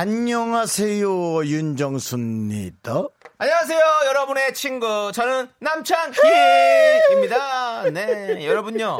안녕하세요 0.00 1.44
윤정수입니다. 1.44 3.02
안녕하세요, 3.36 3.80
여러분의 4.06 4.54
친구. 4.54 5.10
저는 5.12 5.50
남창희입니다. 5.58 6.20
네, 7.90 8.46
여러분요. 8.46 8.98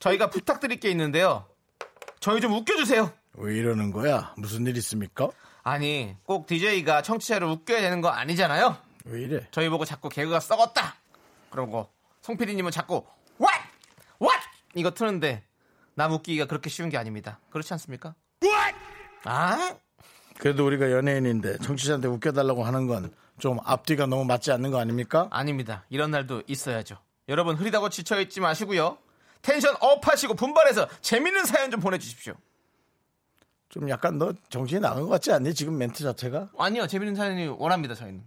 저희가 0.00 0.30
부탁드릴 0.30 0.80
게 0.80 0.90
있는데요. 0.90 1.46
저희 2.18 2.40
좀 2.40 2.52
웃겨주세요. 2.52 3.12
왜 3.34 3.54
이러는 3.54 3.92
거야? 3.92 4.34
무슨 4.36 4.66
일 4.66 4.76
있습니까? 4.78 5.28
아니, 5.62 6.16
꼭 6.24 6.48
DJ가 6.48 7.02
청취자를 7.02 7.46
웃겨야 7.46 7.80
되는 7.80 8.00
거 8.00 8.08
아니잖아요? 8.08 8.76
왜 9.04 9.20
이래? 9.22 9.46
저희 9.52 9.68
보고 9.68 9.84
자꾸 9.84 10.08
개그가 10.08 10.40
썩었다. 10.40 10.96
그러고, 11.50 11.88
송 12.22 12.36
PD님은 12.36 12.72
자꾸, 12.72 13.06
what? 13.40 13.62
what? 14.20 14.44
이거 14.74 14.90
트는데, 14.90 15.44
남 15.94 16.10
웃기기가 16.10 16.46
그렇게 16.46 16.70
쉬운 16.70 16.88
게 16.88 16.98
아닙니다. 16.98 17.38
그렇지 17.50 17.72
않습니까? 17.74 18.16
what? 18.42 18.76
아? 19.26 19.76
그래도 20.44 20.66
우리가 20.66 20.90
연예인인데 20.92 21.56
청취자한테 21.58 22.06
웃겨달라고 22.08 22.64
하는 22.64 22.86
건 22.86 23.10
좀 23.38 23.58
앞뒤가 23.64 24.06
너무 24.06 24.24
맞지 24.24 24.52
않는 24.52 24.70
거 24.70 24.78
아닙니까? 24.78 25.26
아닙니다. 25.30 25.84
이런 25.90 26.10
날도 26.12 26.42
있어야죠. 26.46 26.96
여러분 27.28 27.56
흐리다고 27.56 27.88
지쳐있지 27.88 28.40
마시고요. 28.40 28.96
tension 29.42 29.74
up 29.80 30.06
하시고 30.06 30.34
분발해서 30.34 30.86
재밌는 31.00 31.44
사연 31.44 31.70
좀 31.72 31.80
보내주십시오. 31.80 32.34
좀 33.70 33.88
약간 33.88 34.18
너 34.18 34.32
정신이 34.50 34.80
나간 34.80 35.02
것 35.02 35.08
같지 35.08 35.32
않니? 35.32 35.52
지금 35.54 35.76
멘트 35.78 36.04
자체가? 36.04 36.50
아니요, 36.56 36.86
재밌는 36.86 37.16
사연이 37.16 37.48
원합니다. 37.48 37.96
저희는 37.96 38.22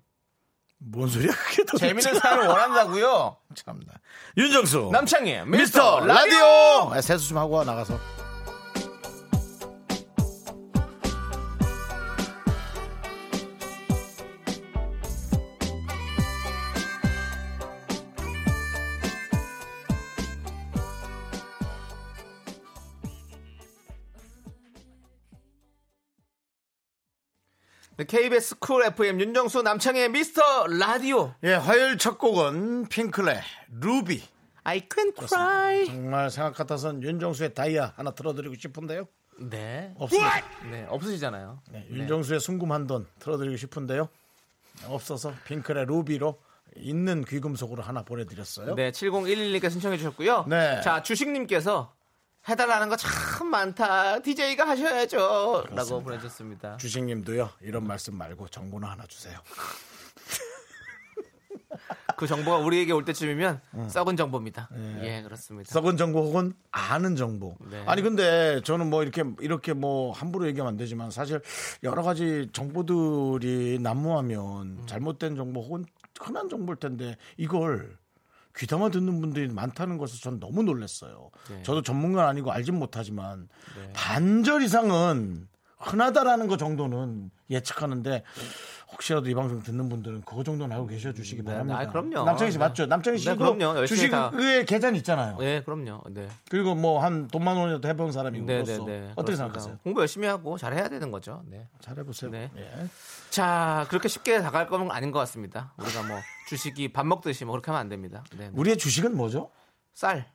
뭔 0.80 1.08
소리야 1.08 1.32
그게 1.32 1.64
도 1.64 1.78
재밌는 1.78 2.20
사연을 2.20 2.48
원한다고요. 2.48 3.38
참나. 3.56 3.94
윤정수 4.36 4.90
남창희 4.92 5.46
미스터 5.46 6.02
라디오 6.06 6.92
아, 6.92 7.00
세수 7.00 7.30
좀 7.30 7.38
하고 7.38 7.54
와 7.56 7.64
나가서. 7.64 7.98
KBS 28.06 28.60
쿨 28.60 28.84
FM 28.86 29.20
윤정수 29.20 29.64
남창희의 29.64 30.10
미스터 30.10 30.68
라디오. 30.68 31.34
예, 31.44 31.54
화요일 31.54 31.98
첫 31.98 32.20
곡은 32.20 32.90
핑클의 32.90 33.42
루비. 33.80 34.22
I 34.64 34.88
can 34.94 35.14
cry. 35.18 35.86
정말 35.88 36.30
생각 36.30 36.56
같아선 36.56 37.02
윤정수의 37.02 37.56
다이아 37.56 37.94
하나 37.96 38.12
틀어드리고 38.12 38.54
싶은데요. 38.56 39.08
네. 39.40 39.94
없으, 39.98 40.16
네, 40.70 40.86
없으시잖아요. 40.90 41.62
네, 41.72 41.88
윤정수의 41.90 42.40
순금한 42.40 42.86
돈 42.86 43.08
틀어드리고 43.20 43.58
싶은데요. 43.58 44.10
없어서 44.86 45.34
핑클의 45.46 45.86
루비로 45.86 46.40
있는 46.76 47.24
귀금속으로 47.24 47.82
하나 47.82 48.04
보내드렸어요. 48.04 48.76
네, 48.76 48.92
7011님께 48.92 49.72
신청해 49.72 49.98
주셨고요. 49.98 50.46
네. 50.48 50.82
자, 50.82 51.02
주식님께서 51.02 51.94
해달라는 52.48 52.90
거 52.90 52.96
참 52.96 53.48
많다. 53.50 54.20
DJ가 54.20 54.68
하셔야죠. 54.68 55.66
라고 55.72 56.02
보내주셨습니다. 56.02 56.78
주식님도요 56.78 57.50
이런 57.62 57.86
말씀 57.86 58.16
말고 58.16 58.48
정보나 58.48 58.92
하나 58.92 59.06
주세요. 59.08 59.38
그 62.16 62.26
정보가 62.26 62.58
우리에게 62.58 62.92
올 62.94 63.06
때쯤이면 63.06 63.62
썩은 63.90 64.18
정보입니다. 64.18 64.70
예, 65.04 65.22
그렇습니다. 65.22 65.72
썩은 65.72 65.98
정보 65.98 66.22
혹은 66.24 66.54
아는 66.72 67.16
정보. 67.16 67.56
네. 67.70 67.84
아니 67.86 68.02
근데 68.02 68.60
저는 68.64 68.90
뭐 68.90 69.04
이렇게 69.04 69.24
이렇게 69.40 69.74
뭐 69.74 70.12
함부로 70.14 70.48
얘기하면 70.48 70.72
안 70.74 70.78
되지만 70.78 71.12
사실 71.12 71.42
여러 71.84 72.02
가지 72.02 72.50
정보들이 72.54 73.78
난무하면 73.82 74.88
잘못된 74.88 75.36
정보 75.36 75.62
혹은 75.62 75.86
흔한 76.20 76.50
정보일 76.50 76.78
텐데 76.80 77.18
이걸 77.38 77.96
귀담아 78.58 78.90
듣는 78.90 79.22
분들이 79.22 79.48
많다는 79.48 79.98
것을 79.98 80.20
전 80.20 80.40
너무 80.40 80.64
놀랐어요. 80.64 81.30
네. 81.50 81.62
저도 81.64 81.82
전문가는 81.82 82.28
아니고 82.30 82.52
알진 82.52 82.76
못하지만 82.76 83.48
반절 83.94 84.64
이상은 84.64 85.48
흔하다라는 85.80 86.48
것 86.48 86.58
정도는 86.58 87.30
예측하는데 87.50 88.24
혹시라도 88.92 89.30
이 89.30 89.34
방송 89.36 89.62
듣는 89.62 89.90
분들은 89.90 90.22
그거 90.24 90.44
정도는 90.44 90.74
알고 90.76 90.88
계셔 90.88 91.12
주시기 91.12 91.44
네, 91.44 91.52
바랍니다. 91.52 91.80
아, 91.80 91.88
그럼요. 91.88 92.24
남창희 92.24 92.52
씨 92.52 92.58
네. 92.58 92.64
맞죠? 92.66 92.86
남창희 92.86 93.18
네, 93.18 93.22
씨도 93.22 93.38
그럼요. 93.38 93.86
주식의 93.86 94.66
계좌 94.66 94.90
있잖아요. 94.92 95.38
예, 95.42 95.62
그럼요. 95.66 96.04
네. 96.10 96.28
그리고 96.50 96.74
뭐 96.74 97.02
한 97.02 97.28
돈만 97.28 97.58
원이라도 97.58 97.88
해본 97.88 98.12
사람이고 98.12 98.46
네, 98.46 98.60
로 98.60 98.64
네, 98.64 98.76
서 98.76 98.86
네. 98.86 99.12
어떻게. 99.16 99.36
생각하세요? 99.36 99.80
공부 99.84 100.00
열심히 100.02 100.28
하고 100.28 100.58
잘 100.58 100.74
해야 100.74 100.88
되는 100.88 101.12
거죠. 101.12 101.44
네. 101.48 101.68
잘해보세요. 101.82 102.32
네. 102.32 102.50
예. 102.58 102.88
자, 103.30 103.86
그렇게 103.90 104.08
쉽게 104.08 104.38
다가갈 104.40 104.68
거는 104.68 104.90
아닌 104.92 105.12
것 105.12 105.20
같습니다. 105.20 105.74
우리가 105.78 106.04
뭐 106.04 106.18
주식이 106.50 106.94
밥 106.94 107.06
먹듯이 107.06 107.44
뭐 107.46 107.52
그렇게 107.54 107.68
하면 107.72 107.82
안 107.82 107.90
됩니다. 107.90 108.24
네. 108.38 108.46
네. 108.46 108.52
우리의 108.54 108.78
주식은 108.78 109.16
뭐죠? 109.18 109.50
쌀. 109.94 110.26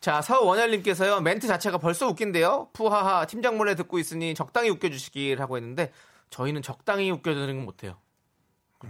자, 0.00 0.20
서원열님께서요, 0.22 1.20
멘트 1.20 1.46
자체가 1.48 1.78
벌써 1.78 2.06
웃긴데요? 2.06 2.68
푸하하, 2.72 3.26
팀장 3.26 3.56
몰래 3.56 3.74
듣고 3.74 3.98
있으니 3.98 4.34
적당히 4.34 4.68
웃겨주시길 4.68 5.40
하고 5.40 5.56
했는데, 5.56 5.90
저희는 6.30 6.62
적당히 6.62 7.10
웃겨드리는 7.10 7.56
건 7.56 7.64
못해요. 7.64 7.98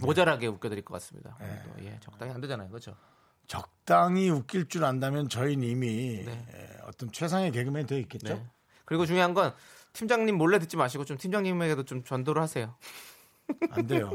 모자라게 0.00 0.46
웃겨드릴 0.48 0.84
것 0.84 0.94
같습니다. 0.94 1.36
또, 1.38 1.84
예, 1.84 1.98
적당히 2.00 2.32
안 2.32 2.40
되잖아요. 2.40 2.68
그죠? 2.70 2.96
적당히 3.46 4.28
웃길 4.30 4.68
줄 4.68 4.84
안다면 4.84 5.28
저희는 5.28 5.66
이미 5.66 6.24
네. 6.24 6.46
예, 6.54 6.76
어떤 6.84 7.10
최상의 7.12 7.52
개그맨이 7.52 7.86
되어 7.86 7.98
있겠죠. 7.98 8.34
네. 8.34 8.46
그리고 8.84 9.06
중요한 9.06 9.34
건, 9.34 9.54
팀장님 9.92 10.36
몰래 10.36 10.58
듣지 10.58 10.76
마시고 10.76 11.04
좀 11.04 11.16
팀장님에게도 11.16 11.84
좀 11.84 12.04
전도를 12.04 12.42
하세요. 12.42 12.74
안 13.70 13.86
돼요. 13.86 14.10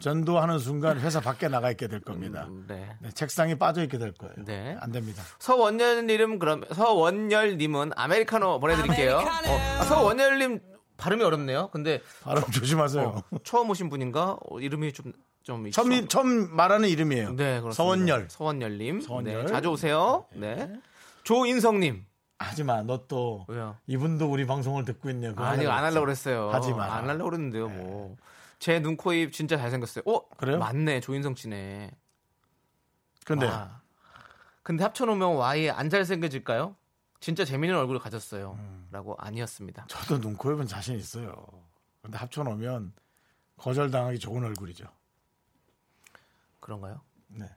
전도하는 0.00 0.58
순간 0.58 1.00
회사 1.00 1.20
밖에 1.20 1.48
나가 1.48 1.70
있게 1.70 1.88
될 1.88 2.00
겁니다. 2.00 2.46
음, 2.48 2.66
네. 2.68 2.94
네, 3.00 3.10
책상에 3.12 3.54
빠져 3.54 3.82
있게 3.82 3.96
될 3.96 4.12
거예요. 4.12 4.34
네. 4.44 4.76
안 4.80 4.92
됩니다. 4.92 5.22
서원열님 5.38 6.38
그럼 6.38 6.64
서원열님은 6.74 7.92
아메리카노 7.96 8.60
보내드릴게요. 8.60 9.16
어, 9.16 9.20
아, 9.78 9.84
서원열님 9.84 10.60
발음이 10.96 11.22
어렵네요. 11.22 11.68
근데 11.72 12.00
발음 12.22 12.42
조심하세요. 12.50 13.22
어, 13.30 13.38
처음 13.44 13.70
오신 13.70 13.88
분인가 13.90 14.36
어, 14.48 14.60
이름이 14.60 14.92
좀 14.92 15.12
좀 15.42 15.70
처음, 15.70 16.08
처음 16.08 16.56
말하는 16.56 16.88
이름이에요. 16.88 17.28
네 17.36 17.60
그렇습니다. 17.60 17.72
서원열. 17.74 18.26
서원열님. 18.28 19.00
서원열. 19.00 19.44
네, 19.44 19.46
자주 19.46 19.68
오세요. 19.68 20.26
네. 20.34 20.72
조인성님. 21.22 22.04
하지마, 22.38 22.82
너 22.82 23.06
또 23.06 23.44
왜요? 23.48 23.76
이분도 23.86 24.28
우리 24.28 24.44
방송을 24.44 24.84
듣고 24.84 25.08
있냐? 25.10 25.28
그거 25.30 25.44
아니 25.44 25.64
안 25.64 25.70
하려고 25.70 25.86
하려고 25.86 26.10
했죠. 26.10 26.30
그랬어요. 26.30 26.50
하지 26.50 26.72
마. 26.72 26.92
안 26.96 27.08
하려고 27.08 27.30
그랬는데요. 27.30 27.68
뭐. 27.68 28.16
제 28.58 28.80
눈, 28.80 28.96
코, 28.96 29.12
입 29.12 29.32
진짜 29.32 29.56
잘생겼어요. 29.56 30.02
어? 30.06 30.28
그래요? 30.36 30.58
맞네. 30.58 30.98
조인성 31.00 31.36
씨네. 31.36 31.92
근데 33.24 33.46
와. 33.46 33.80
근데 34.64 34.82
합쳐놓으면 34.82 35.36
와이 35.36 35.70
안 35.70 35.88
잘생겨질까요? 35.88 36.74
진짜 37.20 37.44
재밌는 37.44 37.76
얼굴을 37.76 38.00
가졌어요. 38.00 38.52
음. 38.58 38.88
라고 38.90 39.16
아니었습니다. 39.18 39.86
저도 39.88 40.20
눈, 40.20 40.36
코, 40.36 40.52
입은 40.52 40.66
자신 40.66 40.96
있어요. 40.96 41.34
근데 42.02 42.18
합쳐놓으면 42.18 42.92
거절당하기 43.56 44.18
좋은 44.18 44.44
얼굴이죠. 44.44 44.86
그런가요? 46.60 47.00
네. 47.28 47.48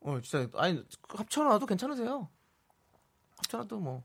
어, 0.00 0.20
진짜 0.20 0.48
아니 0.58 0.84
합쳐놔도 1.08 1.66
괜찮으세요. 1.66 2.28
합쳐놔도 3.36 3.78
뭐. 3.80 4.02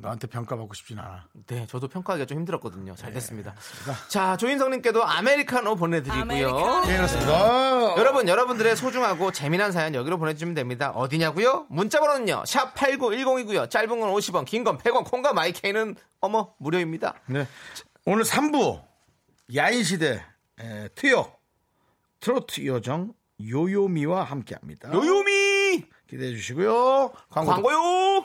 너한테 0.00 0.26
평가받고 0.28 0.72
싶진 0.74 0.98
않아. 0.98 1.26
네, 1.46 1.66
저도 1.66 1.88
평가하기가 1.88 2.26
좀 2.26 2.38
힘들었거든요. 2.38 2.94
잘 2.94 3.12
됐습니다. 3.12 3.54
자, 4.08 4.36
조인성님께도 4.36 5.04
아메리카노 5.04 5.76
보내드리고요. 5.76 6.84
네, 6.86 6.96
그렇습니다. 6.96 7.96
여러분, 7.98 8.26
여러분들의 8.26 8.76
소중하고 8.76 9.30
재미난 9.32 9.72
사연 9.72 9.94
여기로 9.94 10.18
보내주시면 10.18 10.54
됩니다. 10.54 10.90
어디냐고요? 10.90 11.66
문자번호는요. 11.68 12.44
샵 12.46 12.74
8910이고요. 12.74 13.68
짧은 13.68 14.00
건 14.00 14.12
50원, 14.12 14.44
긴 14.46 14.64
건 14.64 14.78
100원, 14.78 15.04
콩과 15.04 15.32
마이케이는 15.34 15.96
어머 16.20 16.54
무료입니다. 16.58 17.14
네. 17.26 17.46
오늘 18.06 18.24
3부 18.24 18.82
야인시대 19.54 20.24
에, 20.60 20.88
트요 20.94 21.30
트로트 22.20 22.64
요정 22.66 23.12
요요미와 23.42 24.22
함께합니다. 24.24 24.92
요요미 24.92 25.84
기대해 26.08 26.32
주시고요. 26.34 27.12
광고 27.30 27.52
광고요. 27.52 28.24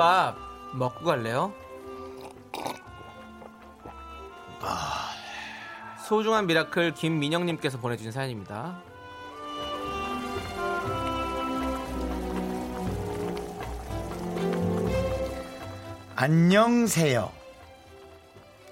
국밥 0.00 0.34
먹고 0.72 1.04
갈래요? 1.04 1.52
소중한 6.08 6.46
미라클 6.46 6.94
김민영님께서 6.94 7.78
보내주신 7.78 8.10
사연입니다. 8.10 8.80
안녕하세요. 16.16 17.30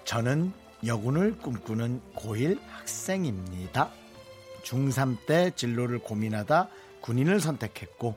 저는 0.04 0.54
여군을 0.86 1.36
꿈꾸는 1.40 2.00
고1 2.16 2.58
학생입니다. 2.70 3.90
중3 4.62 5.26
때 5.26 5.50
진로를 5.54 5.98
고민하다 5.98 6.68
군인을 7.02 7.40
선택했고 7.40 8.16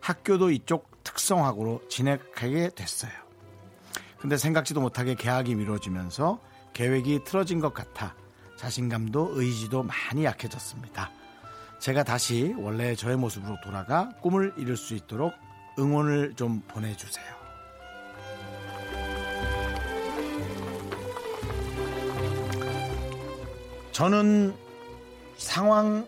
학교도 0.00 0.50
이쪽 0.52 0.95
특성학으로 1.06 1.82
진학하게 1.88 2.70
됐어요. 2.70 3.12
근데 4.18 4.36
생각지도 4.36 4.80
못하게 4.80 5.14
계약이 5.14 5.54
미뤄지면서 5.54 6.40
계획이 6.72 7.22
틀어진 7.24 7.60
것 7.60 7.72
같아 7.72 8.14
자신감도 8.56 9.32
의지도 9.34 9.84
많이 9.84 10.24
약해졌습니다. 10.24 11.10
제가 11.78 12.02
다시 12.02 12.54
원래 12.58 12.96
저의 12.96 13.16
모습으로 13.16 13.56
돌아가 13.62 14.10
꿈을 14.20 14.52
이룰 14.56 14.76
수 14.76 14.94
있도록 14.94 15.32
응원을 15.78 16.34
좀 16.34 16.60
보내주세요. 16.66 17.24
저는 23.92 24.54
상황 25.36 26.06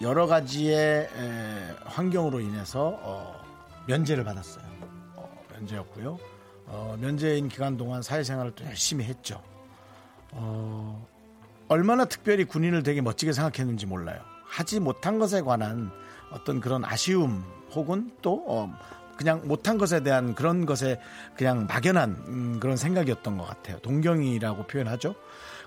여러 0.00 0.26
가지의 0.26 1.08
에, 1.14 1.76
환경으로 1.84 2.40
인해서 2.40 2.98
어, 3.02 3.41
면제를 3.86 4.24
받았어요. 4.24 4.64
어, 5.16 5.44
면제였고요. 5.52 6.18
어, 6.66 6.96
면제인 7.00 7.48
기간 7.48 7.76
동안 7.76 8.02
사회생활을 8.02 8.52
또 8.52 8.64
열심히 8.64 9.04
했죠. 9.04 9.42
어, 10.32 11.06
얼마나 11.68 12.04
특별히 12.04 12.44
군인을 12.44 12.82
되게 12.82 13.00
멋지게 13.00 13.32
생각했는지 13.32 13.86
몰라요. 13.86 14.20
하지 14.44 14.80
못한 14.80 15.18
것에 15.18 15.40
관한 15.40 15.90
어떤 16.30 16.60
그런 16.60 16.84
아쉬움 16.84 17.44
혹은 17.74 18.10
또 18.20 18.44
어, 18.46 18.72
그냥 19.16 19.40
못한 19.44 19.78
것에 19.78 20.02
대한 20.02 20.34
그런 20.34 20.66
것에 20.66 21.00
그냥 21.36 21.66
막연한 21.66 22.10
음, 22.28 22.60
그런 22.60 22.76
생각이었던 22.76 23.36
것 23.38 23.46
같아요. 23.46 23.78
동경이라고 23.80 24.66
표현하죠. 24.66 25.14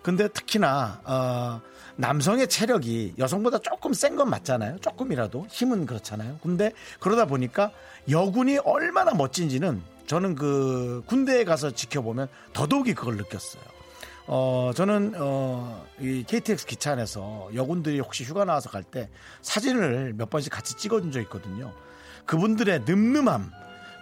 근데 0.06 0.28
특히나 0.28 1.02
어, 1.04 1.62
남성의 1.96 2.48
체력이 2.48 3.16
여성보다 3.18 3.58
조금 3.58 3.92
센 3.94 4.16
건 4.16 4.30
맞잖아요. 4.30 4.78
조금이라도 4.78 5.48
힘은 5.50 5.88
그렇잖아요. 5.88 6.38
근데 6.44 6.72
그러다 7.00 7.26
보니까 7.26 7.72
여군이 8.08 8.60
얼마나 8.60 9.16
멋진지는 9.16 9.82
저는 10.06 10.36
그 10.36 11.02
군대에 11.08 11.44
가서 11.44 11.72
지켜보면 11.72 12.28
더더욱이 12.54 12.94
그걸 12.94 13.18
느꼈어요. 13.18 13.64
어, 14.28 14.72
저는, 14.76 15.14
어, 15.18 15.84
이 16.00 16.24
KTX 16.28 16.68
기차 16.68 16.92
안에서 16.92 17.50
여군들이 17.56 18.00
혹시 18.00 18.24
휴가 18.24 18.46
나와서 18.46 18.70
갈 18.70 18.84
때 18.84 19.10
사진을 19.42 20.14
몇 20.16 20.30
번씩 20.30 20.54
같이 20.54 20.76
찍어준 20.78 21.12
적 21.12 21.20
있거든요. 21.22 21.74
그분들의 22.28 22.82
늠름함, 22.86 23.52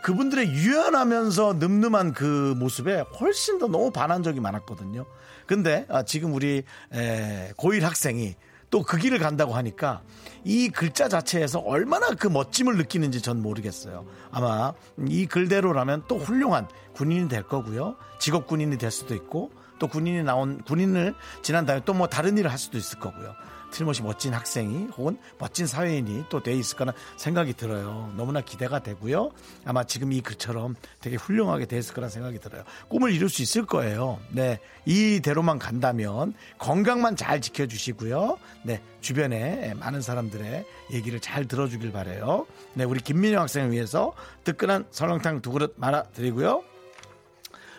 그분들의 0.04 0.50
유연하면서 0.52 1.54
늠름한 1.60 2.14
그 2.14 2.54
모습에 2.58 3.04
훨씬 3.20 3.58
더 3.58 3.68
너무 3.68 3.90
반한 3.92 4.22
적이 4.22 4.42
많았거든요. 4.42 5.06
근데 5.48 5.86
아, 5.90 6.04
지금 6.04 6.34
우리 6.34 6.64
에, 6.94 7.54
고1 7.58 7.82
학생이 7.82 8.36
또 8.70 8.84
그 8.84 8.98
길을 8.98 9.20
간다고 9.20 9.54
하니까 9.54 10.02
이 10.44 10.68
글자 10.70 11.08
자체에서 11.08 11.60
얼마나 11.60 12.10
그 12.10 12.28
멋짐을 12.28 12.76
느끼는지 12.78 13.22
전 13.22 13.40
모르겠어요. 13.42 14.06
아마 14.32 14.74
이 15.08 15.28
글대로라면 15.28 16.04
또 16.08 16.18
훌륭한 16.18 16.68
군인이 16.94 17.30
될 17.30 17.44
거고요. 17.44 17.96
직업 18.20 18.48
군인이 18.48 18.78
될 18.80 18.90
수도 18.90 19.14
있고 19.14 19.52
또 19.78 19.88
군인이 19.88 20.24
나온 20.24 20.62
군인을 20.64 21.14
지난 21.44 21.66
다음에 21.68 21.84
또 21.86 21.94
뭐 21.94 22.08
다른 22.08 22.36
일을 22.38 22.50
할 22.52 22.58
수도 22.58 22.80
있을 22.80 23.00
거고요. 23.00 23.34
틀림없이 23.74 24.04
멋진 24.04 24.34
학생이 24.34 24.90
혹은 24.96 25.18
멋진 25.40 25.66
사회인이 25.66 26.26
또 26.30 26.44
돼 26.44 26.54
있을 26.54 26.78
거나 26.78 26.94
생각이 27.18 27.54
들어요. 27.54 28.14
너무나 28.16 28.42
기대가 28.42 28.80
되고요. 28.80 29.32
아마 29.66 29.84
지금 29.84 30.12
이 30.14 30.22
글처럼 30.22 30.76
되게 31.02 31.16
훌륭하게 31.16 31.66
돼 31.66 31.78
있을 31.78 31.96
거라 31.96 32.08
생각이 32.08 32.40
들어요. 32.40 32.64
꿈을 32.90 33.12
이룰 33.12 33.30
수 33.30 33.42
있을 33.42 33.66
거예요. 33.66 34.20
네. 34.30 34.60
이대로만 34.86 35.58
간다면 35.58 36.34
건강만 36.60 37.16
잘 37.16 37.42
지켜주시고요. 37.42 38.38
네. 38.64 38.82
주변에 39.02 39.74
많은 39.76 40.02
사람들의 40.02 40.66
얘기를 40.92 41.20
잘 41.20 41.48
들어주길 41.48 41.92
바래요. 41.92 42.46
네. 42.74 42.84
우리 42.84 43.00
김민영 43.00 43.42
학생을 43.42 43.72
위해서 43.72 44.14
뜨끈한 44.44 44.88
설렁탕 44.92 45.42
두 45.42 45.52
그릇 45.52 45.74
말아 45.78 46.04
드리고요. 46.14 46.64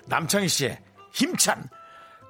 남창희 0.07 0.49
씨의 0.49 0.81
힘찬 1.13 1.69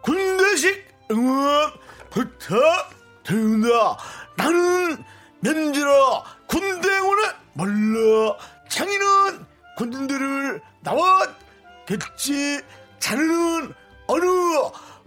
군대식 0.02 0.86
응원 1.10 1.72
부탁 2.10 2.90
드립니다. 3.24 3.96
나는 4.36 5.02
면제라 5.40 6.22
군대원은 6.46 7.24
몰라 7.54 8.36
창희는 8.68 9.46
군인들을 9.76 10.60
나왔겠지 10.80 12.60
자네는 12.98 13.74
어느 14.06 14.24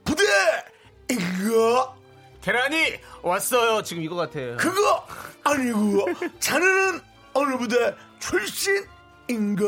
부대인가 0.04 1.94
계란이 2.42 3.00
왔어요. 3.22 3.82
지금 3.84 4.04
이거 4.04 4.16
같아요. 4.16 4.58
그거 4.58 5.06
아니고 5.44 6.06
자네는 6.40 7.02
어느 7.34 7.58
부대 7.58 7.96
출신인가 8.20 9.66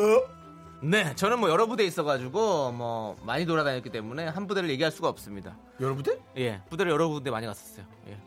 네, 0.82 1.14
저는 1.16 1.40
뭐 1.40 1.50
여러 1.50 1.66
부대 1.66 1.84
있어가지고 1.84 2.72
뭐 2.72 3.18
많이 3.24 3.46
돌아다녔기 3.46 3.90
때문에 3.90 4.28
한 4.28 4.48
부대를 4.48 4.70
얘기할 4.70 4.92
수가 4.92 5.10
없습니다. 5.10 5.58
여러 5.82 5.94
부대? 5.94 6.18
예, 6.38 6.62
부대를 6.70 6.92
여러 6.92 7.10
군데 7.10 7.30
많이 7.32 7.46
갔었어요. 7.48 7.86
예. 8.08 8.18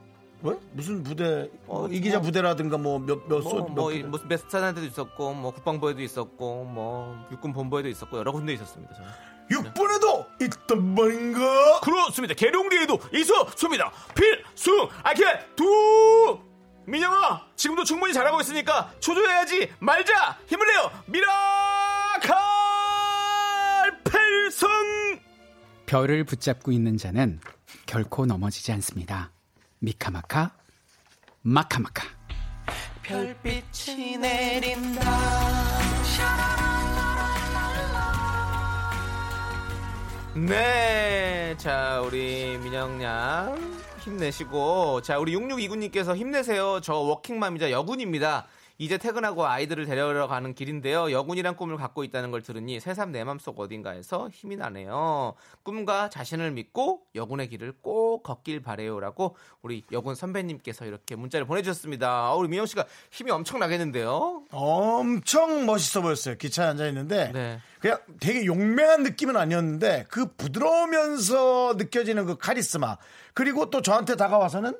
왜? 0.42 0.54
무슨 0.72 1.02
부대? 1.02 1.48
뭐 1.66 1.84
어, 1.84 1.88
이기자 1.88 2.18
뭐- 2.18 2.26
부대라든가 2.26 2.76
뭐 2.78 2.98
몇몇 2.98 3.42
소? 3.42 3.48
뭐, 3.50 3.60
몇 3.68 3.68
뭐, 3.74 3.90
부대? 3.90 4.02
무슨 4.02 4.28
메스타나데도 4.28 4.86
있었고, 4.86 5.34
뭐 5.34 5.52
국방부에도 5.52 6.02
있었고, 6.02 6.64
뭐 6.64 7.26
육군 7.30 7.52
본부에도 7.52 7.88
있었고 7.88 8.18
여러 8.18 8.32
군데 8.32 8.52
있었습니다. 8.54 8.92
저는. 8.94 9.08
육군에도 9.50 10.26
있단 10.40 10.94
말인가? 10.94 11.80
그렇습니다. 11.80 12.34
계룡대에도 12.34 12.98
있었습니다. 13.12 13.92
필수 14.14 14.88
아켓 15.02 15.54
두 15.56 16.40
민영아 16.86 17.42
지금도 17.54 17.84
충분히 17.84 18.12
잘하고 18.14 18.40
있으니까 18.40 18.92
초조해야지 19.00 19.70
말자 19.78 20.38
힘을 20.46 20.66
내요 20.66 20.90
미라칼 21.06 22.34
필승 24.04 24.68
별을 25.86 26.24
붙잡고 26.24 26.72
있는 26.72 26.96
자는 26.96 27.38
결코 27.84 28.24
넘어지지 28.24 28.72
않습니다. 28.72 29.31
미카마카 29.82 30.52
마카마카 31.42 32.04
별빛이 33.02 34.16
내린다 34.16 35.02
네, 40.34 41.56
자 41.58 42.00
우리 42.00 42.58
민영양 42.58 43.58
힘내시고 43.98 45.02
자 45.02 45.18
우리 45.18 45.34
6629님께서 45.36 46.16
힘내세요. 46.16 46.80
저 46.80 46.94
워킹맘이자 46.94 47.72
여군입니다. 47.72 48.46
이제 48.78 48.98
퇴근하고 48.98 49.46
아이들을 49.46 49.86
데려러 49.86 50.26
가는 50.26 50.54
길인데요. 50.54 51.12
여군이란 51.12 51.56
꿈을 51.56 51.76
갖고 51.76 52.04
있다는 52.04 52.30
걸 52.30 52.42
들으니 52.42 52.80
새삼 52.80 53.12
내 53.12 53.24
맘속 53.24 53.58
어딘가에서 53.60 54.28
힘이 54.30 54.56
나네요. 54.56 55.34
꿈과 55.62 56.10
자신을 56.10 56.50
믿고 56.52 57.02
여군의 57.14 57.48
길을 57.48 57.74
꼭 57.80 58.22
걷길 58.22 58.62
바래요라고 58.62 59.36
우리 59.62 59.82
여군 59.92 60.14
선배님께서 60.14 60.84
이렇게 60.86 61.16
문자를 61.16 61.46
보내주셨습니다. 61.46 62.08
아, 62.08 62.34
우리 62.34 62.48
민영 62.48 62.66
씨가 62.66 62.86
힘이 63.10 63.30
엄청 63.30 63.60
나겠는데요. 63.60 64.44
엄청 64.50 65.66
멋있어 65.66 66.02
보였어요. 66.02 66.36
기차에 66.36 66.68
앉아 66.68 66.86
있는데 66.88 67.30
네. 67.32 67.60
그냥 67.80 67.98
되게 68.20 68.46
용맹한 68.46 69.02
느낌은 69.02 69.36
아니었는데 69.36 70.06
그 70.08 70.32
부드러우면서 70.34 71.74
느껴지는 71.76 72.26
그 72.26 72.36
카리스마 72.36 72.96
그리고 73.34 73.70
또 73.70 73.82
저한테 73.82 74.16
다가와서는 74.16 74.74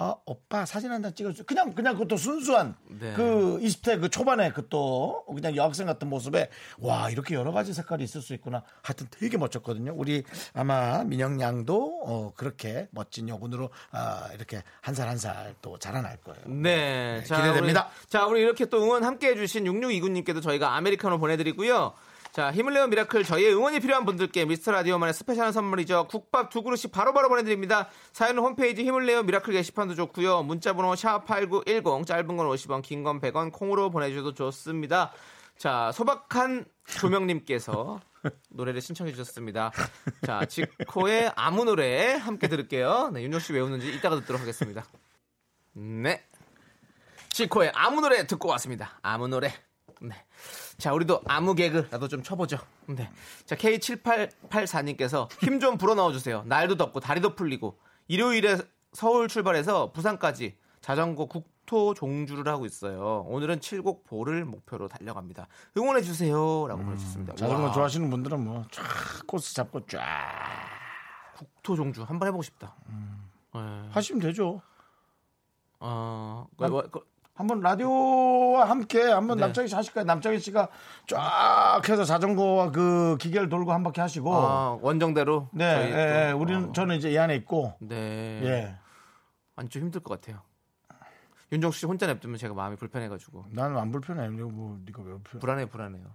아 0.00 0.14
오빠 0.26 0.64
사진 0.64 0.92
한 0.92 1.02
장 1.02 1.12
찍어줘. 1.12 1.42
그냥 1.44 1.74
그냥 1.74 1.94
그것도 1.94 2.16
순수한 2.16 2.76
네. 2.88 3.12
그 3.14 3.58
20대 3.60 4.00
그 4.00 4.08
초반에 4.08 4.52
그 4.52 4.68
또 4.68 5.24
그냥 5.26 5.56
여학생 5.56 5.86
같은 5.86 6.08
모습에 6.08 6.50
와 6.78 7.08
이렇게 7.10 7.34
여러 7.34 7.50
가지 7.52 7.72
색깔이 7.72 8.04
있을 8.04 8.20
수 8.20 8.32
있구나. 8.34 8.62
하여튼 8.82 9.06
되게 9.10 9.36
멋졌거든요. 9.38 9.92
우리 9.96 10.22
아마 10.54 11.02
민영 11.04 11.40
양도 11.40 12.02
어, 12.04 12.32
그렇게 12.36 12.86
멋진 12.92 13.28
여군으로 13.28 13.70
아, 13.90 14.28
이렇게 14.34 14.62
한 14.82 14.94
살 14.94 15.08
한 15.08 15.16
살 15.16 15.54
또 15.62 15.78
자라날 15.78 16.18
거예요. 16.18 16.42
네. 16.46 17.22
자, 17.24 17.36
기대됩니다. 17.38 17.86
우리, 17.88 18.08
자, 18.10 18.26
우리 18.26 18.40
이렇게 18.42 18.66
또 18.66 18.82
응원 18.82 19.02
함께 19.04 19.28
해주신 19.28 19.64
6629님께도 19.64 20.42
저희가 20.42 20.76
아메리카노 20.76 21.18
보내드리고요. 21.18 21.92
자, 22.32 22.52
힘을 22.52 22.72
내어 22.72 22.86
미라클 22.86 23.24
저희의 23.24 23.54
응원이 23.54 23.80
필요한 23.80 24.04
분들께 24.04 24.44
미스터 24.44 24.70
라디오만의 24.70 25.12
스페셜한 25.14 25.52
선물이죠. 25.52 26.06
국밥 26.08 26.50
두 26.50 26.62
그릇씩 26.62 26.92
바로 26.92 27.12
바로 27.12 27.28
보내드립니다. 27.28 27.88
사연은 28.12 28.42
홈페이지 28.42 28.84
힘을 28.84 29.06
내어 29.06 29.22
미라클 29.24 29.52
게시판도 29.52 29.94
좋고요. 29.96 30.42
문자번호 30.44 30.92
샵8910 30.92 32.06
짧은 32.06 32.36
건 32.36 32.46
50원, 32.48 32.82
긴 32.82 33.02
건 33.02 33.20
100원, 33.20 33.50
콩으로 33.52 33.90
보내주셔도 33.90 34.34
좋습니다. 34.34 35.12
자, 35.56 35.90
소박한 35.92 36.66
조명님께서 36.84 38.00
노래를 38.50 38.80
신청해 38.80 39.12
주셨습니다. 39.12 39.72
자, 40.24 40.44
지코의 40.44 41.32
아무 41.34 41.64
노래 41.64 42.14
함께 42.14 42.46
들을게요. 42.46 43.10
네, 43.14 43.22
윤정 43.22 43.40
씨 43.40 43.52
외우는지 43.52 43.92
이따가 43.92 44.14
듣도록 44.16 44.40
하겠습니다. 44.40 44.84
네. 45.72 46.24
지코의 47.30 47.72
아무 47.74 48.00
노래 48.00 48.26
듣고 48.26 48.48
왔습니다. 48.50 48.98
아무 49.02 49.26
노래. 49.28 49.52
네. 50.00 50.14
자, 50.78 50.92
우리도 50.92 51.22
아무 51.26 51.54
개그 51.54 51.88
나도 51.90 52.08
좀 52.08 52.22
쳐보죠. 52.22 52.58
네. 52.86 53.10
자, 53.46 53.56
K7884님께서 53.56 55.28
힘 55.42 55.58
좀 55.60 55.76
불어 55.76 55.94
넣어 55.94 56.12
주세요. 56.12 56.42
날도 56.46 56.76
덥고 56.76 57.00
다리도 57.00 57.34
풀리고 57.34 57.78
일요일에 58.06 58.58
서울 58.92 59.28
출발해서 59.28 59.92
부산까지 59.92 60.56
자전거 60.80 61.26
국토 61.26 61.94
종주를 61.94 62.46
하고 62.52 62.64
있어요. 62.64 63.24
오늘은 63.28 63.60
칠곡 63.60 64.04
보를 64.04 64.44
목표로 64.44 64.88
달려갑니다. 64.88 65.48
응원해 65.76 66.00
주세요라고 66.02 66.82
보내주셨습니다. 66.82 67.34
자전거 67.34 67.64
와, 67.64 67.72
좋아하시는 67.72 68.08
분들은 68.08 68.44
뭐 68.44 68.64
쫙 68.70 68.84
코스 69.26 69.54
잡고 69.54 69.86
쫙 69.86 69.98
국토 71.36 71.74
종주 71.76 72.02
한번 72.04 72.28
해보고 72.28 72.42
싶다. 72.42 72.74
네. 73.54 73.60
하시면 73.90 74.20
되죠. 74.22 74.62
어, 75.80 76.46
그, 76.56 76.64
뭐, 76.64 76.82
그, 76.82 77.00
한번 77.38 77.60
라디오와 77.60 78.68
함께 78.68 79.00
한번 79.00 79.36
네. 79.36 79.42
남창희 79.42 79.68
씨 79.68 79.74
하실까요? 79.76 80.04
남창희 80.06 80.40
씨가 80.40 80.66
쫙 81.06 81.80
해서 81.88 82.02
자전거와 82.04 82.72
그 82.72 83.16
기계를 83.20 83.48
돌고 83.48 83.72
한 83.72 83.84
바퀴 83.84 84.00
하시고. 84.00 84.34
아, 84.34 84.76
원정대로. 84.82 85.48
네, 85.52 85.64
예, 85.64 85.90
또, 85.92 85.98
예, 85.98 86.32
우리는 86.32 86.70
어, 86.70 86.72
저는 86.72 86.96
이제 86.96 87.12
이 87.12 87.16
안에 87.16 87.36
있고. 87.36 87.74
네. 87.78 87.94
예. 88.42 88.74
아니 89.54 89.68
좀 89.68 89.82
힘들 89.82 90.00
것 90.00 90.20
같아요. 90.20 90.42
윤정수 91.52 91.78
씨 91.78 91.86
혼자 91.86 92.08
냅두면 92.08 92.38
제가 92.38 92.54
마음이 92.54 92.74
불편해가지고 92.74 93.44
나는 93.52 93.78
안 93.78 93.92
불편해. 93.92 94.26
이거 94.34 94.48
뭐 94.48 94.76
네가 94.84 95.00
왜 95.02 95.12
불편해? 95.22 95.38
불안해 95.40 95.66
불안해요. 95.66 96.06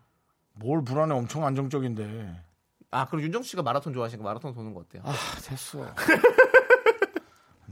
뭘 0.55 0.83
불안해? 0.83 1.15
엄청 1.15 1.45
안정적인데. 1.45 2.35
아 2.91 3.05
그럼 3.07 3.21
윤정수 3.23 3.47
씨가 3.51 3.63
마라톤 3.63 3.93
좋아하시니까 3.93 4.27
마라톤 4.27 4.53
도는 4.53 4.73
거 4.73 4.81
어때요? 4.81 5.03
아, 5.05 5.13
됐어. 5.41 5.87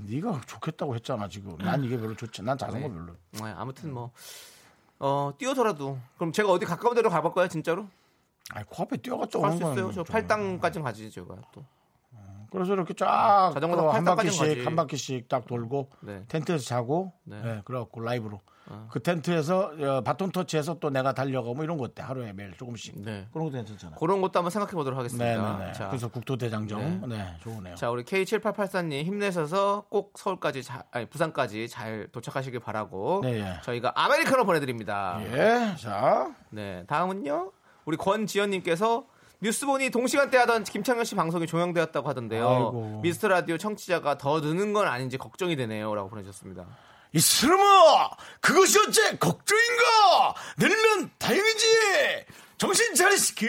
네가 0.06 0.42
좋겠다고 0.48 0.96
했잖아 0.96 1.28
지금. 1.28 1.58
난 1.58 1.84
이게 1.84 1.98
별로 1.98 2.16
좋지. 2.16 2.42
난 2.44 2.58
자전거 2.58 2.88
네. 2.88 2.94
별로. 2.94 3.16
네, 3.32 3.54
아무튼 3.56 3.94
뭐 3.94 4.12
어, 5.00 5.32
뛰어서라도 5.38 5.98
그럼 6.18 6.32
제가 6.32 6.52
어디 6.52 6.66
가까운 6.66 6.96
데로 6.96 7.10
가볼까요 7.10 7.48
진짜로? 7.48 7.88
아니 8.52 8.66
코앞에 8.66 8.98
뛰어갔다 8.98 9.40
갈수 9.40 9.58
있어요. 9.58 9.88
저 9.88 10.04
좀. 10.04 10.04
팔당까지 10.06 10.80
가지 10.82 11.10
제가 11.10 11.36
또. 11.54 11.66
그래서 12.52 12.74
이렇게 12.74 12.94
쫙 12.94 13.52
자전거 13.54 13.78
또 13.78 13.82
타고 13.84 13.92
한 13.94 14.04
바퀴씩. 14.04 14.66
한 14.66 14.76
바퀴씩 14.76 15.30
딱 15.30 15.48
돌고 15.48 15.90
네. 16.02 16.24
텐트에서 16.28 16.64
자고 16.66 17.14
네. 17.24 17.42
네. 17.42 17.62
그래갖고 17.64 18.02
라이브로 18.02 18.42
어. 18.68 18.88
그 18.92 19.02
텐트에서 19.02 19.72
어, 19.80 20.02
바톤 20.02 20.32
터치해서 20.32 20.78
또 20.80 20.90
내가 20.90 21.14
달려가고 21.14 21.56
뭐 21.56 21.64
이런 21.64 21.78
거 21.78 21.86
어때 21.86 22.04
하루에 22.04 22.34
매일 22.34 22.52
조금씩 22.58 23.02
네. 23.02 23.26
그런 23.32 23.46
것도 23.46 23.56
괜찮잖아. 23.56 23.96
그런 23.96 24.22
것도 24.22 24.38
한번 24.40 24.52
생각해 24.52 24.74
보도록 24.74 25.00
하겠습니다. 25.00 25.26
네네네. 25.26 25.74
자, 25.74 25.88
그래서 25.88 26.10
국토대장정 26.10 27.08
네, 27.08 27.38
좋으네요. 27.42 27.76
자 27.76 27.90
우리 27.90 28.04
K7884님 28.04 29.04
힘내셔서 29.06 29.86
꼭 29.90 30.14
서울까지 30.18 30.64
자, 30.64 30.84
아니 30.92 31.06
부산까지 31.06 31.70
잘 31.70 32.10
도착하시길 32.12 32.60
바라고 32.60 33.22
네, 33.24 33.40
예. 33.40 33.62
저희가 33.64 33.94
아메리카노 33.96 34.46
보내드립니다. 34.46 35.20
예, 35.24 35.74
자 35.78 36.36
네, 36.50 36.84
다음은요. 36.88 37.52
우리 37.86 37.98
권지연님께서 37.98 39.06
뉴스 39.42 39.66
보니 39.66 39.90
동시간대 39.90 40.38
하던 40.38 40.64
김창현 40.66 41.04
씨 41.04 41.16
방송이 41.16 41.48
종영되었다고 41.48 42.08
하던데요. 42.08 42.48
아이고. 42.48 43.00
미스터 43.02 43.28
라디오 43.28 43.58
청취자가 43.58 44.18
더 44.20 44.40
느는 44.40 44.72
건 44.72 44.88
아닌지 44.88 45.18
걱정이 45.18 45.56
되네요라고 45.56 46.10
보내주셨습니다. 46.10 46.66
이 47.14 47.20
스름아 47.20 48.10
그것이 48.40 48.78
어째 48.80 49.18
걱정인가? 49.18 50.36
늘면 50.60 51.12
다행이지. 51.18 52.26
정신 52.58 52.94
차리시키. 52.94 53.48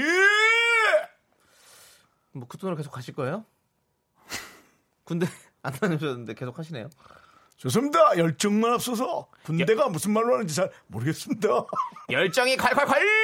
뭐 2.33 2.49
그동안 2.49 2.75
계속 2.77 2.91
가실 2.91 3.15
거예요? 3.15 3.45
군대 5.05 5.27
안 5.63 5.75
다녀오셨는데 5.75 6.33
계속 6.35 6.59
하시네요. 6.59 6.89
좋습니다. 7.59 8.17
열정만 8.17 8.73
앞서서 8.73 9.29
군대가 9.45 9.89
무슨 9.91 10.13
말로 10.15 10.35
하는지 10.35 10.55
잘 10.55 10.71
모르겠습니다. 10.87 11.49
열정이 12.11 12.57
콸콸콸! 12.57 13.22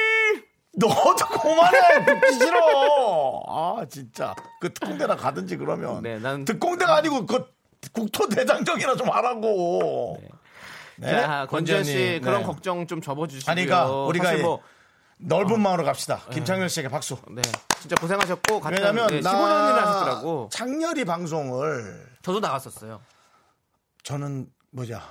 너도 0.77 1.25
그만해. 1.41 2.05
듣기 2.05 2.33
싫어. 2.33 3.41
아 3.47 3.85
진짜. 3.89 4.35
그 4.61 4.71
특공대나 4.73 5.15
가든지 5.15 5.57
그러면. 5.57 6.01
네, 6.03 6.19
난- 6.19 6.45
특공대가 6.45 6.97
아니고 6.97 7.25
그 7.25 7.45
국토대장정이나 7.93 8.95
좀 8.95 9.09
하라고. 9.09 10.19
네, 10.97 11.09
자, 11.09 11.47
권지현 11.49 11.83
씨 11.85 11.91
권지현님, 11.93 12.21
그런 12.21 12.39
네. 12.41 12.45
걱정 12.45 12.87
좀 12.87 13.01
접어주시고요. 13.01 13.51
아니, 13.51 13.65
그러니까 13.65 13.89
우리가 13.91 14.33
뭐 14.39 14.61
넓은 15.17 15.59
마음으로 15.61 15.85
갑시다. 15.85 16.21
김창렬 16.31 16.69
씨에게 16.69 16.89
박수. 16.89 17.17
네, 17.31 17.41
진짜 17.79 17.95
고생하셨고 17.95 18.61
왜냐면 18.69 19.07
네, 19.07 19.21
나 19.21 19.31
15년이나 19.33 19.75
하셨더라고. 19.85 20.49
창렬이 20.51 21.05
방송을 21.05 22.05
저도 22.21 22.39
나갔었어요. 22.41 22.99
저는 24.03 24.47
뭐냐 24.71 25.01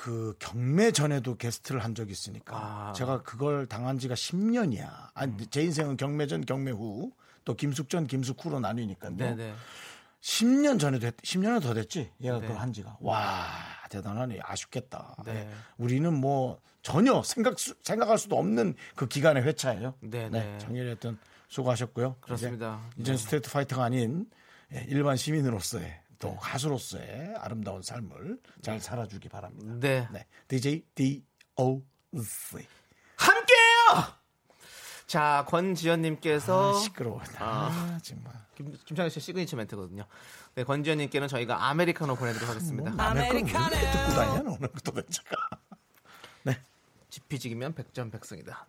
그 0.00 0.34
경매 0.38 0.92
전에도 0.92 1.36
게스트를 1.36 1.84
한 1.84 1.94
적이 1.94 2.12
있으니까 2.12 2.56
아. 2.56 2.92
제가 2.94 3.22
그걸 3.22 3.66
당한 3.66 3.98
지가 3.98 4.14
10년이야. 4.14 5.10
아니 5.12 5.32
음. 5.32 5.46
제 5.50 5.60
인생은 5.62 5.98
경매 5.98 6.26
전 6.26 6.44
경매 6.46 6.70
후 6.70 7.12
또 7.44 7.54
김숙 7.54 7.88
전 7.90 8.06
김숙 8.06 8.42
후로 8.44 8.60
나뉘니까요. 8.60 9.16
네네. 9.16 9.54
10년 10.22 10.78
전에도 10.80 11.06
했, 11.06 11.16
10년은 11.18 11.62
더 11.62 11.74
됐지. 11.74 12.10
얘가 12.22 12.36
네. 12.38 12.46
그걸 12.46 12.60
한 12.62 12.72
지가. 12.72 12.96
와, 13.00 13.46
대단하네. 13.90 14.38
아쉽겠다. 14.42 15.16
네. 15.26 15.50
우리는 15.78 16.12
뭐 16.14 16.60
전혀 16.82 17.22
생각 17.22 17.58
수- 17.58 17.74
생각할 17.82 18.16
수도 18.18 18.38
없는 18.38 18.74
그 18.94 19.06
기간의 19.08 19.42
회차예요. 19.44 19.94
네, 20.00 20.28
네. 20.30 20.40
네. 20.44 20.58
작년에 20.58 20.90
했던 20.92 21.18
수고하셨고요. 21.48 22.16
그렇습니다. 22.20 22.80
이제, 22.98 23.12
네. 23.12 23.18
스트레이트 23.18 23.50
파이터가 23.50 23.84
아닌 23.84 24.26
예, 24.72 24.84
일반 24.88 25.16
시민으로서의 25.16 25.99
또 26.20 26.36
가수로서의 26.36 27.34
아름다운 27.38 27.82
삶을 27.82 28.38
잘 28.62 28.78
살아주기 28.78 29.28
바랍니다. 29.28 29.74
네. 29.80 30.06
네. 30.12 30.26
DJ 30.46 30.84
D.O.C. 30.94 32.66
함께해요! 33.16 34.14
자, 35.06 35.44
권지현님께서 35.48 36.76
아, 36.76 36.78
시끄러워. 36.78 37.20
아, 37.38 37.98
정말. 38.02 38.32
김, 38.54 38.76
김창현 38.84 39.10
씨 39.10 39.18
시그니처 39.18 39.56
멘트거든요. 39.56 40.04
네, 40.54 40.62
권지현님께는 40.62 41.26
저희가 41.26 41.68
아메리카노 41.68 42.14
보내드리도록 42.14 42.54
하겠습니다. 42.54 42.92
아메리카노 42.96 43.66
왜 43.72 43.80
이렇게 43.80 43.98
듣고 43.98 44.14
다니냐, 44.14 44.42
너는 44.42 44.68
도대체가. 44.84 45.36
지피지기면 47.10 47.74
백전백승이다. 47.74 48.66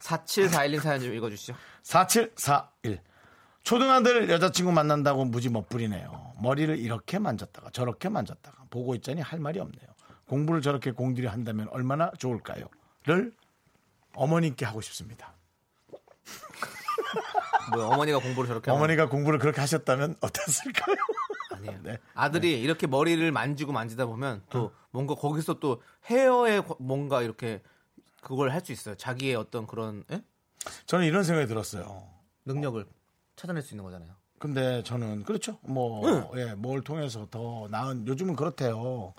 4741님 0.00 0.80
사연 0.80 1.00
좀 1.00 1.14
읽어주시죠. 1.14 1.54
4741. 1.82 3.00
초등아들 3.62 4.30
여자친구 4.30 4.72
만난다고 4.72 5.24
무지 5.24 5.48
멋부리네요. 5.48 6.25
머리를 6.40 6.78
이렇게 6.78 7.18
만졌다가 7.18 7.70
저렇게 7.70 8.08
만졌다가 8.08 8.64
보고 8.70 8.94
있자니 8.94 9.20
할 9.20 9.38
말이 9.40 9.58
없네요. 9.60 9.86
공부를 10.28 10.60
저렇게 10.62 10.90
공들여 10.90 11.30
한다면 11.30 11.68
얼마나 11.70 12.10
좋을까요? 12.18 12.66
를 13.04 13.32
어머님께 14.14 14.64
하고 14.64 14.80
싶습니다. 14.80 15.34
뭐 17.72 17.86
어머니가 17.86 18.18
공부를 18.18 18.48
저렇게 18.48 18.70
하면 18.70 18.82
어머니가 18.82 19.08
공부를 19.08 19.38
그렇게 19.38 19.60
하셨다면 19.60 20.16
어땠을까요? 20.20 20.96
아니에요. 21.54 21.80
네. 21.82 21.98
아들이 22.14 22.60
이렇게 22.60 22.86
머리를 22.86 23.30
만지고 23.32 23.72
만지다 23.72 24.06
보면 24.06 24.42
또 24.50 24.72
뭔가 24.90 25.14
거기서 25.14 25.54
또 25.60 25.82
헤어에 26.06 26.60
거- 26.60 26.76
뭔가 26.80 27.22
이렇게 27.22 27.62
그걸 28.20 28.50
할 28.50 28.60
수 28.64 28.72
있어요. 28.72 28.94
자기의 28.96 29.36
어떤 29.36 29.66
그런 29.66 30.02
예? 30.10 30.22
저는 30.86 31.06
이런 31.06 31.22
생각이 31.22 31.46
들었어요. 31.46 32.08
능력을 32.44 32.84
찾아낼 33.36 33.62
수 33.62 33.74
있는 33.74 33.84
거잖아요. 33.84 34.10
근데 34.38 34.82
저는 34.82 35.24
그렇죠. 35.24 35.58
뭐 35.62 36.32
예, 36.36 36.54
뭘 36.54 36.82
통해서 36.82 37.26
더 37.30 37.66
나은 37.70 38.06
요즘은 38.06 38.36
그렇대요. 38.36 39.14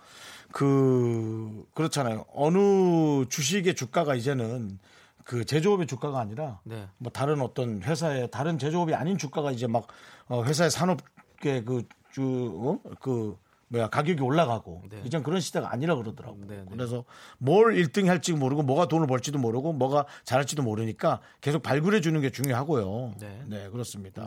그 0.52 1.66
그렇잖아요. 1.74 2.26
어느 2.34 3.26
주식의 3.28 3.76
주가가 3.76 4.16
이제는 4.16 4.80
그 5.24 5.44
제조업의 5.44 5.88
주가가 5.88 6.20
아니라 6.20 6.60
네. 6.64 6.88
뭐 6.98 7.12
다른 7.12 7.42
어떤 7.42 7.82
회사의 7.84 8.30
다른 8.32 8.58
제조업이 8.58 8.94
아닌 8.94 9.18
주가가 9.18 9.52
이제 9.52 9.68
막 9.68 9.88
어, 10.28 10.44
회사의 10.44 10.72
산업계 10.72 11.64
그주그 11.64 12.80
그 13.02 13.38
뭐야 13.70 13.90
가격이 13.90 14.22
올라가고 14.22 14.84
네. 14.90 15.02
이젠 15.04 15.24
그런 15.24 15.42
시대가 15.42 15.74
아니라 15.74 15.96
그러더라고. 15.96 16.38
네, 16.48 16.58
네. 16.58 16.66
그래서 16.70 17.04
뭘 17.38 17.76
1등 17.76 18.06
할지 18.06 18.32
모르고 18.34 18.64
뭐가 18.64 18.88
돈을 18.88 19.08
벌지도 19.08 19.40
모르고 19.40 19.74
뭐가 19.74 20.06
잘할지도 20.24 20.64
모르니까 20.64 21.20
계속 21.42 21.62
발굴해 21.62 22.00
주는 22.00 22.22
게 22.22 22.30
중요하고요. 22.30 23.16
네. 23.20 23.44
네, 23.48 23.70
그렇습니다. 23.70 24.26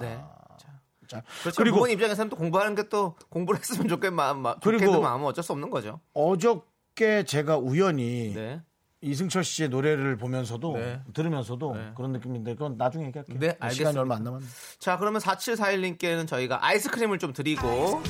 네. 1.10 1.16
자, 1.20 1.22
그렇죠. 1.42 1.56
그리고 1.58 1.76
부모님 1.76 1.94
입장에서는 1.94 2.30
또 2.30 2.36
공부하는 2.36 2.74
게 2.74 2.88
또 2.88 3.14
공부를 3.28 3.60
했으면 3.60 3.88
좋겠 3.88 4.12
마음 4.12 4.40
마- 4.42 4.54
그리고- 4.58 5.00
마음은 5.00 5.26
어쩔 5.26 5.44
수 5.44 5.52
없는 5.52 5.70
거죠. 5.70 6.00
어저께 6.14 7.24
제가 7.24 7.56
우연히 7.58 8.32
네. 8.34 8.60
이승철 9.02 9.44
씨의 9.44 9.70
노래를 9.70 10.16
보면서도 10.18 10.76
네. 10.76 11.00
들으면서도 11.14 11.74
네. 11.74 11.92
그런 11.96 12.12
느낌인데 12.12 12.52
그건 12.54 12.76
나중에 12.76 13.06
얘기할게요. 13.06 13.38
네, 13.38 13.52
시간이 13.52 13.58
알겠습니다. 13.70 14.00
얼마 14.00 14.16
안 14.16 14.24
남았네. 14.24 14.44
자, 14.78 14.98
그러면 14.98 15.20
4741님께는 15.22 16.26
저희가 16.28 16.64
아이스크림을 16.66 17.18
좀 17.18 17.32
드리고 17.32 18.02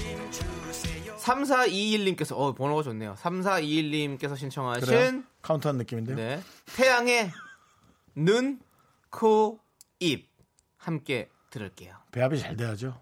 3421님께서 1.18 2.36
어, 2.36 2.52
번호가 2.54 2.82
좋네요. 2.82 3.14
3421님께서 3.20 4.36
신청하신 4.36 4.84
그래요? 4.86 5.22
카운트한 5.42 5.76
느낌인데요. 5.76 6.16
네. 6.16 6.40
태양의 6.76 7.30
눈, 8.16 8.58
코, 9.10 9.60
입 10.00 10.28
함께 10.76 11.28
들을게요. 11.50 11.94
배합이 12.12 12.38
잘 12.38 12.56
돼야죠. 12.56 12.94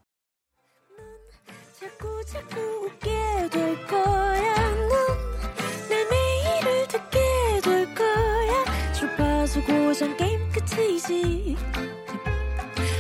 자꾸 1.81 2.25
자꾸 2.27 2.61
웃게 2.87 3.09
될 3.51 3.87
거야. 3.87 4.55
넌내 4.75 6.05
매일을 6.11 6.89
듣게 6.89 7.61
될 7.63 7.95
거야. 7.95 8.93
주파수 8.93 9.63
고정 9.65 10.17
게임 10.17 10.51
끝이지. 10.51 11.57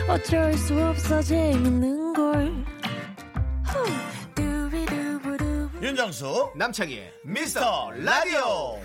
어쩔 0.08 0.54
수 0.54 0.82
없어 0.82 1.20
재밌는 1.22 2.12
걸. 2.14 2.68
윤정수 5.80 6.52
남창희의 6.56 7.12
미스터 7.24 7.90
라디오. 7.92 8.78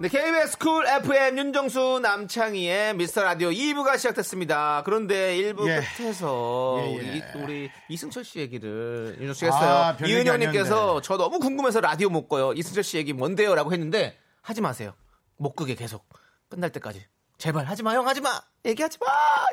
네, 0.00 0.08
KBS 0.08 0.56
쿨 0.56 0.86
FM 0.86 1.36
윤정수 1.36 2.00
남창희의 2.02 2.94
미스터 2.96 3.22
라디오 3.22 3.50
2부가 3.50 3.98
시작됐습니다. 3.98 4.80
그런데 4.86 5.36
1부 5.36 5.68
예. 5.68 5.82
끝에서 5.94 6.78
예, 6.86 6.92
예. 6.94 6.96
우리, 7.36 7.42
우리 7.42 7.70
이승철 7.90 8.24
씨 8.24 8.38
얘기를 8.38 9.18
윤정수 9.20 9.40
씨가 9.40 9.54
아, 9.54 9.58
했어요. 9.58 9.96
별 9.98 10.08
얘기 10.08 10.16
이은영님께서. 10.16 11.02
저 11.02 11.18
너무 11.18 11.38
궁금해서 11.38 11.82
라디오 11.82 12.08
못 12.08 12.28
꺼요. 12.28 12.54
이승철 12.54 12.82
씨 12.82 12.96
얘기 12.96 13.12
뭔데요? 13.12 13.54
라고 13.54 13.74
했는데 13.74 14.16
하지 14.40 14.62
마세요. 14.62 14.94
못 15.36 15.54
끄게 15.54 15.74
계속. 15.74 16.08
끝날 16.48 16.70
때까지. 16.70 17.06
제발 17.36 17.66
하지 17.66 17.82
마, 17.82 17.92
형 17.92 18.08
하지 18.08 18.22
마. 18.22 18.40
얘기하지 18.64 18.96
마. 19.02 19.06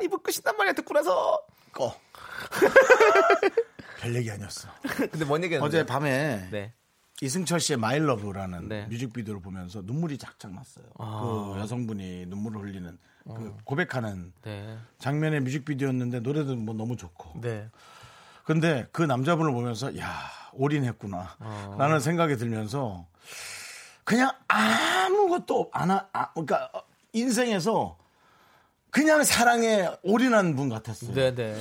2부 0.06 0.22
끝이단 0.22 0.56
말이야, 0.56 0.72
듣고 0.72 0.94
나서. 0.94 1.42
꺼. 1.72 1.94
별 4.00 4.14
얘기 4.14 4.30
아니었어. 4.30 4.70
근데 5.12 5.26
뭔 5.26 5.44
얘기였는데? 5.44 5.78
어제 5.78 5.84
밤에 5.84 6.48
네. 6.50 6.72
이승철 7.20 7.60
씨의 7.60 7.78
마일러브라는 7.78 8.68
네. 8.68 8.86
뮤직비디오를 8.86 9.40
보면서 9.42 9.82
눈물이 9.82 10.18
작작 10.18 10.52
났어요. 10.52 10.86
아. 10.98 11.52
그 11.54 11.60
여성분이 11.60 12.26
눈물을 12.26 12.62
흘리는 12.62 12.98
그 13.24 13.54
고백하는 13.64 14.32
네. 14.42 14.78
장면의 14.98 15.40
뮤직비디오였는데 15.40 16.20
노래도 16.20 16.54
뭐 16.56 16.74
너무 16.74 16.96
좋고. 16.96 17.40
네. 17.40 17.68
근데 18.44 18.86
그 18.92 19.02
남자분을 19.02 19.52
보면서 19.52 19.96
야 19.98 20.08
올인했구나 20.54 21.36
어. 21.38 21.76
라는 21.78 22.00
생각이 22.00 22.36
들면서 22.36 23.06
그냥 24.04 24.30
아무것도 24.48 25.68
안 25.72 25.90
하, 25.90 26.06
아, 26.14 26.32
그러니까 26.32 26.70
인생에서 27.12 27.98
그냥 28.90 29.22
사랑에 29.24 29.88
올인한 30.02 30.56
분 30.56 30.68
같았어요. 30.68 31.12
네, 31.12 31.34
네. 31.34 31.54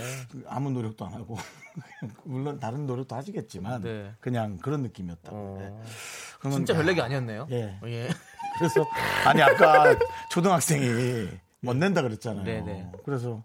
아무 0.48 0.72
노력도 0.72 1.06
안 1.06 1.14
하고 1.14 1.38
물론 2.24 2.60
다른 2.60 2.86
노력도 2.86 3.16
하시겠지만 3.16 3.82
네. 3.82 4.12
그냥 4.20 4.58
그런 4.58 4.82
느낌이었다. 4.84 5.32
어. 5.32 5.58
네. 5.60 6.50
진짜 6.52 6.74
야, 6.74 6.78
별 6.78 6.88
얘기 6.88 7.02
아니었네요. 7.02 7.48
예. 7.52 7.80
예. 7.86 8.10
그래서 8.58 8.86
아니 9.26 9.42
아까 9.42 9.96
초등학생이 10.32 11.28
못 11.62 11.76
낸다 11.76 12.02
그랬잖아요. 12.02 12.44
네, 12.46 12.62
네. 12.62 12.92
그래서 13.04 13.44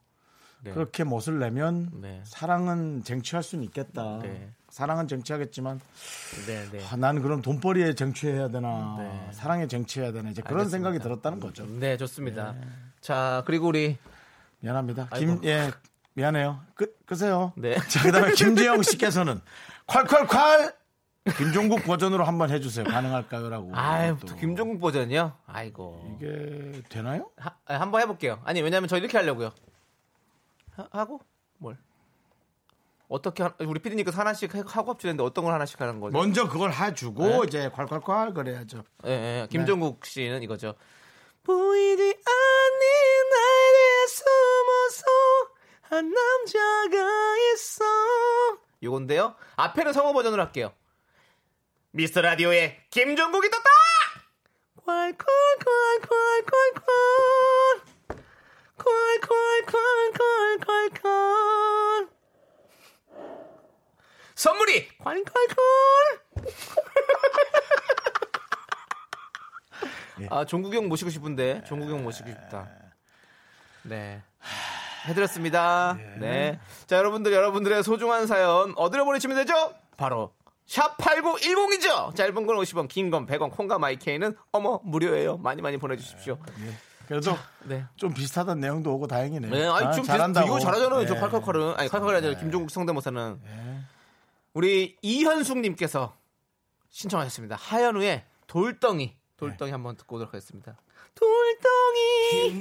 네. 0.63 0.71
그렇게 0.73 1.03
멋을 1.05 1.39
내면 1.41 1.91
네. 2.01 2.23
사랑은 2.25 3.03
쟁취할 3.03 3.43
수는 3.43 3.65
있겠다. 3.65 4.21
네. 4.23 4.49
사랑은 4.71 5.09
쟁취하겠지만 5.09 5.81
네, 6.47 6.65
네. 6.71 6.85
아, 6.91 6.97
난 6.97 7.21
그럼 7.21 7.43
돈벌이에 7.43 7.95
쟁취해야 7.95 8.49
되나 8.49 8.97
네. 8.99 9.29
사랑에 9.33 9.67
쟁취해야 9.67 10.13
되나 10.13 10.31
이제 10.31 10.41
그런 10.41 10.61
알겠습니다. 10.61 10.71
생각이 10.71 11.03
들었다는 11.03 11.41
거죠. 11.41 11.67
네, 11.67 11.97
좋습니다. 11.97 12.55
자, 13.03 13.43
그리고 13.47 13.67
우리 13.67 13.99
미안합니다. 14.61 15.09
아이고. 15.11 15.41
김, 15.41 15.45
예, 15.45 15.71
미안해요. 16.15 16.61
끄, 16.75 16.95
끄세요. 17.05 17.53
네. 17.57 17.75
자, 17.89 18.01
그 18.03 18.13
다음에 18.13 18.33
김지영 18.33 18.83
씨께서는 18.83 19.41
콸콸콸! 19.89 20.75
김종국 21.37 21.85
버전으로 21.85 22.25
한번 22.25 22.51
해주세요. 22.51 22.85
가능할까요? 22.85 23.49
라고. 23.49 23.73
또 24.27 24.35
김종국 24.37 24.81
버전이요? 24.81 25.33
아이고. 25.47 26.17
이게 26.17 26.83
되나요? 26.89 27.31
하- 27.37 27.55
아, 27.67 27.75
한번 27.81 28.01
해볼게요. 28.03 28.41
아니, 28.45 28.61
왜냐면 28.63 28.89
저 28.89 28.97
이렇게 28.97 29.19
하려고요. 29.19 29.51
하, 30.91 31.05
고 31.05 31.21
뭘? 31.59 31.77
어떻게, 33.09 33.43
하- 33.43 33.53
우리 33.61 33.79
피디님께서 33.81 34.19
하나씩 34.19 34.55
해- 34.55 34.63
하고 34.67 34.91
합치는데 34.93 35.23
어떤 35.23 35.45
걸 35.45 35.53
하나씩 35.55 35.81
하는 35.81 36.01
거죠? 36.01 36.17
먼저 36.17 36.49
그걸 36.49 36.73
해주고 36.73 37.23
네. 37.27 37.41
이제 37.47 37.69
콸콸콸 37.71 38.35
그래야죠. 38.35 38.83
예, 39.07 39.11
예, 39.11 39.47
김종국 39.51 40.05
씨는 40.07 40.43
이거죠. 40.43 40.75
보이지 41.45 42.03
않는 42.03 42.83
나에 43.31 44.07
숨어서 44.07 45.07
한 45.83 46.11
남자가 46.13 47.37
있어. 47.55 47.85
요건데요. 48.83 49.35
앞에는 49.57 49.93
성우 49.93 50.13
버전으로 50.13 50.43
할게요. 50.43 50.73
미스터 51.91 52.21
라디오에 52.23 52.85
김종국이 52.91 53.51
떴다! 53.51 53.69
콸콸콸콸콸콸 54.87 55.21
콸 58.79 59.21
콸콸콸콸콸콸 60.83 62.09
선물이 64.35 64.89
콸콸콸 64.99 65.57
아 70.31 70.45
종국이 70.45 70.77
형 70.77 70.89
모시고 70.89 71.11
싶은데 71.11 71.63
종국이 71.65 71.93
형 71.93 72.03
모시고 72.03 72.29
싶다. 72.29 72.69
네. 73.83 74.23
해드렸습니다. 75.07 75.99
네. 76.21 76.61
자, 76.87 76.97
여러분들, 76.97 77.33
여러분들의 77.33 77.83
소중한 77.83 78.27
사연 78.29 78.73
어디로 78.77 79.05
보내시면 79.05 79.37
되죠? 79.39 79.75
바로 79.97 80.33
샵8910이죠. 80.69 82.15
짧은 82.15 82.47
건 82.47 82.57
50원, 82.57 82.87
긴 82.89 83.11
건 83.11 83.27
100원, 83.27 83.51
콩과 83.51 83.79
마이케이는 83.79 84.37
어머 84.53 84.81
무료예요. 84.85 85.39
많이 85.39 85.61
많이 85.61 85.77
보내 85.77 85.97
주십시오. 85.97 86.39
그래도 87.09 87.37
네. 87.65 87.85
좀 87.97 88.15
비슷하던 88.15 88.61
내용도 88.61 88.95
오고 88.95 89.09
다행이네요. 89.09 89.51
네, 89.51 89.67
아니 89.67 89.87
아, 89.89 89.91
좀 89.91 90.05
잘한다고. 90.05 90.47
이거 90.47 90.61
잘하잖아요. 90.61 91.07
저 91.07 91.15
네. 91.15 91.21
칼칼칼은 91.21 91.75
아니 91.77 91.89
칼칼이 91.89 92.17
아니라 92.17 92.39
김종국 92.39 92.71
성대모사는 92.71 93.41
우리 94.55 94.97
이현숙 95.03 95.59
님께서 95.59 96.17
신청하셨습니다. 96.91 97.57
하현우의 97.57 98.25
돌덩이 98.47 99.17
돌덩이 99.43 99.73
한번 99.73 99.97
듣고 99.97 100.17
오도록 100.17 100.35
하겠습니다. 100.35 100.77
돌덩이 101.17 102.53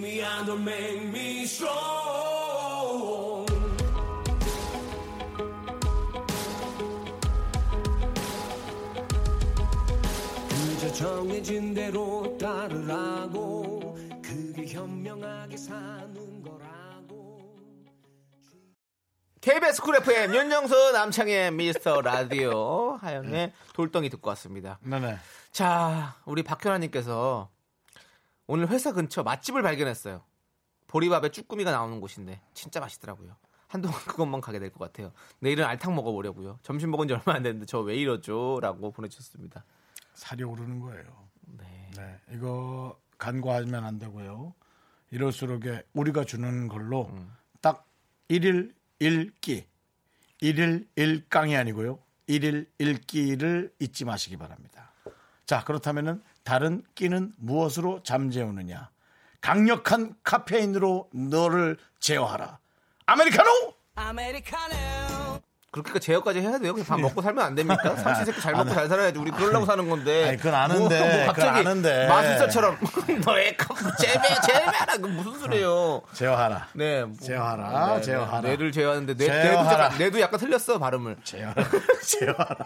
정해진 10.93 11.73
대로 11.73 12.35
따르라고 12.37 13.97
그게 14.21 14.65
현명하게 14.67 15.57
사는 15.57 16.41
거라고 16.43 16.70
KBS 19.41 19.81
쿨 19.81 19.95
FM 19.95 20.35
윤정수 20.35 20.91
남창희의 20.91 21.51
미스터 21.51 22.01
라디오 22.01 22.91
하영의 22.97 23.51
돌덩이 23.73 24.09
듣고 24.11 24.29
왔습니다. 24.29 24.77
네네. 24.83 25.17
자, 25.51 26.15
우리 26.25 26.43
박현아님께서 26.43 27.49
오늘 28.45 28.67
회사 28.69 28.91
근처 28.91 29.23
맛집을 29.23 29.63
발견했어요. 29.63 30.21
보리밥에 30.87 31.29
쭈꾸미가 31.29 31.71
나오는 31.71 31.99
곳인데 31.99 32.39
진짜 32.53 32.79
맛있더라고요. 32.79 33.35
한동안 33.67 33.97
그것만 34.01 34.41
가게 34.41 34.59
될 34.59 34.69
것 34.69 34.79
같아요. 34.79 35.11
내일은 35.39 35.65
알탕 35.65 35.95
먹어보려고요. 35.95 36.59
점심 36.61 36.91
먹은 36.91 37.07
지 37.07 37.13
얼마 37.13 37.33
안 37.33 37.41
됐는데 37.41 37.65
저 37.65 37.79
왜 37.81 37.95
이러죠? 37.95 38.59
라고 38.61 38.91
보내주셨습니다. 38.91 39.63
살이 40.13 40.43
오르는 40.43 40.81
거예요. 40.81 41.03
네. 41.57 41.89
네, 41.95 42.19
이거 42.33 42.99
간과하면 43.17 43.83
안 43.85 43.97
되고요. 43.97 44.53
이럴수록 45.09 45.63
우리가 45.93 46.25
주는 46.25 46.67
걸로 46.67 47.07
음. 47.11 47.33
딱 47.61 47.87
1일 48.29 48.73
1끼, 49.01 49.65
1일 50.41 50.87
1강이 50.95 51.59
아니고요. 51.59 51.99
1일 52.29 52.67
1끼를 52.79 53.71
잊지 53.79 54.05
마시기 54.05 54.37
바랍니다. 54.37 54.93
자, 55.45 55.63
그렇다면은 55.63 56.23
다른 56.43 56.83
끼는 56.95 57.33
무엇으로 57.37 58.03
잠재우느냐? 58.03 58.89
강력한 59.41 60.15
카페인으로 60.23 61.09
너를 61.13 61.77
제어하라. 61.99 62.59
아메리카노! 63.07 63.73
그렇게까지 65.71 66.05
제어까지 66.05 66.41
해야 66.41 66.59
돼요? 66.59 66.75
밥 66.85 66.99
먹고 66.99 67.21
살면 67.21 67.45
안 67.45 67.55
됩니까? 67.55 67.95
삼시세끼 67.95 68.41
잘 68.41 68.51
먹고 68.53 68.71
잘 68.71 68.89
살아야지. 68.89 69.17
우리 69.17 69.31
그러려고 69.31 69.65
사는 69.65 69.87
건데. 69.89 70.27
아니, 70.27 70.37
그건 70.37 70.53
아는데, 70.53 71.23
뭐, 71.25 71.33
그건 71.33 71.49
아는데. 71.55 72.07
마술사처럼 72.07 72.77
너의 73.25 73.55
컵 73.55 73.77
제매 73.97 74.21
제매라 74.45 74.97
그 75.01 75.07
무슨 75.07 75.39
소리예요? 75.39 76.01
제어하라. 76.11 76.67
네, 76.73 77.05
뭐, 77.05 77.15
제어하라, 77.21 78.01
제어하라. 78.01 78.41
뇌를 78.41 78.73
제어하는데 78.73 79.15
뇌, 79.15 79.25
제어하라. 79.27 79.53
뇌도, 79.63 79.71
약간, 79.71 79.97
뇌도 79.97 80.19
약간 80.19 80.39
틀렸어 80.41 80.77
발음을. 80.77 81.15
제어하라. 81.23 81.63
제어하라. 82.05 82.65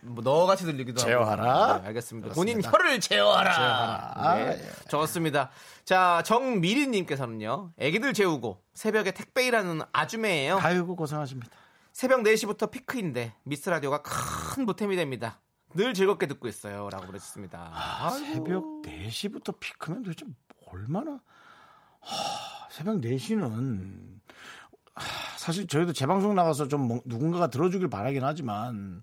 뭐 0.00 0.24
너같이 0.24 0.64
들리기도 0.64 0.98
제어하라. 0.98 1.68
하고. 1.68 1.82
네, 1.82 1.88
알겠습니다. 1.88 2.34
본인 2.34 2.62
혀를 2.64 3.00
제어하라. 3.00 3.52
제어하라. 3.52 4.34
네, 4.36 4.58
예. 4.64 4.88
적었습니다. 4.88 5.50
자, 5.84 6.22
정미리님께서는요. 6.24 7.72
애기들 7.78 8.14
재우고 8.14 8.62
새벽에 8.72 9.10
택배 9.10 9.46
일하는 9.46 9.82
아주매예요. 9.92 10.58
아이고, 10.62 10.96
고생하십니다. 10.96 11.50
새벽 11.96 12.22
4시부터 12.24 12.70
피크인데 12.70 13.32
미스 13.42 13.70
라디오가 13.70 14.02
큰 14.02 14.66
보탬이 14.66 14.96
됩니다. 14.96 15.40
늘 15.74 15.94
즐겁게 15.94 16.26
듣고 16.26 16.46
있어요라고 16.46 17.06
보내주셨습니다. 17.06 17.70
아, 17.72 18.10
새벽 18.10 18.82
4시부터 18.82 19.58
피크면 19.58 20.02
도대체 20.02 20.26
얼마나 20.66 21.22
하, 22.00 22.68
새벽 22.70 23.00
4시는 23.00 24.20
사실 25.38 25.66
저희도 25.66 25.94
재방송 25.94 26.34
나가서 26.34 26.68
좀 26.68 26.82
뭐- 26.86 27.00
누군가가 27.06 27.46
들어주길 27.48 27.88
바라긴 27.88 28.24
하지만 28.24 29.02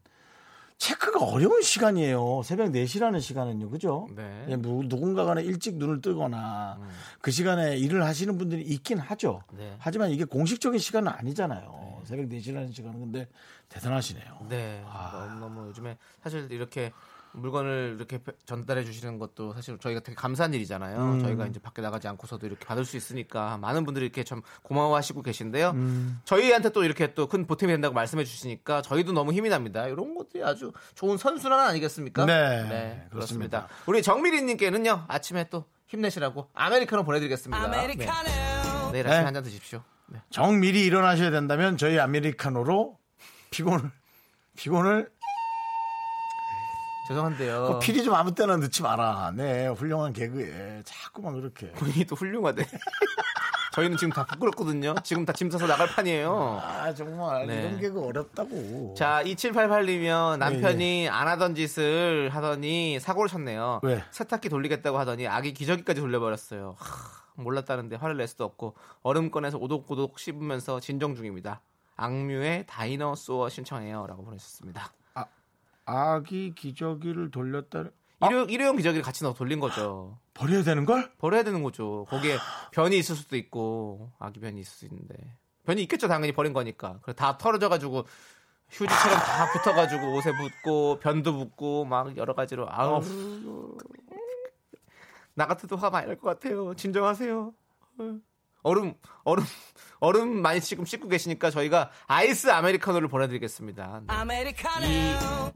체크가 0.78 1.26
어려운 1.26 1.64
시간이에요. 1.64 2.44
새벽 2.44 2.70
4시라는 2.72 3.22
시간은요. 3.22 3.72
그죠? 3.72 4.08
네. 4.16 4.46
예, 4.50 4.56
뭐 4.56 4.84
누군가가 4.86 5.34
일찍 5.42 5.78
눈을 5.78 6.00
뜨거나 6.02 6.78
그 7.22 7.32
시간에 7.32 7.76
일을 7.76 8.04
하시는 8.06 8.38
분들이 8.38 8.62
있긴 8.62 9.00
하죠. 9.00 9.42
네. 9.54 9.78
하지만 9.80 10.12
이게 10.12 10.26
공식적인 10.26 10.78
시간은 10.80 11.12
아니잖아요. 11.12 11.93
새벽 12.06 12.28
4시라는 12.30 12.74
시간은 12.74 13.00
근데 13.00 13.28
대단하시네요. 13.70 14.46
네. 14.50 14.84
너무 15.12 15.40
너무 15.40 15.68
요즘에 15.70 15.98
사실 16.22 16.52
이렇게 16.52 16.92
물건을 17.36 17.96
이렇게 17.98 18.20
전달해 18.46 18.84
주시는 18.84 19.18
것도 19.18 19.54
사실 19.54 19.78
저희가 19.80 20.02
되게 20.02 20.14
감사한 20.16 20.54
일이잖아요. 20.54 21.14
음. 21.16 21.20
저희가 21.20 21.48
이제 21.48 21.60
밖에 21.60 21.82
나가지 21.82 22.08
않고서도 22.08 22.46
이렇게 22.46 22.64
받을 22.64 22.86
수 22.86 22.96
있으니까 22.96 23.58
많은 23.58 23.86
분들이 23.86 24.06
이렇게 24.06 24.24
좀 24.24 24.44
고마워하시고 24.62 25.24
계신데요. 25.24 25.72
음. 25.72 26.20
저희한테 26.26 26.70
또 26.70 26.84
이렇게 26.84 27.14
또 27.16 27.28
큰 27.28 27.48
보탬이 27.48 27.72
된다고 27.72 27.96
말씀해 27.96 28.24
주시니까 28.24 28.84
저희도 28.84 29.14
너무 29.14 29.34
힘이 29.34 29.50
납니다. 29.50 29.88
이런 29.88 30.14
것들이 30.14 30.44
아주 30.44 30.72
좋은 30.94 31.18
선순환 31.18 31.60
아니겠습니까? 31.70 32.26
네, 32.26 33.08
그렇습니다. 33.10 33.10
그렇습니다. 33.10 33.68
우리 33.88 34.04
정미리님께는요 34.04 35.06
아침에 35.08 35.50
또 35.50 35.66
힘내시라고 35.88 36.50
아메리카노 36.54 37.04
보내드리겠습니다. 37.04 37.68
네. 37.72 37.88
내일 38.92 39.08
아침에 39.08 39.20
네. 39.22 39.26
한잔 39.26 39.42
드십시오. 39.42 39.82
네. 40.08 40.20
정미리 40.30 40.86
일어나셔야 40.86 41.32
된다면 41.32 41.78
저희 41.78 42.00
아메리카노로 42.00 42.98
피곤을 43.52 43.92
피곤을 44.58 45.10
죄송한데요. 47.08 47.68
그 47.68 47.80
피리 47.80 48.04
좀 48.04 48.14
아무 48.14 48.34
때나 48.34 48.56
넣지 48.58 48.82
마라. 48.82 49.34
네, 49.36 49.68
훌륭한 49.68 50.14
개그에 50.14 50.82
자꾸만 50.86 51.34
그렇게. 51.34 51.70
본인이 51.74 52.06
또 52.06 52.16
훌륭하대. 52.16 52.66
저희는 53.74 53.98
지금 53.98 54.14
다 54.14 54.24
부끄럽거든요. 54.24 54.94
지금 55.04 55.26
다 55.26 55.34
짐 55.34 55.50
싸서 55.50 55.66
나갈 55.68 55.88
판이에요. 55.88 56.62
아 56.64 56.94
정말 56.94 57.48
네. 57.48 57.62
이런 57.64 57.80
개그 57.80 58.06
어렵다고. 58.06 58.94
자, 58.96 59.22
2788이면 59.26 60.38
남편이 60.38 61.10
안 61.10 61.28
하던 61.28 61.56
짓을 61.56 62.30
하더니 62.32 63.00
사고를 63.00 63.28
쳤네요. 63.30 63.80
왜? 63.84 64.04
세탁기 64.12 64.48
돌리겠다고 64.50 64.98
하더니 65.00 65.28
아기 65.28 65.54
기저귀까지 65.54 66.00
돌려버렸어요. 66.02 66.76
하, 66.78 67.23
몰랐다는데 67.36 67.96
화를 67.96 68.18
낼 68.18 68.28
수도 68.28 68.44
없고 68.44 68.76
얼음 69.02 69.32
꺼내서 69.32 69.58
오독오독 69.58 70.20
씹으면서 70.20 70.80
진정 70.80 71.16
중입니다. 71.16 71.62
악뮤의 71.96 72.66
다이너 72.68 73.16
소어 73.16 73.50
신청해요. 73.50 74.08
라고 74.08 74.24
보내셨습니다. 74.24 74.94
아기 75.86 76.54
기저귀를 76.56 77.32
돌렸다. 77.32 77.86
일회, 78.30 78.46
일회용 78.48 78.78
기저귀를 78.78 79.04
같이 79.04 79.24
넣어 79.24 79.34
돌린 79.34 79.60
거죠. 79.60 80.18
버려야 80.34 80.64
되는 80.64 80.86
걸? 80.86 81.12
버려야 81.18 81.44
되는 81.44 81.62
거죠. 81.62 82.06
거기에 82.10 82.38
변이 82.72 82.98
있을 82.98 83.16
수도 83.16 83.36
있고 83.36 84.12
아기 84.18 84.40
변이 84.40 84.62
있을 84.62 84.72
수 84.72 84.86
있는데 84.86 85.16
변이 85.66 85.82
있겠죠 85.84 86.08
당연히 86.08 86.32
버린 86.32 86.54
거니까. 86.54 87.00
그래 87.02 87.14
다 87.14 87.38
털어져가지고 87.38 88.06
휴지처럼 88.70 89.20
다 89.20 89.52
붙어가지고 89.52 90.16
옷에 90.16 90.32
붙고 90.36 91.00
변도 91.00 91.38
붙고 91.38 91.86
막 91.86 92.16
여러 92.18 92.34
가지로 92.34 92.68
아우 92.70 93.02
나 95.36 95.48
같아도 95.48 95.76
화 95.76 95.90
많이 95.90 96.08
날 96.08 96.16
것 96.18 96.28
같아요. 96.40 96.74
진정하세요. 96.76 97.54
얼음 98.66 98.94
얼음 99.26 99.44
얼음 100.00 100.42
많이 100.42 100.62
지금 100.62 100.86
씻고 100.86 101.10
계시니까 101.10 101.50
저희가 101.52 101.90
아이스 102.08 102.50
아메리카노를 102.50 103.10
보내드리겠습니다. 103.10 104.04
네. 104.08 104.14
이 104.88 105.16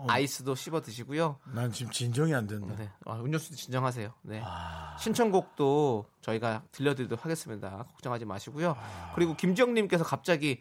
아이스도 0.10 0.56
씹어 0.56 0.82
드시고요. 0.82 1.40
난 1.54 1.72
지금 1.72 1.92
진정이 1.92 2.34
안 2.36 2.48
된다. 2.48 2.74
네. 2.78 2.90
아, 3.06 3.16
음료수도 3.16 3.56
진정하세요. 3.56 4.12
네. 4.24 4.44
신청곡도 5.00 6.06
저희가 6.22 6.64
들려드리도록 6.74 7.24
하겠습니다. 7.24 7.86
걱정하지 7.94 8.26
마시고요. 8.26 8.76
그리고 9.16 9.36
김지영님께서 9.38 10.04
갑자기 10.04 10.60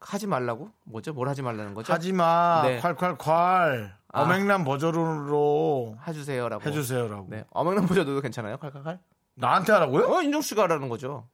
하지 0.00 0.26
말라고? 0.26 0.70
뭐죠? 0.84 1.12
뭘 1.12 1.28
하지 1.28 1.42
말라는 1.42 1.72
거죠? 1.74 1.92
하지 1.92 2.12
마 2.12 2.62
네. 2.64 2.80
콸콸콸 2.80 3.92
아. 4.14 4.22
어맹란 4.22 4.64
버전으로 4.64 5.98
해주세요라고. 6.06 6.62
해주세요라고. 6.64 7.26
네. 7.30 7.44
어머니는 7.50 7.86
보셔도 7.86 8.20
괜찮아요? 8.20 8.56
칼칼칼? 8.58 9.00
나한테 9.34 9.72
하라고요? 9.72 10.06
어, 10.06 10.22
윤정 10.22 10.40
씨가 10.42 10.62
하라는 10.62 10.88
거죠. 10.88 11.28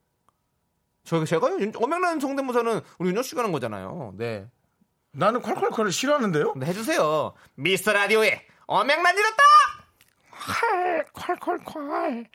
저희가 1.03 1.25
제가요? 1.25 1.59
윤- 1.59 1.73
어명란 1.75 2.19
성대모사는 2.19 2.81
우리 2.99 3.09
윤정 3.09 3.23
씨가 3.23 3.41
하는 3.41 3.51
거잖아요. 3.51 4.13
네. 4.17 4.47
나는 5.11 5.41
콸콸콸을 5.41 5.91
싫어하는데요. 5.91 6.53
근데 6.53 6.65
해주세요. 6.67 7.33
미스터 7.55 7.93
라디오에 7.93 8.45
어명란 8.65 9.15
잃었다! 9.17 9.43
콸콸콸 11.13 12.25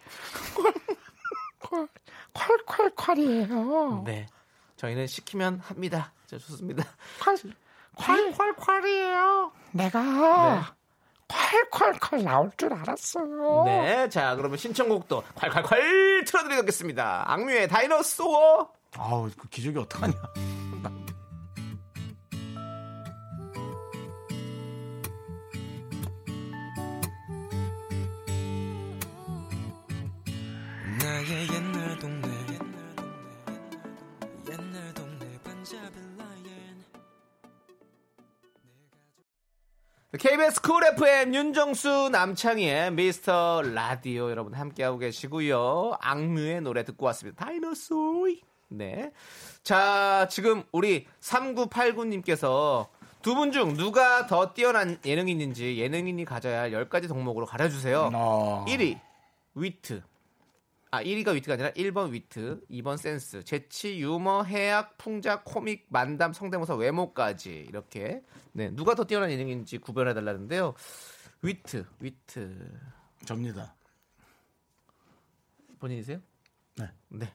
콸콸콸이에요. 2.35 4.05
네. 4.05 4.27
저희는 4.77 5.07
시키면 5.07 5.61
합니다. 5.61 6.13
자, 6.27 6.39
좋습니다. 6.39 6.85
콸 7.21 7.53
콸콸이에요. 7.97 9.51
내가 9.73 10.01
네. 10.01 10.61
콸콸콸 11.29 12.23
나올 12.23 12.51
줄 12.57 12.73
알았어요. 12.73 13.65
네, 13.67 14.09
자 14.09 14.37
그러면 14.37 14.59
신청곡도 14.59 15.23
콸콸콸 15.37 16.27
틀어드리겠습니다. 16.27 17.25
악뮤의 17.33 17.69
다이너소어. 17.69 18.69
아우 18.99 19.29
그 19.39 19.49
기적이 19.49 19.79
어떡하냐. 19.81 20.15
KBS 40.19 40.63
쿨 40.63 40.85
FM 40.85 41.35
윤정수 41.35 42.09
남창희의 42.11 42.93
미스터 42.93 43.63
라디오 43.63 44.31
여러분 44.31 44.55
함께하고 44.55 44.99
계시고요. 44.99 45.97
악뮤의 46.01 46.61
노래 46.63 46.85
듣고 46.85 47.07
왔습니다. 47.07 47.45
Dinosaur. 47.45 48.27
네. 48.69 49.13
자, 49.63 50.27
지금 50.31 50.63
우리 50.73 51.07
3989님께서 51.21 52.87
두 53.23 53.35
분 53.35 53.51
중 53.53 53.75
누가 53.77 54.27
더 54.27 54.55
뛰어난 54.55 54.99
예능인인지 55.05 55.79
예능인이 55.79 56.25
가져야 56.25 56.61
할 56.63 56.71
10가지 56.71 57.09
덕목으로 57.09 57.45
가려주세요. 57.47 58.11
어. 58.15 58.65
1위 58.69 59.01
위트 59.55 60.03
아 60.91 61.03
1위가 61.03 61.33
위트가 61.33 61.55
아니라 61.55 61.71
1번 61.73 62.13
위트 62.13 62.61
2번 62.71 62.97
센스 62.97 63.43
재치 63.45 63.99
유머 64.01 64.45
해학 64.45 64.97
풍자 64.99 65.43
코믹 65.43 65.87
만담 65.89 66.33
성대모사 66.33 66.77
외모까지 66.77 67.67
이렇게 67.69 68.23
네 68.53 68.71
누가 68.71 68.95
더 68.95 69.05
뛰어난 69.05 69.31
예능인지 69.31 69.79
구별해 69.79 70.15
달라는데요 70.15 70.75
위트 71.43 71.85
위트 72.01 72.71
접니다. 73.25 73.75
본인이세요? 75.79 76.21
네. 76.77 76.91
네 77.09 77.33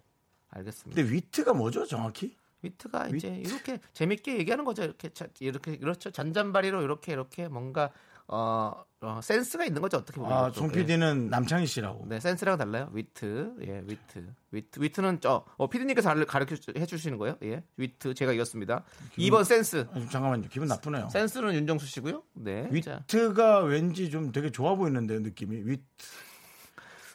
알겠습니다 0.50 1.02
근데 1.02 1.14
위트가 1.14 1.54
뭐죠 1.54 1.86
정확히? 1.86 2.36
위트가 2.64 3.08
이제 3.10 3.28
이렇게 3.36 3.80
재밌게 3.94 4.38
얘기하는 4.40 4.64
거죠 4.66 4.84
이렇게 4.84 5.10
자- 5.10 5.28
이렇게 5.40 5.78
그렇죠 5.78 6.10
잔잔바리로 6.12 6.82
이렇게 6.84 7.12
이렇게 7.12 7.48
뭔가 7.48 7.92
어, 8.34 8.74
어, 9.02 9.20
센스가 9.22 9.66
있는 9.66 9.82
거죠 9.82 9.98
어떻게 9.98 10.22
보면 10.22 10.32
아, 10.32 10.48
또. 10.52 10.54
송 10.62 10.72
PD는 10.72 11.30
남창희 11.30 11.66
씨라고. 11.66 12.06
네, 12.08 12.20
센스랑 12.20 12.58
달라요. 12.58 12.90
위트. 12.94 13.56
예, 13.68 13.82
위트. 13.86 14.34
위트. 14.52 14.80
위트는 14.80 15.20
저 15.20 15.44
어, 15.58 15.68
피디님께서 15.70 16.14
가르쳐 16.26 16.56
주- 16.56 16.72
해 16.78 16.86
주시는 16.86 17.18
거예요. 17.18 17.36
예. 17.44 17.64
위트 17.78 18.14
제가 18.14 18.32
이겼습니다. 18.34 18.84
2번 19.18 19.44
센스. 19.44 19.86
아, 19.92 20.00
잠깐만요. 20.10 20.48
기분 20.50 20.68
나쁘네요. 20.70 21.10
센스는 21.10 21.54
윤정수 21.56 21.86
씨고요. 21.88 22.24
네. 22.36 22.64
자, 22.82 23.02
위트가 23.02 23.60
왠지 23.62 24.10
좀 24.10 24.32
되게 24.32 24.50
좋아 24.50 24.76
보이는데요, 24.76 25.20
느낌이. 25.20 25.58
위트. 25.66 25.84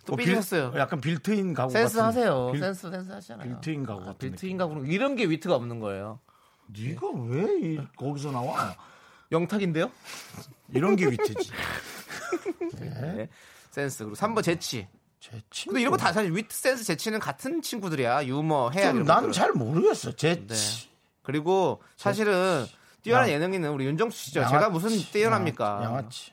또뭐 0.06 0.16
빌- 0.18 0.26
삐지셨어요. 0.26 0.72
약간 0.78 1.00
빌트인 1.00 1.54
가구 1.54 1.72
센스 1.72 1.96
같은. 1.96 2.06
하세요. 2.08 2.50
빌- 2.52 2.60
센스 2.60 2.90
센스 2.90 3.10
하시잖아요. 3.10 3.48
빌트인 3.48 3.84
가구 3.86 4.02
아, 4.02 4.04
같은 4.06 4.18
빌트인 4.18 4.56
가구는 4.58 4.86
이런 4.86 5.16
게 5.16 5.24
위트가 5.24 5.54
없는 5.56 5.80
거예요. 5.80 6.20
네가 6.66 7.08
왜 7.28 7.60
이- 7.74 7.80
거기서 7.96 8.32
나와? 8.32 8.74
영탁인데요? 9.32 9.90
이런 10.74 10.96
게 10.96 11.06
위트지. 11.06 11.50
네. 12.80 13.28
센스. 13.70 14.04
그리고 14.04 14.16
3번 14.16 14.42
재치. 14.42 14.88
제 15.20 15.40
친구. 15.50 15.72
근데 15.72 15.80
이런 15.80 15.90
거 15.92 15.96
다 15.96 16.12
사실 16.12 16.34
위트, 16.34 16.54
센스, 16.54 16.84
재치는 16.84 17.18
같은 17.18 17.62
친구들이야. 17.62 18.26
유머, 18.26 18.70
해학 18.70 18.90
이런 18.90 19.04
것들은. 19.04 19.26
난잘 19.26 19.52
모르겠어. 19.52 20.12
제 20.16 20.46
네. 20.46 20.54
그리고 21.22 21.82
사실은 21.96 22.64
뛰어난 23.02 23.28
양- 23.28 23.34
예능인은 23.34 23.70
우리 23.70 23.86
윤정수 23.86 24.16
씨죠. 24.16 24.40
양아치. 24.40 24.52
제가 24.54 24.70
무슨 24.70 24.90
뛰어납니까? 25.12 25.80
양아치. 25.84 26.32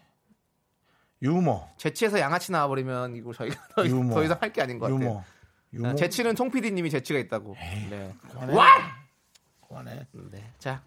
유머. 1.22 1.70
재치에서 1.78 2.20
양아치 2.20 2.52
나와버리면 2.52 3.16
이거 3.16 3.34
저희가 3.34 3.56
더, 3.76 3.86
유머. 3.86 4.14
더 4.14 4.24
이상 4.24 4.38
할 4.42 4.52
게 4.52 4.62
아닌 4.62 4.78
것 4.78 4.88
같아요. 4.92 5.00
유머. 5.10 5.24
유머. 5.74 5.90
아, 5.90 5.96
재치는 5.96 6.36
송 6.36 6.52
PD님이 6.52 6.90
재치가 6.90 7.18
있다고. 7.20 7.56
네. 7.90 8.14
그만해. 8.30 8.54
와! 8.54 8.68
그만해. 9.68 10.06
네. 10.32 10.52
자, 10.60 10.84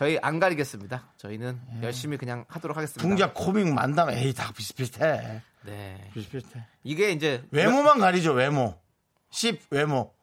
저희 0.00 0.18
안 0.22 0.40
가리겠습니다. 0.40 1.12
저희는 1.18 1.60
열심히 1.82 2.16
그냥 2.16 2.46
하도록 2.48 2.74
하겠습니다. 2.74 3.06
풍자 3.06 3.34
코믹 3.34 3.74
만담 3.74 4.08
에이 4.08 4.32
다 4.32 4.50
비슷비슷해. 4.50 5.42
네. 5.66 6.10
비슷비슷해. 6.14 6.64
이게 6.84 7.10
이제 7.12 7.44
외모만 7.50 7.98
가리죠 7.98 8.32
외모. 8.32 8.80
10 9.28 9.60
외모. 9.68 10.14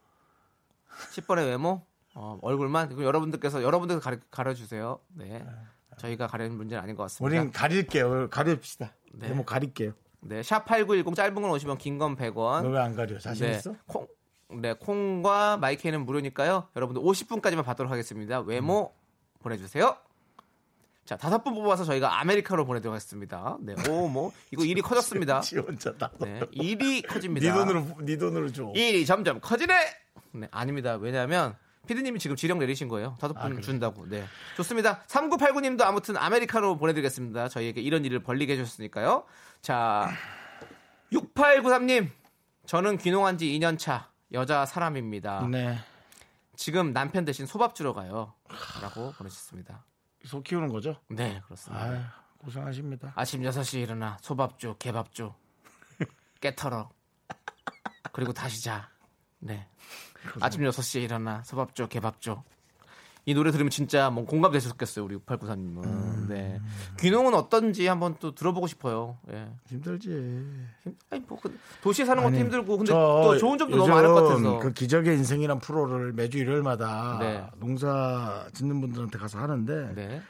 10번의 1.14 1.46
외모, 1.46 1.86
어, 2.16 2.40
얼굴만 2.42 2.88
그리고 2.88 3.04
여러분들께서 3.04 3.62
여러분들 3.62 4.00
가려, 4.00 4.18
가려주세요. 4.32 5.00
네. 5.10 5.46
저희가 6.00 6.26
가리는 6.26 6.58
문제는 6.58 6.82
아닌 6.82 6.96
것 6.96 7.04
같습니다. 7.04 7.24
우린 7.40 7.52
가릴게요. 7.52 8.30
가립시다. 8.32 8.96
네. 9.14 9.28
외모 9.28 9.46
가릴게요. 9.46 9.92
네, 10.22 10.42
샵8910 10.42 11.14
짧은 11.14 11.36
건 11.36 11.52
50원, 11.52 11.78
긴 11.78 12.00
건 12.00 12.16
100원. 12.16 12.64
너 12.64 12.70
왜 12.72 12.80
안 12.80 12.96
가려? 12.96 13.20
자신 13.20 13.46
네. 13.46 13.58
있어? 13.58 13.76
콩, 13.86 14.08
네, 14.60 14.74
콩과 14.74 15.58
마이크는 15.58 16.04
무료니까요. 16.04 16.70
여러분들 16.76 17.04
50분까지만 17.04 17.64
받도록 17.64 17.92
하겠습니다. 17.92 18.40
외모 18.40 18.97
보내주세요. 19.48 19.96
자, 21.06 21.16
다섯 21.16 21.42
분 21.42 21.56
뽑아서 21.56 21.86
저희가 21.86 22.20
아메리카노 22.20 22.66
보내드리도록 22.66 22.94
하겠습니다. 22.94 23.58
네, 23.62 23.76
오, 23.90 24.10
뭐, 24.10 24.34
이거 24.52 24.66
일이 24.66 24.82
커졌습니다. 24.82 25.40
지 25.42 25.58
혼자 25.58 25.94
다. 25.94 26.12
네, 26.20 26.42
일이 26.52 27.02
커집니다. 27.02 27.48
네 27.48 27.54
돈으로 27.54 27.88
네 28.02 28.18
돈으로 28.18 28.52
줘. 28.52 28.72
일이 28.76 29.06
점점 29.06 29.40
커지네! 29.40 29.74
네, 30.34 30.48
아닙니다. 30.52 30.96
왜냐하면, 30.96 31.56
피디님이 31.88 32.20
지금 32.20 32.36
지령 32.36 32.60
내리신 32.60 32.90
거예요. 32.90 33.16
다섯 33.22 33.34
분 33.36 33.62
준다고. 33.62 34.06
네. 34.10 34.26
좋습니다. 34.58 35.04
3989님도 35.08 35.84
아무튼 35.84 36.18
아메리카노 36.18 36.76
보내드리겠습니다. 36.76 37.48
저희에게 37.48 37.80
이런 37.80 38.04
일을 38.04 38.20
벌리게 38.20 38.54
해주셨으니까요. 38.54 39.24
자, 39.62 40.10
6893님. 41.14 42.10
저는 42.66 42.98
귀농한 42.98 43.38
지 43.38 43.46
2년 43.58 43.80
차 43.80 44.10
여자 44.34 44.66
사람입니다. 44.66 45.48
네. 45.50 45.78
지금 46.58 46.92
남편 46.92 47.24
대신 47.24 47.46
소밥 47.46 47.76
주러 47.76 47.94
가요. 47.94 48.34
라고 48.82 49.12
보내주셨습니다. 49.14 49.86
소 50.26 50.42
키우는 50.42 50.70
거죠? 50.70 51.00
네, 51.08 51.40
그렇습니다. 51.46 51.86
아 51.86 52.24
고생하십니다. 52.40 53.14
아침 53.16 53.42
6시에 53.44 53.84
일어나 53.84 54.18
소밥 54.22 54.60
줘, 54.60 54.76
개밥 54.78 55.14
줘, 55.14 55.36
깨털어. 56.42 56.90
그리고 58.12 58.34
다시 58.34 58.64
자. 58.64 58.90
네. 59.40 59.70
아침 60.42 60.62
6시에 60.64 61.04
일어나 61.04 61.44
소밥 61.44 61.76
줘, 61.76 61.88
개밥 61.88 62.22
줘. 62.22 62.44
이 63.28 63.34
노래 63.34 63.52
들으면 63.52 63.70
진짜 63.70 64.10
뭐 64.10 64.26
공감되셨겠어요, 64.26 65.04
우리 65.04 65.18
6894님은. 65.18 65.84
음. 65.84 66.26
네. 66.30 66.62
귀농은 67.00 67.34
어떤지 67.34 67.86
한번 67.86 68.16
또 68.22 68.34
들어보고 68.34 68.68
싶어요. 68.68 69.18
예. 69.30 69.50
힘들지. 69.68 70.46
아니, 71.10 71.22
뭐, 71.28 71.38
그 71.42 71.60
도시에 71.82 72.06
사는 72.06 72.24
것도 72.24 72.34
아니, 72.34 72.40
힘들고, 72.40 72.78
근데 72.78 72.90
저또 72.90 73.38
좋은 73.38 73.58
점도 73.58 73.76
너무 73.76 73.90
많을 73.90 74.08
것 74.08 74.24
같아서. 74.24 74.60
그 74.60 74.72
기적의 74.72 75.18
인생이란 75.18 75.60
프로를 75.60 76.14
매주 76.14 76.38
일요일마다 76.38 77.18
네. 77.20 77.46
농사 77.58 78.48
짓는 78.54 78.80
분들한테 78.80 79.18
가서 79.20 79.40
하는데 79.40 79.92
네. 79.94 80.22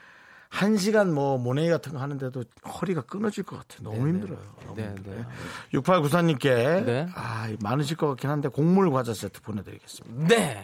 한 0.50 0.76
시간 0.78 1.14
뭐 1.14 1.38
모내기 1.38 1.70
같은 1.70 1.94
거 1.94 2.00
하는데도 2.00 2.46
허리가 2.66 3.02
끊어질 3.02 3.44
것 3.44 3.58
같아. 3.58 3.84
너무 3.84 3.98
네, 3.98 4.10
힘들어요. 4.10 4.40
너무 4.66 4.76
네, 4.76 4.88
힘들어요. 4.88 5.20
네. 5.20 5.26
6894님께 5.74 6.84
네. 6.84 7.08
아, 7.14 7.48
많으실 7.62 7.96
것 7.96 8.08
같긴 8.08 8.32
한데 8.32 8.48
곡물 8.48 8.90
과자 8.90 9.14
세트 9.14 9.42
보내드리겠습니다. 9.44 10.28
네. 10.36 10.64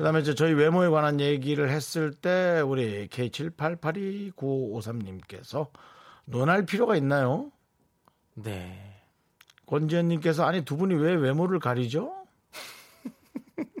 그다음에 0.00 0.20
이제 0.20 0.34
저희 0.34 0.54
외모에 0.54 0.88
관한 0.88 1.20
얘기를 1.20 1.68
했을 1.68 2.14
때 2.14 2.62
우리 2.64 3.06
K78829553님께서 3.08 5.68
논할 6.24 6.64
필요가 6.64 6.96
있나요? 6.96 7.52
네. 8.32 9.02
권지현님께서 9.66 10.46
아니 10.46 10.64
두 10.64 10.78
분이 10.78 10.94
왜 10.94 11.12
외모를 11.12 11.60
가리죠? 11.60 12.14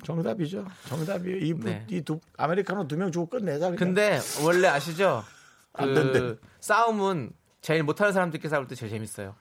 정답이죠. 0.04 0.66
정답이에요. 0.88 1.38
이, 1.38 1.54
네. 1.54 1.86
이두 1.88 2.20
아메리카노 2.36 2.86
두 2.86 2.98
명 2.98 3.10
주고 3.10 3.24
끝내자. 3.24 3.70
그냥. 3.70 3.76
근데 3.76 4.20
원래 4.44 4.68
아시죠? 4.68 5.24
그 5.72 6.38
싸움은 6.60 7.32
제일 7.62 7.82
못하는 7.82 8.12
사람들끼리 8.12 8.50
싸울 8.50 8.68
때 8.68 8.74
제일 8.74 8.92
재밌어요. 8.92 9.34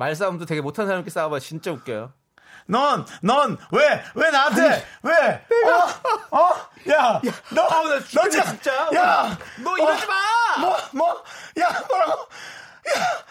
말싸움도 0.00 0.46
되게 0.46 0.62
못하는 0.62 0.88
사람끼리 0.88 1.12
싸워봐 1.12 1.38
진짜 1.38 1.70
웃겨요. 1.70 2.12
넌, 2.66 3.04
넌, 3.22 3.56
왜, 3.72 4.02
왜 4.14 4.30
나한테, 4.30 4.84
왜, 5.02 5.46
어, 6.30 6.36
어, 6.38 6.48
야, 6.90 7.20
너, 7.54 7.62
아우, 7.62 7.88
나너 7.88 8.00
죽겠네, 8.00 8.30
진- 8.30 8.42
진짜. 8.44 8.88
야, 8.94 9.38
너 9.62 9.76
이러지 9.76 10.06
마! 10.06 10.14
뭐, 10.60 10.76
뭐, 10.92 11.08
야, 11.60 11.84
뭐라고, 11.88 12.28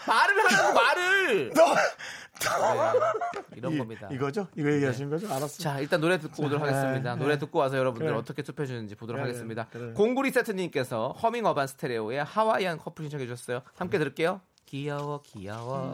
말을 0.07 0.51
하라고 0.53 0.73
말을! 0.73 1.53
너, 1.53 1.75
네, 1.75 3.41
이런 3.55 3.73
이- 3.73 3.77
겁니다. 3.77 4.07
이거죠? 4.11 4.47
이거 4.55 4.71
얘기하시는 4.71 5.09
거죠? 5.09 5.27
알았어. 5.27 5.61
자, 5.61 5.79
일단 5.79 5.99
노래 5.99 6.17
듣고 6.19 6.43
오도록 6.45 6.63
네, 6.65 6.71
하겠습니다. 6.73 7.15
네. 7.15 7.21
노래 7.21 7.37
듣고 7.37 7.59
와서 7.59 7.77
여러분들 7.77 8.07
그래. 8.07 8.17
어떻게 8.17 8.43
투표해 8.43 8.65
주는지 8.65 8.95
보도록 8.95 9.19
그래, 9.21 9.29
하겠습니다. 9.29 9.67
그래. 9.71 9.91
공구리 9.93 10.31
세트님께서 10.31 11.15
허밍 11.21 11.45
어반 11.45 11.67
스테레오의 11.67 12.23
하와이안 12.23 12.77
커플 12.77 13.03
신청해 13.05 13.25
주셨어요. 13.27 13.61
함께 13.77 13.97
들을게요. 13.97 14.39
귀여워, 14.67 15.21
귀여워. 15.23 15.91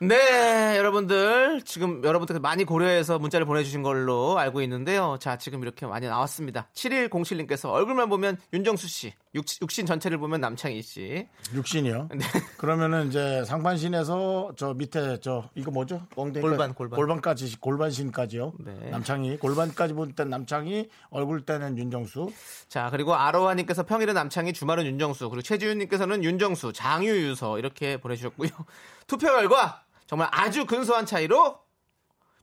네, 0.00 0.76
여러분들 0.76 1.62
지금 1.64 2.04
여러분들 2.04 2.38
많이 2.38 2.62
고려해서 2.64 3.18
문자를 3.18 3.44
보내주신 3.46 3.82
걸로 3.82 4.38
알고 4.38 4.62
있는데요. 4.62 5.16
자, 5.20 5.38
지금 5.38 5.60
이렇게 5.62 5.86
많이 5.86 6.06
나왔습니다. 6.06 6.68
7107님께서 6.72 7.72
얼굴만 7.72 8.08
보면 8.08 8.36
윤정수 8.52 8.86
씨, 8.86 9.12
육, 9.34 9.44
육신 9.60 9.86
전체를 9.86 10.18
보면 10.18 10.40
남창희 10.40 10.82
씨. 10.82 11.26
육신이요. 11.52 12.10
네. 12.14 12.24
그러면은 12.58 13.08
이제 13.08 13.44
상반신에서 13.44 14.52
저 14.56 14.72
밑에 14.74 15.18
저 15.20 15.50
이거 15.56 15.72
뭐죠? 15.72 16.06
엉덩이 16.14 16.42
골반, 16.42 16.74
골반. 16.74 16.96
골반까지 16.96 17.58
골반신까지요. 17.58 18.52
네. 18.60 18.90
남창희 18.90 19.38
골반까지 19.38 19.94
볼 19.94 20.12
땐 20.14 20.30
남창희 20.30 20.88
얼굴 21.10 21.44
때는 21.44 21.76
윤정수. 21.76 22.30
자, 22.68 22.88
그리고 22.90 23.16
아로하님께서 23.16 23.82
평일은 23.84 24.14
남창희, 24.14 24.52
주말은 24.52 24.86
윤정수, 24.86 25.28
그리고 25.28 25.42
최지윤님께서는 25.42 26.22
윤정수, 26.22 26.72
장유유서 26.72 27.58
이렇게 27.58 27.96
보내주셨고요. 27.96 28.50
투표 29.08 29.26
결과 29.26 29.82
정말 30.08 30.28
아주 30.32 30.64
근소한 30.64 31.04
차이로 31.04 31.58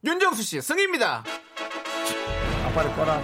윤정수 0.04 0.44
씨 0.44 0.62
승입니다. 0.62 1.24
아빠를 2.68 2.96
꺼라. 2.96 3.20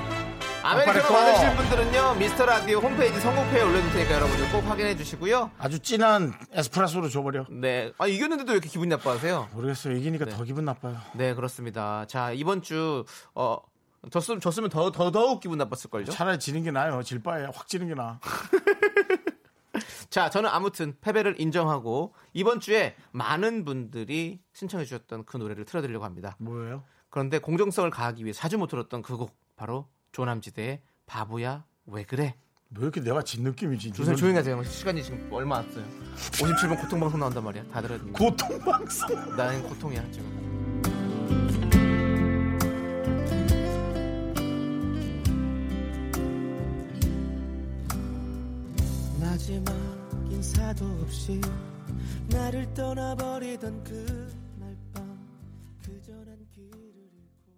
아메리카노 0.64 1.02
꺼. 1.04 1.14
받으실 1.14 1.56
분들은요 1.56 2.16
미스터 2.16 2.46
라디오 2.46 2.80
홈페이지 2.80 3.20
선곡표에 3.20 3.62
올려둘 3.62 3.92
테니까 3.94 4.16
여러분들 4.16 4.52
꼭 4.52 4.62
확인해 4.66 4.96
주시고요. 4.98 5.52
아주 5.60 5.78
진한 5.80 6.34
에스프레소로 6.54 7.10
줘버려. 7.10 7.46
네, 7.52 7.94
아 8.00 8.08
이겼는데도 8.08 8.52
왜 8.52 8.56
이렇게 8.58 8.68
기분이 8.70 8.90
나빠하세요? 8.90 9.50
모르겠어요. 9.54 9.96
이기니까 9.96 10.26
더 10.26 10.44
기분 10.44 10.66
나빠요. 10.66 10.98
네, 11.14 11.36
그렇습니다. 11.36 12.06
자 12.08 12.32
이번 12.32 12.62
주 12.64 13.06
어. 13.36 13.58
졌으면, 14.10 14.40
졌으면 14.42 14.72
더, 14.72 14.92
더, 14.92 15.12
더욱 15.12 15.42
기분 15.42 15.60
나빴을걸요? 15.60 16.06
차라리 16.06 16.40
지는 16.40 16.64
게 16.64 16.72
나아요. 16.72 17.04
질 17.04 17.22
바에 17.22 17.46
확 17.46 17.68
지는 17.68 17.88
게 17.88 17.94
나아. 17.94 18.20
자, 20.10 20.30
저는 20.30 20.50
아무튼 20.50 20.96
패배를 21.02 21.40
인정하고 21.40 22.14
이번 22.34 22.60
주에 22.60 22.96
많은 23.12 23.66
분들이 23.66 24.40
신청해 24.54 24.86
주셨던 24.86 25.26
그 25.26 25.38
노래를 25.38 25.66
틀어드리려고 25.66 26.06
합니다. 26.06 26.36
뭐예요? 26.40 26.84
그런데 27.10 27.40
공정성을 27.40 27.90
가하기 27.90 28.24
위해 28.24 28.34
자주 28.34 28.58
못 28.58 28.68
들었던 28.68 29.02
그 29.02 29.18
곡 29.18 29.36
바로 29.56 29.88
조남지대의 30.14 30.82
바보야 31.06 31.66
왜 31.86 32.04
그래? 32.04 32.36
왜 32.74 32.84
이렇게 32.84 33.02
내가 33.02 33.22
진 33.22 33.44
느낌이지? 33.44 33.92
조선 33.92 34.16
조용히 34.16 34.38
하세요. 34.38 34.64
시간이 34.64 35.04
지금 35.04 35.28
얼마 35.32 35.58
안 35.58 35.72
써요. 35.72 35.86
57분 36.16 36.80
고통방송 36.82 37.20
나온단 37.20 37.44
말이야. 37.44 37.66
다 37.72 37.82
들어야 37.82 37.98
됩니다. 37.98 38.18
고통방송. 38.18 39.36
나는 39.36 39.62
고통이야 39.64 40.10
지금. 40.12 40.51
인사도 50.72 50.86
없이 51.02 51.42
나를 52.28 52.74
떠나버리던 52.74 53.84
그날 53.84 54.78
밤 54.94 55.20
그저 55.84 56.14
난 56.14 56.38
길을 56.54 56.72
잃고. 57.12 57.52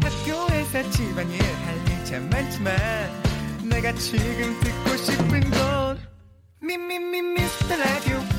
학교에서 0.00 0.90
집안일 0.90 1.42
할일참 1.42 2.30
많지만 2.30 2.74
내가 3.68 3.92
지금 3.94 4.58
듣고 4.60 4.96
싶은 4.96 5.40
건 5.50 5.98
미미미 6.60 7.20
미스터 7.22 7.76
라디오 7.76 8.37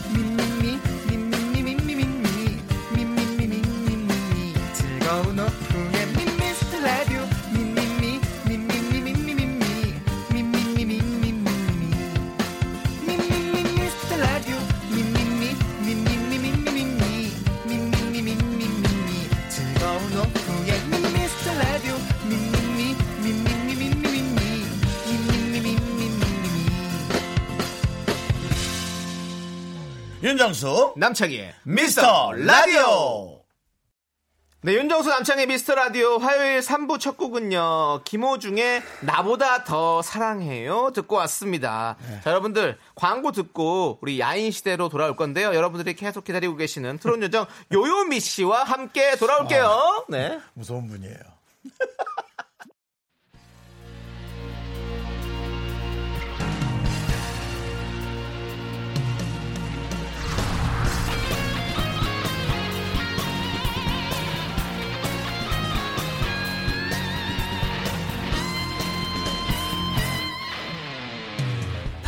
윤정수 30.40 30.94
남창희의 30.96 31.54
미스터 31.64 32.32
라디오. 32.32 33.42
네, 34.62 34.74
윤정수 34.74 35.10
남창의 35.10 35.48
미스터 35.48 35.76
라디오 35.76 36.18
화요일 36.18 36.62
3부 36.62 36.98
첫 36.98 37.18
곡은요, 37.18 38.04
김호중의 38.06 38.82
나보다 39.02 39.66
더 39.66 40.02
사랑해요. 40.02 40.92
듣고 40.96 41.18
왔습니다. 41.18 41.98
자, 42.24 42.30
여러분들, 42.30 42.78
광고 42.96 43.34
듣고 43.34 44.00
우리 44.02 44.18
야인 44.22 44.52
시대로 44.52 44.88
돌아올 44.88 45.18
건데요. 45.18 45.54
여러분들이 45.54 45.94
계속 45.98 46.24
기다리고 46.24 46.56
계시는 46.56 47.00
트롯 47.00 47.22
요정 47.22 47.46
요요미 47.74 48.22
씨와 48.22 48.64
함께 48.64 49.18
돌아올게요. 49.18 50.06
네. 50.08 50.40
무서운 50.54 50.88
분이에요. 50.88 51.20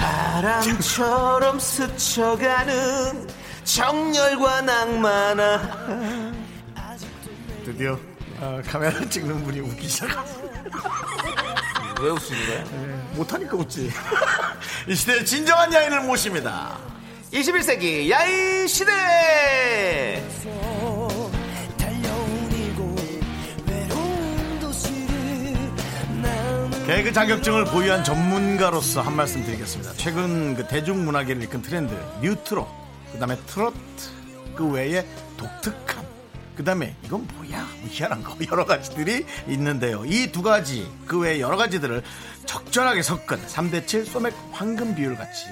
바람처럼 0.01 1.59
스쳐가는 1.59 3.27
정열과 3.63 4.61
낭만아. 4.61 6.31
드디어 7.63 7.99
어, 8.39 8.59
카메라 8.65 8.99
찍는 9.07 9.43
분이 9.43 9.59
웃기 9.59 9.87
시작했어. 9.87 10.41
왜 12.01 12.09
웃으신 12.09 12.35
거예요? 12.47 12.65
못하니까 13.13 13.55
웃지. 13.55 13.91
이 14.89 14.95
시대의 14.95 15.23
진정한 15.23 15.71
야인을 15.71 16.01
모십니다. 16.01 16.79
21세기 17.31 18.09
야인 18.09 18.67
시대! 18.67 20.23
개그 26.87 27.13
자격증을 27.13 27.65
보유한 27.65 28.03
전문가로서 28.03 29.01
한 29.01 29.15
말씀 29.15 29.43
드리겠습니다. 29.45 29.93
최근 29.97 30.55
그 30.55 30.65
대중문화계를 30.67 31.43
이끈 31.43 31.61
트렌드, 31.61 31.93
뉴트로, 32.21 32.67
그 33.13 33.19
다음에 33.19 33.37
트로트, 33.47 33.77
그 34.55 34.67
외에 34.67 35.05
독특함, 35.37 36.05
그 36.57 36.63
다음에 36.63 36.95
이건 37.05 37.27
뭐야? 37.35 37.59
뭐 37.79 37.89
희한한 37.89 38.23
거 38.23 38.35
여러 38.51 38.65
가지들이 38.65 39.25
있는데요. 39.47 40.03
이 40.05 40.31
두 40.31 40.41
가지, 40.41 40.91
그 41.05 41.19
외에 41.19 41.39
여러 41.39 41.55
가지들을 41.55 42.01
적절하게 42.45 43.03
섞은 43.03 43.45
3대7 43.47 44.05
소맥 44.05 44.33
황금 44.51 44.95
비율 44.95 45.15
같이 45.15 45.45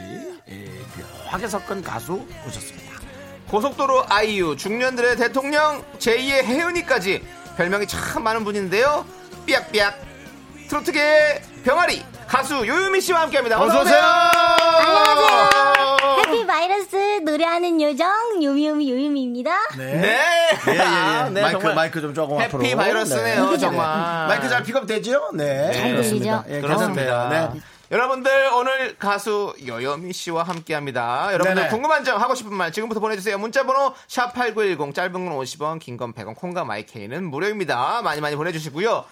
예, 0.50 0.66
묘하게 1.26 1.48
섞은 1.48 1.84
가수 1.84 2.26
오셨습니다. 2.48 2.90
고속도로 3.48 4.06
아이유, 4.10 4.56
중년들의 4.58 5.16
대통령, 5.18 5.84
제2의 6.00 6.44
혜은이까지 6.44 7.24
별명이 7.56 7.88
참 7.88 8.24
많은 8.24 8.44
분인데요. 8.44 9.06
삐약삐약 9.46 10.09
트로트계의 10.70 11.42
병아리 11.66 12.04
가수 12.28 12.56
요요미 12.68 13.02
씨와 13.02 13.22
함께합니다. 13.22 13.60
어서 13.60 13.82
오세요. 13.82 14.00
안녕하세요. 14.00 15.50
happy 16.20 16.46
바이러스 16.46 16.96
노래하는 17.26 17.82
요정 17.82 18.08
요미요미 18.44 18.92
요요미입니다. 18.92 19.52
네. 19.80 19.84
예, 20.68 20.72
예, 20.72 20.76
예. 20.76 20.80
아, 20.80 21.30
네, 21.30 21.42
마이크, 21.42 21.58
정말 21.60 21.76
마이크 21.76 22.02
좀 22.02 22.14
조금 22.14 22.40
happy 22.40 22.56
앞으로. 22.56 22.78
바이러스네요, 22.78 23.50
네. 23.50 23.58
정말. 23.58 24.28
마이크 24.28 24.48
잘 24.48 24.62
픽업되죠? 24.62 25.32
네. 25.34 25.72
잘 25.74 25.92
그렇습니다. 25.92 26.44
들리죠? 26.44 26.56
예, 26.56 26.62
그렇습니다. 26.62 27.04
괜찮습니다. 27.04 27.52
네. 27.56 27.60
여러분들 27.92 28.32
오늘 28.56 28.96
가수 28.98 29.56
요요미 29.66 30.14
씨와 30.14 30.44
함께합니다. 30.44 31.30
여러분들 31.34 31.56
네네. 31.56 31.70
궁금한 31.70 32.04
점 32.04 32.22
하고 32.22 32.36
싶은 32.36 32.54
말 32.54 32.72
지금부터 32.72 33.00
보내주세요. 33.00 33.40
문자번호 33.40 33.94
샵 34.08 34.32
#8910 34.36 34.94
짧은 34.94 35.12
건 35.14 35.30
50원, 35.40 35.80
긴 35.80 35.98
건 35.98 36.14
100원, 36.14 36.36
콩과 36.36 36.66
마이 36.66 36.88
K는 36.88 37.24
무료입니다. 37.26 38.02
많이 38.04 38.22
많이 38.22 38.36
보내주시고요. 38.36 39.06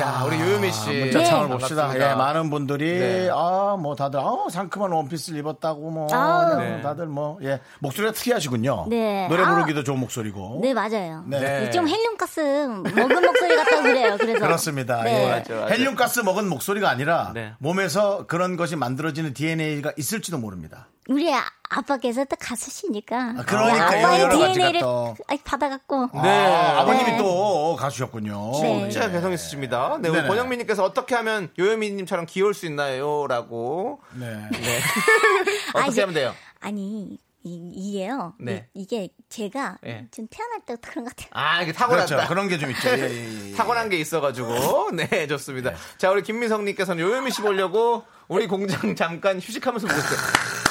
야 0.00 0.24
우리 0.26 0.40
요요미 0.40 0.72
씨 0.72 0.88
문자 0.90 1.18
네. 1.18 1.24
창을 1.26 1.48
봅시다. 1.48 1.82
반갑습니다. 1.82 2.10
예, 2.10 2.14
많은 2.14 2.48
분들이 2.48 2.98
네. 2.98 3.28
아, 3.30 3.76
뭐 3.78 3.94
다들 3.94 4.18
아, 4.20 4.46
상큼한 4.50 4.90
원피스를 4.90 5.38
입었다고 5.40 5.90
뭐 5.90 6.08
아우. 6.14 6.58
네, 6.60 6.80
다들 6.80 7.06
뭐 7.06 7.38
예, 7.42 7.60
목소리가 7.80 8.14
특이하시군요. 8.14 8.86
네. 8.88 9.28
노래 9.28 9.42
아. 9.42 9.50
부르기도 9.54 9.84
좋은 9.84 9.98
목소리고. 10.00 10.60
네 10.62 10.72
맞아요. 10.72 11.24
네. 11.26 11.70
좀 11.70 11.86
헬륨가스 11.86 12.40
먹은 12.40 13.22
목소리 13.22 13.54
같다고 13.54 13.82
그래요. 13.82 14.16
그래서 14.18 14.40
그렇습니다. 14.40 15.02
네. 15.02 15.24
예. 15.24 15.30
맞아, 15.30 15.54
맞아. 15.54 15.66
헬륨가스 15.74 16.20
먹은 16.20 16.48
목소리가 16.48 16.88
아니라 16.88 17.30
네. 17.34 17.52
몸에서 17.58 18.13
그런 18.26 18.56
것이 18.56 18.76
만들어지는 18.76 19.34
DNA가 19.34 19.92
있을지도 19.96 20.38
모릅니다. 20.38 20.88
우리 21.08 21.32
아- 21.34 21.44
아빠께서 21.68 22.24
또 22.24 22.36
가수시니까 22.38 23.34
아, 23.38 23.42
그러니까 23.46 23.86
아빠의 23.88 24.30
DNA를 24.30 24.80
또. 24.80 25.14
받아갖고 25.44 26.08
네. 26.22 26.28
아, 26.28 26.80
아버님이 26.80 27.10
네. 27.12 27.18
또 27.18 27.76
가수셨군요. 27.76 28.52
네. 28.62 28.88
진짜 28.90 29.10
개성 29.10 29.32
있으십니다. 29.32 29.98
네, 30.00 30.08
우리. 30.08 30.22
권영민님께서 30.26 30.82
어떻게 30.84 31.14
하면 31.16 31.50
요요미님처럼 31.58 32.26
귀여울 32.26 32.54
수 32.54 32.64
있나요?라고 32.66 34.00
네. 34.18 34.48
아, 35.74 35.78
어떻게 35.80 35.90
이제- 35.90 36.00
하면 36.02 36.14
돼요? 36.14 36.34
아니 36.60 37.18
이, 37.46 37.70
이게요. 37.74 38.34
네. 38.40 38.68
이, 38.72 38.86
게 38.86 39.10
제가 39.28 39.76
네. 39.82 40.08
좀 40.10 40.26
태어날 40.30 40.60
때부터 40.64 40.90
그런 40.90 41.04
것 41.04 41.14
같아요. 41.14 41.28
아 41.32 41.62
이게 41.62 41.72
타고났다. 41.72 42.06
그렇죠. 42.16 42.28
그런 42.28 42.48
게 42.48 42.58
좀 42.58 42.70
있죠. 42.70 42.88
예, 42.88 43.00
예, 43.00 43.50
예. 43.50 43.52
타고난 43.54 43.90
게 43.90 43.98
있어가지고 43.98 44.92
네 44.96 45.26
좋습니다. 45.26 45.74
자 45.98 46.10
우리 46.10 46.22
김미성님께서는 46.22 47.02
요요미 47.04 47.30
씨 47.30 47.42
보려고 47.42 48.04
우리 48.28 48.46
공장 48.46 48.96
잠깐 48.96 49.38
휴식하면서 49.38 49.86
보고 49.86 49.98
있어요. 49.98 50.18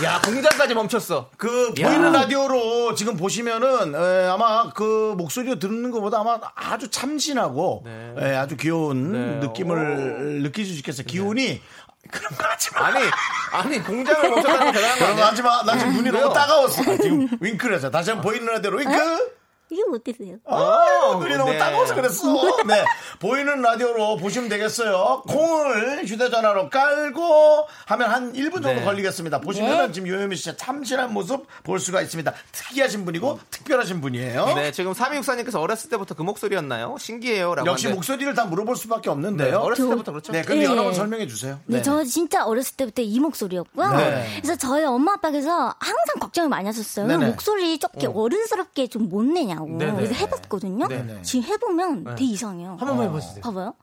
야 0.04 0.20
공장까지 0.26 0.74
멈췄어. 0.74 1.30
그 1.38 1.72
야. 1.80 1.88
보이는 1.90 2.12
라디오로 2.12 2.96
지금 2.96 3.16
보시면은 3.16 3.94
에, 3.94 4.28
아마 4.28 4.72
그 4.74 5.14
목소리로 5.16 5.60
듣는 5.60 5.92
것보다 5.92 6.22
아마 6.22 6.40
아주 6.56 6.90
참신하고 6.90 7.84
네. 7.86 8.14
에, 8.18 8.36
아주 8.36 8.58
귀여운 8.58 9.12
네. 9.12 9.48
느낌을 9.48 10.42
느끼실 10.42 10.74
수 10.74 10.80
있겠어요. 10.80 11.06
기운이 11.06 11.62
그런 12.12 12.36
거 12.38 12.44
하지 12.48 12.72
마. 12.74 12.88
아니 12.88 13.10
아니 13.52 13.84
공장을 13.84 14.30
멈췄다는 14.30 14.66
거 14.68 14.72
대단한 14.72 15.00
거 15.00 15.06
그런 15.06 15.16
거? 15.18 15.26
하지 15.26 15.42
마. 15.42 15.64
나 15.64 15.78
지금 15.78 15.94
눈이? 15.94 16.12
너무 16.12 16.34
따가웠어. 16.34 16.82
아, 16.82 16.98
지금 17.02 17.28
윙크를 17.40 17.76
해서 17.76 17.90
다시 17.90 18.12
한번 18.12 18.24
보이는 18.32 18.46
라디오로 18.54 18.80
윙크. 18.80 19.34
이게 19.70 19.82
어땠어요? 19.92 20.38
아, 20.46 21.18
눈이 21.20 21.36
너무 21.36 21.52
네. 21.52 21.58
따가워서 21.58 21.96
그랬어. 21.96 22.28
네. 22.68 22.84
보이는 23.20 23.62
라디오로 23.62 24.18
보시면 24.18 24.50
되겠어요. 24.50 25.24
콩을 25.28 26.06
휴대전화로 26.06 26.70
깔고 26.70 27.66
하면 27.88 28.10
한 28.12 28.34
1분 28.34 28.54
정도 28.62 28.74
네. 28.74 28.84
걸리겠습니다. 28.84 29.40
보시면은 29.42 29.88
네. 29.88 29.92
지금 29.92 30.08
요요미 30.10 30.36
씨의 30.36 30.58
참신한 30.58 31.12
모습 31.14 31.48
볼 31.64 31.80
수가 31.80 32.02
있습니다. 32.02 32.34
특이하신 32.52 33.06
분이고 33.06 33.40
특별하신 33.50 34.02
분이에요. 34.02 34.46
네 34.56 34.72
지금 34.72 34.92
3264님께서 34.94 35.60
어렸을 35.60 35.90
때부터 35.90 36.14
그 36.16 36.22
목소리였나요? 36.24 36.98
신기해요 37.00 37.56
라고. 37.56 37.68
역시 37.70 37.86
하는데. 37.88 37.96
목소리를 37.98 38.34
다 38.36 38.46
물어볼 38.46 38.76
수밖에 38.76 39.04
네, 39.06 39.10
없는데요. 39.12 39.58
어렸을 39.60 39.86
저- 39.86 39.90
때부터 39.90 40.12
그렇죠. 40.12 40.32
네, 40.34 40.42
근데 40.44 40.66
네. 40.66 40.72
여러 40.72 40.84
번 40.84 40.94
설명해 40.94 41.28
주세요. 41.28 41.60
네, 41.66 41.82
저 41.82 42.04
진짜 42.04 42.46
어렸을 42.46 42.76
때부터 42.78 43.02
이 43.02 43.20
목소리였고요. 43.20 43.92
네. 43.94 44.28
그래서 44.42 44.56
저희 44.56 44.84
엄마 44.84 45.14
아빠께서 45.14 45.52
항상 45.80 46.20
걱정을 46.20 46.50
많이 46.50 46.66
하셨어요. 46.68 47.08
네네. 47.08 47.26
목소리 47.28 47.78
조금 47.80 48.16
어른스럽게 48.16 48.88
좀 48.88 49.04
못 49.04 49.24
내냐고. 49.24 49.63
네네. 49.66 49.94
그래서 49.96 50.14
해봤거든요. 50.14 50.88
네네. 50.88 51.22
지금 51.24 51.44
해보면 51.50 52.04
되게 52.16 52.26
이상해요. 52.26 52.78
한 52.80 52.88
번만 52.88 53.08
해보세요. 53.08 53.42
봐봐요. 53.42 53.74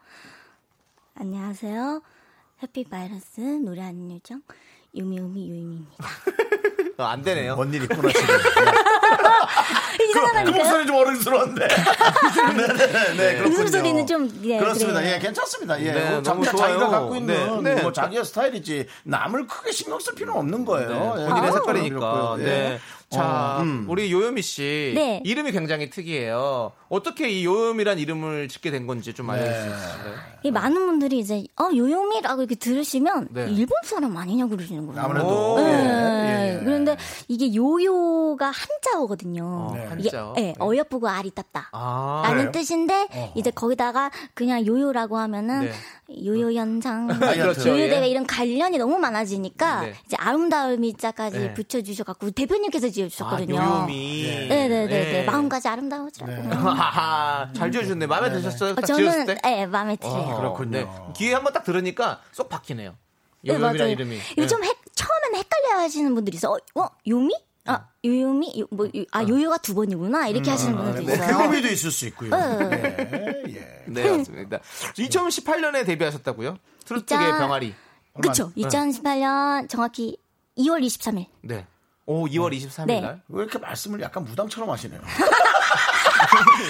안녕하세요. 1.18 2.02
해피 2.62 2.84
바이러스 2.84 3.40
노래하는 3.40 4.10
요정 4.12 4.42
유미우미 4.94 5.48
유미입니다. 5.50 6.04
어, 6.98 7.04
안 7.04 7.22
되네요. 7.22 7.56
뭔 7.56 7.72
일 7.72 7.82
있구나 7.84 8.10
지금. 8.12 8.26
그 9.96 10.04
이상하다니까요. 10.04 10.62
목소리 10.62 10.86
좀 10.86 10.96
어른스러운데. 10.96 11.68
네네네. 12.56 12.76
네, 13.16 13.34
그렇군요. 13.36 13.54
웃음소리는 13.54 14.06
좀 14.06 14.30
예, 14.44 14.58
그렇습니다. 14.58 15.00
그래요. 15.00 15.14
예, 15.14 15.18
괜찮습니다. 15.18 15.80
예, 15.82 15.92
네, 15.92 16.10
뭐 16.10 16.22
너무 16.22 16.44
자기가, 16.44 16.50
좋아요. 16.50 16.78
자기가 16.78 16.88
갖고 17.00 17.16
있는 17.16 17.62
네, 17.62 17.74
네. 17.74 17.82
뭐 17.82 17.92
자기의 17.92 18.24
스타일이지 18.24 18.86
남을 19.04 19.46
크게 19.46 19.72
신경 19.72 19.98
쓸 20.00 20.14
필요는 20.14 20.38
없는 20.40 20.64
거예요. 20.64 20.88
네, 20.88 21.22
예, 21.22 21.28
본인의 21.28 21.48
아, 21.50 21.52
색깔이니까. 21.52 22.36
예. 22.40 22.44
네. 22.44 22.80
자, 23.10 23.56
어, 23.58 23.62
음. 23.62 23.86
우리 23.88 24.12
요요미 24.12 24.40
씨 24.40 24.92
네. 24.94 25.20
이름이 25.24 25.50
굉장히 25.50 25.90
특이해요. 25.90 26.70
어떻게 26.88 27.28
이 27.28 27.44
요요미란 27.44 27.98
이름을 27.98 28.46
짓게 28.46 28.70
된 28.70 28.86
건지 28.86 29.12
좀 29.12 29.28
알려주실 29.30 29.60
수 29.62 29.68
있어요? 29.68 30.14
이 30.44 30.50
많은 30.52 30.86
분들이 30.86 31.18
이제 31.18 31.44
어 31.60 31.70
요요미라고 31.74 32.42
이렇게 32.42 32.54
들으시면 32.54 33.28
네. 33.32 33.46
일본 33.50 33.76
사람 33.84 34.16
아니냐고 34.16 34.50
그러시는 34.56 34.86
거예요. 34.86 35.02
아무래도 35.02 35.54
오. 35.56 35.58
예, 35.60 35.64
네. 35.64 36.58
예. 36.60 36.64
그런데 36.64 36.96
이게 37.26 37.52
요요가 37.52 38.52
한자어거든요. 38.52 39.44
어, 39.44 39.74
이게 39.76 40.08
한자어? 40.10 40.34
예, 40.38 40.40
네. 40.42 40.54
어여쁘고 40.60 41.08
알이 41.08 41.32
땄다. 41.32 41.70
아, 41.72 42.22
라는 42.26 42.38
그래요? 42.38 42.52
뜻인데 42.52 43.08
이제 43.34 43.50
거기다가 43.50 44.12
그냥 44.34 44.64
요요라고 44.64 45.18
하면은 45.18 45.62
네. 45.62 45.72
요요 46.24 46.52
현상, 46.58 47.06
그렇죠. 47.08 47.70
요요 47.70 47.88
대회 47.88 48.02
예. 48.02 48.08
이런 48.08 48.26
관련이 48.26 48.78
너무 48.78 48.98
많아지니까 48.98 49.82
네. 49.82 49.94
이제 50.06 50.16
아름다움이자까지 50.18 51.38
네. 51.38 51.54
붙여주셔갖고 51.54 52.30
대표님께서 52.32 52.86
아, 52.86 52.90
지어주셨거든요. 53.08 53.56
요요미. 53.56 54.46
네네네. 54.48 54.86
네. 54.86 55.24
마음까지 55.24 55.68
아름다워지라고. 55.68 56.32
네. 56.32 56.50
잘 57.54 57.72
지어주셨네. 57.72 58.06
마음에 58.06 58.30
드셨어요? 58.32 58.72
어, 58.72 58.74
딱 58.74 58.86
저는 58.86 59.26
때? 59.26 59.38
예 59.46 59.66
마음에 59.66 59.96
들어요. 59.96 60.14
어, 60.14 60.36
그렇군요. 60.38 61.12
귀에 61.16 61.34
한번 61.34 61.52
딱 61.52 61.64
들으니까 61.64 62.20
쏙 62.32 62.48
박히네요. 62.48 62.94
네, 63.42 63.52
요요미란 63.52 63.76
맞아요. 63.76 63.90
이름이. 63.92 64.18
이거 64.36 64.46
좀 64.46 64.62
헷- 64.64 64.76
처음에는 64.94 65.38
헷갈려 65.38 65.80
하시는 65.82 66.14
분들이 66.14 66.36
있어. 66.36 66.52
어, 66.52 66.58
어, 66.80 66.86
요미? 67.08 67.32
아, 67.66 67.86
요요미? 68.04 68.54
요, 68.60 68.66
뭐, 68.70 68.86
요, 68.86 69.04
아, 69.12 69.22
요요가 69.22 69.56
두 69.58 69.74
번이구나. 69.74 70.28
이렇게 70.28 70.50
하시는 70.50 70.76
분들도 70.76 71.02
뭐 71.02 71.14
있어요. 71.14 71.36
귀요미도 71.38 71.68
있을 71.68 71.90
수 71.90 72.06
있고요. 72.08 72.30
예, 72.34 73.42
예. 73.48 73.84
네, 73.86 74.16
맞습니다. 74.16 74.58
2018년에 74.96 75.86
데뷔하셨다고요? 75.86 76.56
트로트계 76.84 77.16
병아리. 77.16 77.74
그쵸. 78.22 78.50
2018년 78.56 79.68
정확히 79.68 80.16
2월 80.58 80.84
23일. 80.84 81.26
네. 81.42 81.66
오, 82.10 82.26
2월 82.26 82.52
23일 82.52 82.86
네. 82.86 83.00
날. 83.00 83.22
왜 83.28 83.44
이렇게 83.44 83.56
말씀을 83.60 84.00
약간 84.00 84.24
무당처럼 84.24 84.68
하시네요. 84.68 85.00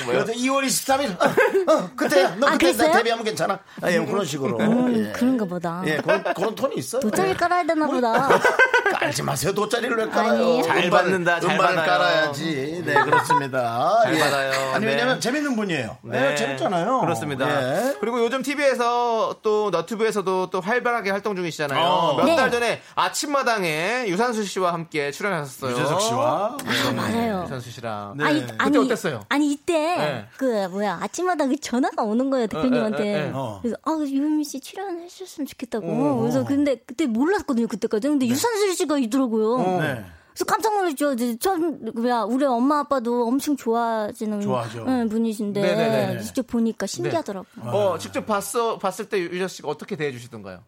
그래서 0.06 0.32
2월 0.32 0.64
23일, 0.64 1.20
어, 1.20 1.72
어, 1.72 1.90
그때야. 1.96 2.34
너 2.36 2.46
아, 2.46 2.50
그때 2.52 2.72
나 2.72 2.72
그랬어요? 2.72 2.92
데뷔하면 2.92 3.24
괜찮아. 3.24 3.58
아, 3.82 3.90
예, 3.90 3.98
그런 4.04 4.24
식으로. 4.24 4.58
음, 4.58 5.06
예. 5.08 5.12
그런가 5.12 5.44
보다. 5.44 5.82
예, 5.86 5.96
그런, 5.98 6.22
그런 6.34 6.54
톤이 6.54 6.76
있어요. 6.76 7.00
돗자리 7.02 7.30
예. 7.30 7.34
깔아야 7.34 7.64
되나 7.64 7.86
보다. 7.86 8.28
깔지 9.00 9.22
마세요. 9.22 9.52
돗자리를 9.54 9.96
왜 9.96 10.08
깔아요? 10.08 10.30
아니에요. 10.32 10.62
잘 10.62 10.82
음반을- 10.82 10.90
받는다, 10.90 11.40
잘 11.40 11.50
음반을 11.52 11.76
받아요. 11.76 11.98
깔아야지. 11.98 12.82
네, 12.84 12.94
그렇습니다. 12.94 14.00
잘 14.04 14.18
받아요. 14.18 14.72
아니, 14.74 14.84
네. 14.86 14.92
왜냐면 14.92 15.20
재밌는 15.20 15.56
분이에요. 15.56 15.98
네, 16.02 16.34
재밌잖아요. 16.34 17.00
그렇습니다. 17.00 17.48
예. 17.50 17.96
그리고 18.00 18.22
요즘 18.24 18.42
TV에서 18.42 19.36
또 19.42 19.70
너튜브에서도 19.70 20.50
또 20.50 20.60
활발하게 20.60 21.10
활동 21.10 21.36
중이시잖아요. 21.36 21.80
어. 21.84 22.16
몇달 22.24 22.46
네. 22.46 22.50
전에 22.50 22.82
아침마당에 22.94 24.04
유산수 24.08 24.44
씨와 24.44 24.72
함께 24.72 25.10
출연하셨어요. 25.10 25.72
유재석 25.72 26.00
씨와. 26.00 26.56
아, 26.58 26.92
맞아요. 26.94 27.42
유산수 27.44 27.70
씨랑. 27.70 28.14
네. 28.16 28.24
아니, 28.24 28.40
그때 28.40 28.54
아니, 28.58 28.78
어땠어요? 28.78 29.20
아니, 29.28 29.49
이때, 29.50 29.96
네. 29.96 30.26
그, 30.36 30.68
뭐야, 30.68 30.98
아침마다 31.02 31.46
그 31.46 31.56
전화가 31.58 32.02
오는 32.02 32.30
거예요, 32.30 32.46
대표님한테. 32.46 33.02
에, 33.02 33.14
에, 33.14 33.26
에. 33.26 33.30
어. 33.34 33.58
그래서, 33.60 33.76
아, 33.82 33.92
유미 34.00 34.44
씨 34.44 34.60
출연해주셨으면 34.60 35.46
좋겠다고. 35.46 36.20
그래서, 36.20 36.44
근데, 36.44 36.76
그때 36.76 37.06
몰랐거든요, 37.06 37.66
그때까지. 37.66 38.08
근데 38.08 38.26
유산슬 38.26 38.74
씨가 38.74 38.98
있더라고요. 38.98 39.80
네. 39.80 40.04
그래서 40.32 40.44
깜짝 40.46 40.74
놀랐죠. 40.74 41.38
참, 41.38 41.80
뭐야, 41.94 42.22
우리 42.22 42.44
엄마 42.44 42.78
아빠도 42.80 43.26
엄청 43.26 43.56
좋아하시는 43.56 44.40
좋아하죠. 44.40 44.84
응, 44.86 45.08
분이신데, 45.08 45.60
네네네. 45.60 46.20
직접 46.22 46.46
보니까 46.46 46.86
신기하더라고요. 46.86 47.70
어, 47.70 47.98
직접 47.98 48.24
봤어, 48.24 48.78
봤을 48.78 49.08
때 49.08 49.18
유재석 49.18 49.50
씨가 49.50 49.68
어떻게 49.68 49.96
대해주시던가요? 49.96 50.62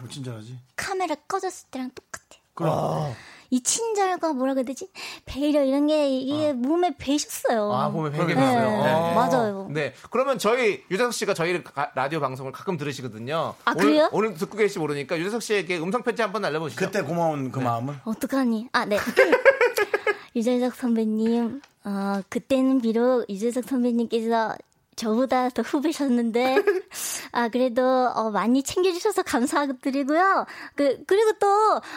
뭐 0.00 0.08
친절하지? 0.08 0.58
카메라 0.76 1.14
꺼졌을 1.26 1.68
때랑 1.70 1.90
똑같아요. 1.94 2.42
그럼. 2.54 3.14
이 3.50 3.62
친절과 3.62 4.32
뭐라 4.32 4.54
그래야 4.54 4.64
되지? 4.64 4.88
배려 5.24 5.62
이런 5.64 5.86
게 5.86 6.08
이게 6.10 6.52
몸에 6.52 6.94
배셨어요. 6.98 7.72
아, 7.72 7.88
몸에 7.88 8.10
네, 8.10 8.18
배겠어요. 8.18 8.70
네, 8.82 9.14
맞아요. 9.14 9.68
네. 9.70 9.94
그러면 10.10 10.38
저희 10.38 10.82
유재석 10.90 11.12
씨가 11.12 11.34
저희 11.34 11.62
가- 11.62 11.90
라디오 11.94 12.20
방송을 12.20 12.52
가끔 12.52 12.76
들으시거든요. 12.76 13.54
아, 13.64 13.70
오늘, 13.72 13.84
그래요? 13.84 14.08
오늘 14.12 14.34
듣고 14.34 14.56
계실지 14.56 14.78
모르니까 14.78 15.18
유재석 15.18 15.42
씨에게 15.42 15.78
음성 15.78 16.02
편지 16.02 16.22
한번 16.22 16.42
날려보시죠. 16.42 16.84
그때 16.84 17.02
고마운 17.02 17.50
그 17.52 17.58
마음을. 17.60 17.94
어떡하니? 18.04 18.68
아, 18.72 18.84
네. 18.84 18.96
유재석 20.34 20.74
선배님, 20.74 21.60
어, 21.84 22.20
그때는 22.28 22.80
비록 22.80 23.24
유재석 23.28 23.64
선배님께서 23.64 24.54
저보다 24.96 25.50
더 25.50 25.62
후배셨는데, 25.62 26.56
아, 27.32 27.48
그래도, 27.48 27.82
어, 27.84 28.30
많이 28.30 28.62
챙겨주셔서 28.62 29.22
감사드리고요. 29.22 30.46
그, 30.74 31.04
그리고 31.06 31.32
또, 31.38 31.46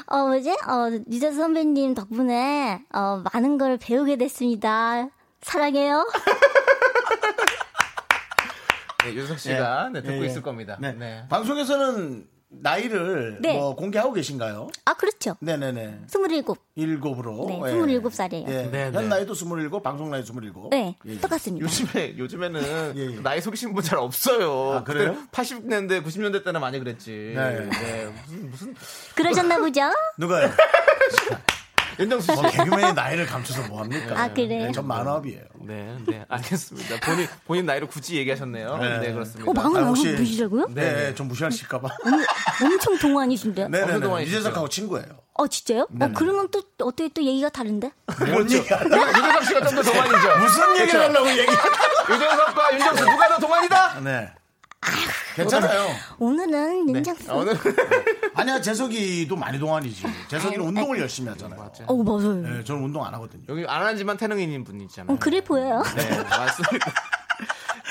어, 0.07 0.27
뭐지? 0.27 0.49
어, 0.49 0.89
유재석 1.09 1.37
선배님 1.37 1.95
덕분에, 1.95 2.83
어, 2.93 3.23
많은 3.33 3.57
걸 3.57 3.77
배우게 3.77 4.17
됐습니다. 4.17 5.07
사랑해요. 5.41 6.05
네, 9.05 9.13
유재석 9.13 9.39
씨가 9.39 9.89
네, 9.93 10.01
듣고 10.01 10.15
예, 10.15 10.21
예. 10.21 10.25
있을 10.25 10.41
겁니다. 10.41 10.77
네. 10.81 10.91
네. 10.91 11.23
방송에서는 11.29 12.27
나이를 12.51 13.37
네. 13.41 13.53
뭐 13.57 13.75
공개하고 13.75 14.11
계신가요? 14.13 14.69
아, 14.85 14.93
그렇죠. 14.95 15.35
네네네. 15.39 15.99
27. 16.07 16.43
일곱으로. 16.75 17.45
네, 17.47 17.55
예. 17.57 17.73
27살이에요. 17.73 18.47
예. 18.49 18.63
네, 18.71 18.85
현 18.91 19.03
네. 19.03 19.07
나이도 19.07 19.33
27, 19.33 19.69
방송 19.83 20.09
나이 20.09 20.21
27. 20.21 20.51
네, 20.71 20.95
예, 21.05 21.11
예. 21.11 21.19
똑같습니다. 21.19 21.63
요즘에 21.63 22.17
요즘에는 22.17 22.61
예, 22.97 23.15
예. 23.17 23.21
나이 23.21 23.39
속이신 23.41 23.73
분 23.73 23.83
잘 23.83 23.99
없어요. 23.99 24.73
아, 24.79 24.83
그래요? 24.83 25.13
그때 25.13 25.27
80년대 25.31 26.03
90년대 26.03 26.43
때는 26.43 26.59
많이 26.59 26.79
그랬지. 26.79 27.33
네. 27.35 27.69
네. 27.69 28.13
무슨 28.25 28.49
무슨 28.51 28.75
그러셨나 29.15 29.57
보죠? 29.61 29.81
누가요? 30.17 30.49
윤정수 31.99 32.33
씨. 32.35 32.41
뭐 32.41 32.49
개그맨이 32.49 32.93
나이를 32.93 33.25
감춰서 33.25 33.63
뭐 33.67 33.81
합니까? 33.81 34.15
아, 34.21 34.33
그래? 34.33 34.47
네, 34.47 34.71
전 34.71 34.87
만화업이에요. 34.87 35.41
네, 35.61 35.97
네, 36.07 36.25
알겠습니다. 36.29 36.99
본인 37.01 37.27
본인 37.45 37.65
나이를 37.65 37.87
굳이 37.87 38.15
얘기하셨네요. 38.17 38.77
네, 38.77 38.99
네. 38.99 39.11
그렇습니다. 39.13 39.49
어, 39.51 39.53
방금 39.53 39.83
아, 39.83 39.87
혹시- 39.87 40.15
보시라고요? 40.15 40.67
네, 40.69 41.13
좀 41.15 41.27
무시하실까봐. 41.27 41.89
엄청 42.63 42.97
동안이신데. 42.97 43.63
어느 43.65 43.99
동안이시죠? 43.99 44.37
유재석하고 44.37 44.69
친구예요. 44.69 45.05
어, 45.33 45.47
진짜요? 45.47 45.87
어, 46.01 46.09
그러면 46.15 46.47
또 46.51 46.61
어떻게 46.81 47.09
또 47.13 47.23
얘기가 47.23 47.49
다른데? 47.49 47.91
뭔 48.31 48.43
얘기? 48.51 48.55
유재석 48.55 49.43
씨가 49.45 49.67
좀 49.67 49.75
더 49.75 49.81
동안이죠. 49.91 50.37
무슨 50.39 50.77
얘기를 50.81 51.01
하려고 51.01 51.29
얘기 51.29 51.41
유재석과 52.09 52.73
윤정수 52.73 53.05
누가 53.05 53.27
더 53.29 53.37
동안이다? 53.39 53.99
네. 54.01 54.31
괜찮아요. 55.35 55.87
오늘은 56.19 56.89
윤정수. 56.89 57.31
아, 57.31 57.35
오늘 57.35 57.53
아니야, 58.35 58.61
재석이도 58.61 59.35
많이 59.35 59.59
동안이지. 59.59 60.03
재석이는 60.27 60.65
운동을 60.65 60.99
열심히 60.99 61.29
하잖아요. 61.29 61.71
어, 61.87 62.03
맞아요. 62.03 62.33
네, 62.35 62.63
저는 62.63 62.83
운동 62.83 63.05
안 63.05 63.13
하거든요. 63.15 63.43
여기 63.49 63.65
안 63.67 63.83
하지만 63.83 64.17
태능인인 64.17 64.63
분이잖아요. 64.63 65.15
어, 65.15 65.19
그래 65.19 65.41
보여요. 65.41 65.83
네, 65.95 66.23
맞습니다. 66.23 66.91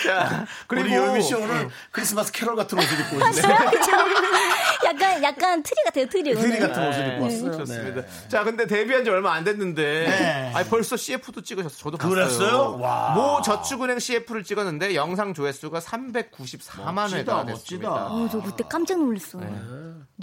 자, 0.04 0.46
그리고 0.66 0.86
우리 0.86 0.94
요요미 0.94 1.22
씨 1.22 1.34
오늘 1.34 1.68
크리스마스 1.90 2.32
캐럴 2.32 2.56
같은 2.56 2.78
옷을 2.78 3.00
입고 3.00 3.16
오셨어요. 3.16 3.52
약간, 4.84 5.22
약간 5.22 5.62
트리 5.62 5.76
같아요, 5.84 6.06
트리. 6.06 6.34
트리 6.34 6.56
오늘. 6.56 6.58
같은 6.60 6.88
옷을 6.88 7.08
입고 7.08 7.22
왔어요. 7.24 7.58
좋습니다. 7.58 8.00
네. 8.02 8.28
자, 8.28 8.44
근데 8.44 8.66
데뷔한 8.66 9.04
지 9.04 9.10
얼마 9.10 9.32
안 9.34 9.44
됐는데, 9.44 9.82
네. 10.08 10.52
아니, 10.54 10.68
벌써 10.68 10.96
CF도 10.96 11.42
찍으셨어요. 11.42 11.78
저도 11.78 11.98
그랬어요? 11.98 12.50
봤어요. 12.50 12.78
와. 12.80 13.10
모 13.14 13.42
저축은행 13.42 13.98
CF를 13.98 14.44
찍었는데 14.44 14.94
영상 14.94 15.34
조회수가 15.34 15.78
394만 15.80 16.94
멋지다, 16.94 17.16
회가 17.18 17.44
됐습니다. 17.46 17.90
멋지다. 17.90 18.06
어, 18.06 18.28
저 18.30 18.40
그때 18.42 18.64
깜짝 18.68 18.98
놀랐어요. 18.98 19.42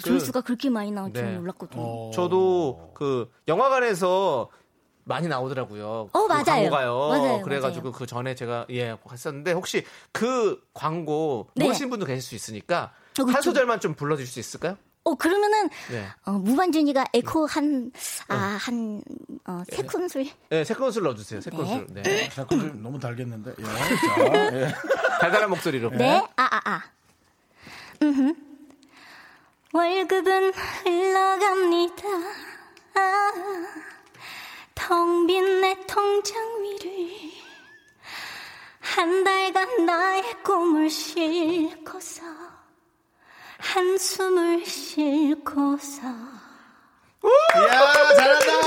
조회수가 0.03 0.41
그 0.41 0.51
렇게 0.53 0.69
많이 0.69 0.91
나올 0.91 1.13
줄은 1.13 1.31
네. 1.33 1.37
몰랐거든요. 1.39 2.11
저도 2.11 2.91
그 2.95 3.29
영화관에서 3.47 4.49
많이 5.05 5.27
나오더라고요. 5.27 6.09
어, 6.11 6.27
그 6.27 6.27
맞아요. 6.27 6.43
광고가요. 6.45 7.07
맞아요, 7.09 7.41
그래가지고 7.41 7.83
맞아요. 7.83 7.91
그 7.93 8.05
전에 8.05 8.35
제가 8.35 8.65
예 8.71 8.97
했었는데 9.09 9.53
혹시 9.53 9.85
그 10.11 10.61
광고 10.73 11.47
네. 11.55 11.63
모르시는 11.65 11.89
분도 11.89 12.05
계실 12.05 12.21
수 12.21 12.35
있으니까 12.35 12.91
어. 13.19 13.23
한 13.23 13.41
소절만 13.41 13.79
좀 13.79 13.93
불러주실 13.93 14.33
수 14.33 14.39
있을까요? 14.39 14.77
어, 15.07 15.13
그러면은, 15.13 15.69
네. 15.91 16.07
어, 16.25 16.31
무반준이가 16.31 17.05
에코 17.13 17.45
한, 17.45 17.91
아, 18.27 18.57
한, 18.59 19.03
어, 19.45 19.61
세 19.69 19.83
큰술. 19.83 20.25
네, 20.49 20.63
세 20.63 20.73
큰술 20.73 21.03
넣어주세요. 21.03 21.41
세 21.41 21.51
큰술. 21.51 21.85
네. 21.91 22.27
자, 22.29 22.43
그럼 22.43 22.69
좀 22.71 22.81
너무 22.81 22.99
달겠는데. 22.99 23.53
예. 23.59 23.63
자, 23.63 24.53
예. 24.53 24.73
달달한 25.21 25.51
목소리로. 25.51 25.91
네, 25.91 26.27
아, 26.35 26.43
아, 26.43 26.59
아. 26.65 26.83
음흠. 28.01 28.33
월급은 29.73 30.53
흘러갑니다. 30.83 32.03
아, 32.95 33.31
텅 34.87 35.25
빈 35.25 35.61
내 35.61 35.75
통장 35.87 36.37
위를 36.61 37.07
한 38.79 39.23
달간 39.23 39.85
나의 39.85 40.21
꿈을 40.43 40.89
싣고서 40.91 42.21
한숨을 43.57 44.63
싣고서 44.65 46.01
이야, 47.23 48.13
잘한다. 48.15 48.61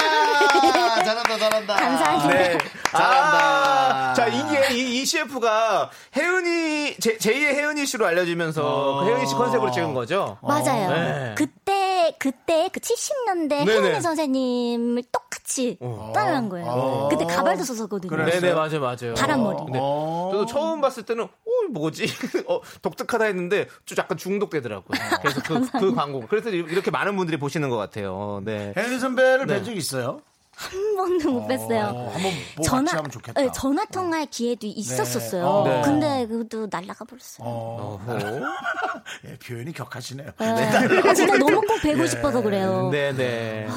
잘한다, 1.04 1.38
잘한다. 1.38 1.74
감사합니다. 1.76 2.26
네. 2.34 2.58
잘한다. 2.90 4.10
아, 4.10 4.14
자, 4.14 4.26
이게 4.26 4.74
이, 4.74 5.00
이 5.00 5.04
CF가 5.06 5.90
혜은이 6.16 6.96
제, 6.98 7.16
제2의 7.18 7.54
혜은이 7.54 7.86
씨로 7.86 8.04
알려지면서 8.06 9.02
그 9.04 9.10
혜은이 9.10 9.26
씨 9.28 9.34
컨셉으로 9.36 9.70
찍은 9.70 9.94
거죠. 9.94 10.38
맞아요. 10.42 10.90
네. 10.90 11.34
그때 11.36 11.87
그때 12.18 12.68
그 12.72 12.80
70년대 12.80 13.48
네네. 13.48 13.72
혜은이 13.72 14.00
선생님을 14.00 15.02
똑같이 15.12 15.76
어. 15.80 16.12
따라한 16.14 16.48
거예요. 16.48 17.08
그때 17.10 17.24
가발도 17.24 17.64
썼었거든요. 17.64 18.10
그래. 18.10 18.24
네네 18.40 18.54
맞아요 18.54 18.80
맞아요. 18.80 19.14
파란머리. 19.16 19.72
네. 19.72 19.78
어. 19.80 20.30
저도 20.32 20.46
처음 20.46 20.80
봤을 20.80 21.04
때는 21.04 21.24
어 21.24 21.68
뭐지 21.70 22.06
어, 22.48 22.60
독특하다 22.82 23.24
했는데 23.26 23.68
좀 23.84 23.96
약간 23.98 24.16
중독되더라고요. 24.18 24.98
그래서 25.20 25.42
그, 25.42 25.70
그 25.78 25.94
광고 25.94 26.26
그래서 26.26 26.50
이렇게 26.50 26.90
많은 26.90 27.16
분들이 27.16 27.38
보시는 27.38 27.70
것 27.70 27.76
같아요. 27.76 28.40
네. 28.44 28.72
혜리 28.76 28.98
선배를 28.98 29.46
네. 29.46 29.60
뵌적 29.60 29.76
있어요? 29.76 30.20
한 30.58 30.96
번도 30.96 31.30
못 31.30 31.46
뵀어요. 31.46 31.94
어, 31.94 32.10
한번 32.12 32.32
뭐 32.56 32.66
같이 32.66 32.96
하면 32.96 33.10
좋겠다. 33.10 33.40
네, 33.40 33.48
전화 33.54 33.84
통화의 33.84 34.26
기회도 34.26 34.66
있었었어요. 34.66 35.46
어. 35.46 35.64
네. 35.68 35.82
근데 35.84 36.26
그것도 36.26 36.66
날라가 36.68 37.04
버렸어요. 37.04 37.46
어. 37.46 38.00
예, 39.28 39.36
표현이 39.38 39.72
격하시네요. 39.72 40.32
네. 40.36 40.46
아, 40.46 41.14
진짜 41.14 41.38
너무 41.38 41.60
꼭 41.60 41.80
뵈고 41.80 42.06
싶어서 42.06 42.42
그래요. 42.42 42.90
네네. 42.90 43.68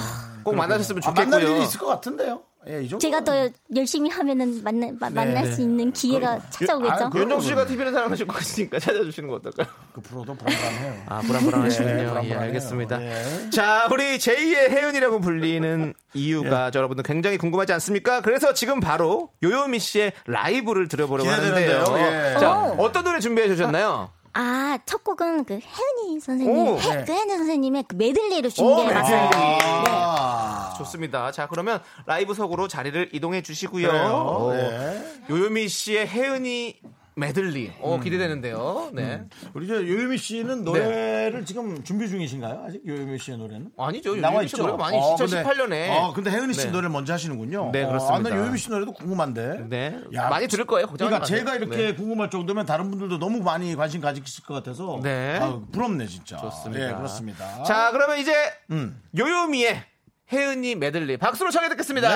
꼭 0.43 0.55
만나셨으면 0.55 1.03
아, 1.05 1.11
만날 1.11 1.41
일이 1.41 1.47
좋겠고요. 1.49 1.63
있을 1.67 1.79
것 1.79 1.85
같은데요. 1.85 2.41
예. 2.67 2.87
제가 2.99 3.23
더 3.23 3.49
열심히 3.75 4.09
하면은 4.11 4.61
만나, 4.63 4.87
마- 4.99 5.09
만날 5.09 5.47
수 5.51 5.61
있는 5.61 5.91
기회가 5.91 6.39
찾아오겠죠. 6.51 6.93
아, 7.05 7.09
그- 7.09 7.19
윤정 7.19 7.41
씨가 7.41 7.65
TV는 7.65 7.91
사랑하실 7.91 8.27
것 8.27 8.33
같으니까 8.37 8.77
찾아주시는 8.79 9.29
거 9.29 9.35
어떨까요? 9.35 9.67
그 9.93 10.01
프로도 10.01 10.35
불안해요. 10.35 11.03
아, 11.07 11.21
불안불안하시군요. 11.21 11.89
예, 11.89 11.93
예, 11.93 11.97
불안불안해요. 12.07 12.39
알겠습니다. 12.39 13.01
예. 13.01 13.49
자, 13.49 13.87
우리 13.91 14.17
제2의 14.19 14.69
혜은이라고 14.69 15.19
불리는 15.21 15.93
이유가 16.13 16.67
예. 16.67 16.71
저 16.71 16.77
여러분들 16.79 17.03
굉장히 17.03 17.37
궁금하지 17.39 17.73
않습니까? 17.73 18.21
그래서 18.21 18.53
지금 18.53 18.79
바로 18.79 19.29
요요미 19.41 19.79
씨의 19.79 20.11
라이브를 20.27 20.87
들어보려고. 20.87 21.29
하는데요. 21.29 21.83
예. 21.97 22.39
자, 22.39 22.59
오. 22.77 22.83
어떤 22.83 23.03
노래 23.03 23.19
준비해 23.19 23.47
주셨나요? 23.47 24.11
아, 24.33 24.79
첫 24.85 25.03
곡은 25.03 25.45
그 25.45 25.53
혜은이 25.55 26.19
선생님, 26.19 26.55
오, 26.55 26.77
혜, 26.77 26.95
네. 26.95 27.05
그 27.05 27.11
혜은이 27.11 27.37
선생님의 27.37 27.83
그 27.87 27.95
메들리로 27.95 28.47
오, 28.47 28.49
준비해봤어요. 28.49 29.29
네. 29.29 29.57
아, 29.89 30.73
좋습니다. 30.77 31.31
자, 31.31 31.47
그러면 31.47 31.81
라이브 32.05 32.33
속으로 32.33 32.67
자리를 32.67 33.09
이동해 33.13 33.41
주시고요. 33.41 33.89
오, 33.89 34.53
네. 34.53 35.03
요요미 35.29 35.67
씨의 35.67 36.07
혜은이 36.07 36.79
메들리. 37.15 37.71
오, 37.81 37.95
음. 37.95 38.01
기대되는데요. 38.01 38.91
네. 38.93 39.23
우리 39.53 39.67
저 39.67 39.75
요요미 39.75 40.17
씨는 40.17 40.63
노래를 40.63 41.43
지금 41.45 41.83
준비 41.83 42.07
중이신가요? 42.07 42.63
아직 42.67 42.81
요요미 42.87 43.19
씨의 43.19 43.37
노래는? 43.37 43.71
아니죠. 43.77 44.15
나와 44.15 44.35
요요미 44.35 44.47
씨 44.47 44.55
있죠. 44.55 44.63
노래가 44.63 44.77
많이 44.77 44.97
어, 44.97 45.15
2018년에. 45.15 45.89
어, 45.89 46.13
근데 46.13 46.31
혜은이 46.31 46.53
씨 46.53 46.65
네. 46.65 46.71
노래를 46.71 46.89
먼저 46.89 47.13
하시는군요. 47.13 47.71
네, 47.73 47.83
어, 47.83 47.87
그렇습니다. 47.87 48.15
아, 48.15 48.19
나 48.33 48.39
요요미 48.39 48.57
씨 48.57 48.69
노래도 48.69 48.93
궁금한데. 48.93 49.65
네. 49.69 49.99
많이 50.13 50.47
들을 50.47 50.65
거예요. 50.65 50.87
그러니까. 50.87 51.23
제가 51.25 51.55
이렇게 51.55 51.75
네. 51.77 51.95
궁금할 51.95 52.29
정도면 52.29 52.65
다른 52.65 52.89
분들도 52.89 53.19
너무 53.19 53.41
많이 53.41 53.75
관심 53.75 53.99
가지실 54.01 54.45
것 54.45 54.53
같아서. 54.53 54.99
네. 55.03 55.37
아, 55.41 55.59
부럽네 55.71 56.07
진짜. 56.07 56.37
좋습니다. 56.37 56.89
예, 56.89 56.93
그렇습니다. 56.93 57.63
자, 57.63 57.91
그러면 57.91 58.19
이제 58.19 58.33
음. 58.71 59.01
요요미의 59.17 59.83
혜은이 60.31 60.75
메들리 60.75 61.17
박수로 61.17 61.51
청해 61.51 61.67
듣겠습니다. 61.69 62.09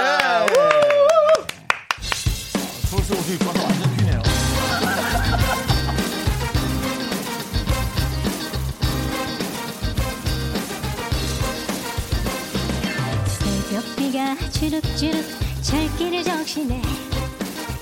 네. 0.45 0.45
소스 2.89 3.11
옷을 3.13 3.35
입고 3.35 3.47
와서 3.47 3.63
완전 3.65 3.94
주룩주룩 14.51 15.23
철길을 15.61 16.23
적시네. 16.23 16.82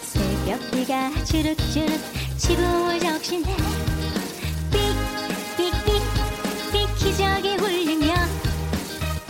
새벽비가 0.01 1.11
주룩주룩 1.23 1.99
지붕을 2.37 2.99
적시네. 2.99 3.55
삑삑삑 4.71 6.01
삑 6.71 6.95
기적이 6.97 7.55
울리며 7.55 8.13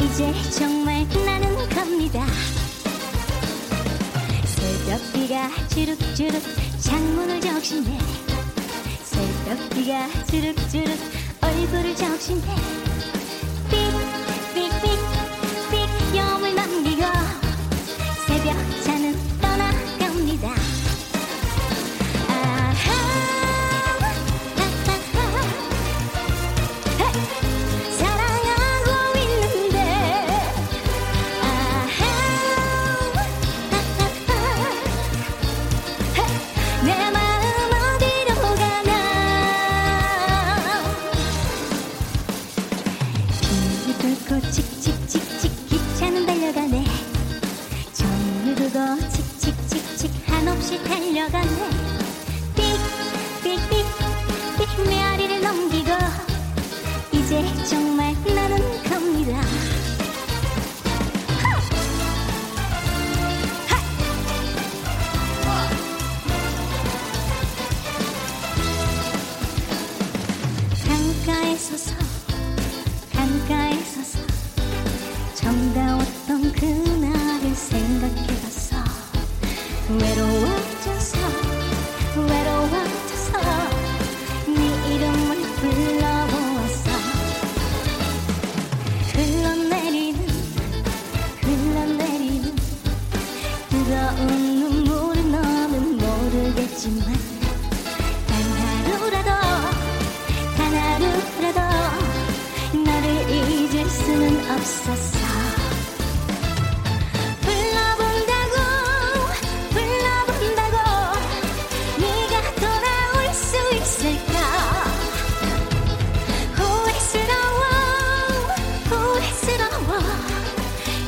이제 0.01 0.33
정말 0.51 1.07
나는 1.25 1.69
갑니다. 1.69 2.25
새벽비가 4.45 5.49
주룩주룩 5.69 6.41
창문을 6.79 7.41
적시네. 7.41 7.99
새벽비가 9.03 10.07
주룩주룩 10.25 10.97
얼굴을 11.41 11.95
적시네 11.95 12.82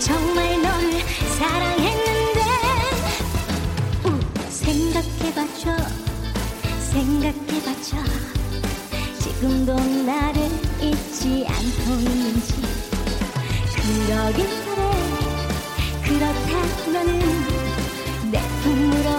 정말 0.06 0.62
너를 0.62 1.00
사랑했는데. 1.40 2.40
우, 4.06 4.20
생각해봐줘 4.52 5.76
생각해봐줘 6.92 7.98
지금도 9.20 9.74
나를 9.74 10.44
잊지 10.80 11.48
않고 11.48 12.00
있는지. 12.02 12.54
그러길 13.74 14.48
바래. 14.66 14.82
그렇다면은 16.04 17.12
내 18.32 18.40
품으로 18.62 19.10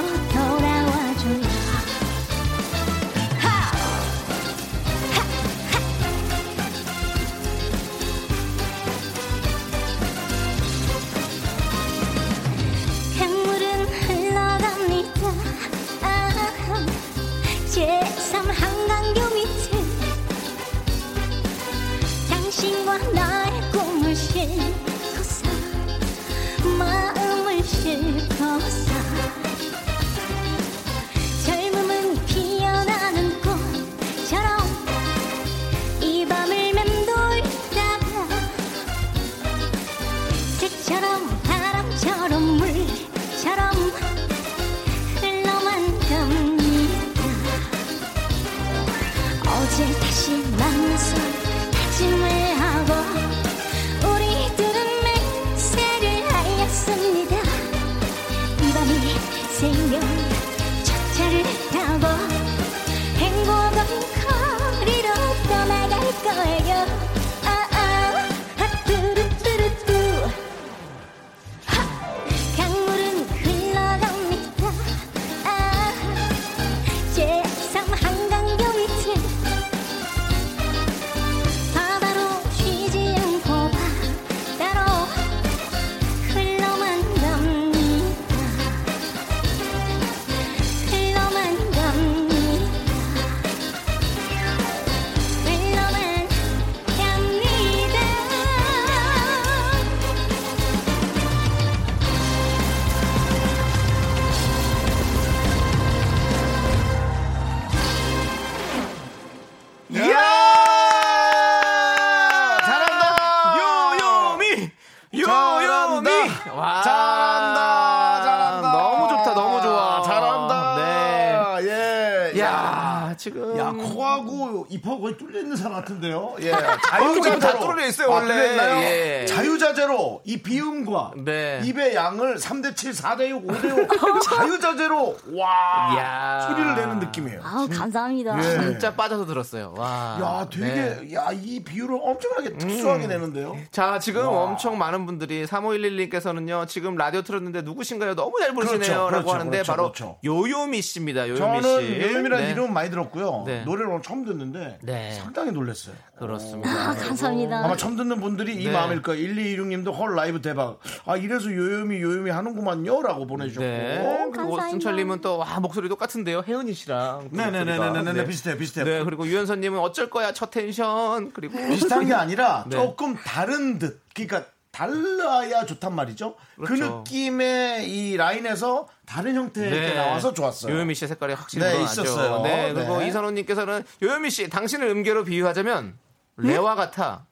예. 122.36 122.85
야, 123.16 123.18
지금 123.18 123.58
야, 123.58 123.72
코하고 123.72 124.66
입하고 124.68 125.00
거의 125.00 125.16
뚫려 125.16 125.40
있는 125.40 125.56
사람 125.56 125.74
같은데요. 125.80 126.36
예. 126.40 126.52
어, 126.52 127.12
지금 127.22 127.38
다 127.38 127.58
뚫려 127.58 127.86
있어요, 127.86 128.10
원래. 128.10 128.26
뚫렸나요? 128.28 128.82
예. 128.82 129.26
자유자재로 129.26 130.20
이 130.24 130.36
비음과 130.42 131.12
네. 131.24 131.60
입의 131.64 131.94
양을 131.94 132.36
3대 132.36 132.76
7, 132.76 132.92
4대 132.92 133.28
6, 133.30 133.46
5대 133.46 134.14
5 134.16 134.20
자유자재로 134.20 135.16
와 135.32 135.94
야. 135.98 136.46
소리를 136.48 136.74
내는 136.74 136.98
느낌이에요. 137.00 137.40
아우 137.42 137.68
감사합니다. 137.68 138.38
예. 138.38 138.42
진짜 138.60 138.94
빠져서 138.94 139.24
들었어요. 139.26 139.74
와. 139.76 140.18
야, 140.20 140.48
되게 140.50 140.66
네. 140.66 141.14
야, 141.14 141.30
이 141.32 141.62
비율을 141.64 141.98
엄청나게 142.02 142.58
특수하게 142.58 143.06
내는데요. 143.06 143.56
자, 143.70 143.98
지금 143.98 144.26
엄청 144.26 144.76
많은 144.78 145.06
분들이 145.06 145.46
3511님께서는요, 145.46 146.68
지금 146.68 146.96
라디오 146.96 147.22
틀었는데 147.22 147.62
누구신가요? 147.62 148.14
너무 148.14 148.38
잘 148.40 148.52
부르시네요. 148.52 148.78
그렇죠, 148.80 148.94
라고 148.94 149.10
그렇죠, 149.10 149.30
하는데 149.32 149.50
그렇죠, 149.50 149.72
바로 149.72 149.82
그렇죠. 149.92 150.18
요요미 150.24 150.82
씨입니다. 150.82 151.28
요요미 151.28 151.38
저는 151.62 151.80
씨. 151.80 152.00
요요미라는 152.02 152.44
네. 152.44 152.50
이름 152.50 152.72
많이 152.72 152.90
들었고 152.90 153.05
요. 153.20 153.44
네. 153.46 153.62
노래를 153.64 153.88
오늘 153.90 154.02
처음 154.02 154.24
듣는데 154.24 154.78
네. 154.82 155.12
상당히 155.12 155.52
놀랐어요. 155.52 155.94
그렇습니다. 156.18 156.70
아, 156.70 156.94
감사합니다. 156.94 157.64
아마 157.64 157.76
처음 157.76 157.96
듣는 157.96 158.20
분들이 158.20 158.54
이 158.54 158.66
네. 158.66 158.72
마음일 158.72 159.02
거예요. 159.02 159.26
1226님도 159.28 159.96
헐 159.96 160.14
라이브 160.14 160.40
대박. 160.40 160.78
아 161.04 161.16
이래서 161.16 161.46
요요미 161.46 162.00
요요미 162.00 162.30
하는구만요. 162.30 163.02
라고 163.02 163.26
보내주셨고. 163.26 163.64
네. 163.66 163.98
그리고 163.98 164.30
감사합니다. 164.32 164.66
오승철님은 164.66 165.20
또, 165.20 165.38
와, 165.38 165.60
목소리 165.60 165.88
똑같은데요. 165.88 166.42
혜은이 166.46 166.74
씨랑. 166.74 167.28
또 167.30 167.36
네네네네네 167.36 167.78
목소리가. 167.78 168.12
네. 168.12 168.24
비슷해요 168.26 168.56
비슷해요. 168.58 168.84
네, 168.84 169.04
그리고 169.04 169.26
유현선님은 169.26 169.78
어쩔 169.78 170.10
거야, 170.10 170.32
첫 170.32 170.50
텐션. 170.50 171.32
그리고. 171.32 171.56
비슷한 171.58 172.06
게 172.06 172.14
아니라 172.14 172.64
네. 172.68 172.76
조금 172.76 173.14
다른 173.16 173.78
듯. 173.78 174.00
그러니까 174.14 174.46
달라야 174.76 175.64
좋단 175.64 175.94
말이죠. 175.94 176.36
그 176.56 176.64
그렇죠. 176.64 176.98
느낌의 176.98 177.88
이 177.90 178.16
라인에서 178.18 178.86
다른 179.06 179.34
형태의 179.34 179.70
게 179.70 179.94
나와서 179.94 180.34
좋았어요. 180.34 180.74
요요미 180.74 180.94
씨의 180.94 181.08
색깔이 181.08 181.32
확실히 181.32 181.64
네, 181.64 181.72
드러나죠. 181.72 182.02
있었어요. 182.02 182.42
네, 182.42 182.74
그리고 182.74 182.98
네. 182.98 183.08
이선호님께서는 183.08 183.84
요요미 184.02 184.28
씨, 184.28 184.50
당신을 184.50 184.86
음계로 184.88 185.24
비유하자면 185.24 185.96
레와 186.36 186.74
같아. 186.74 187.24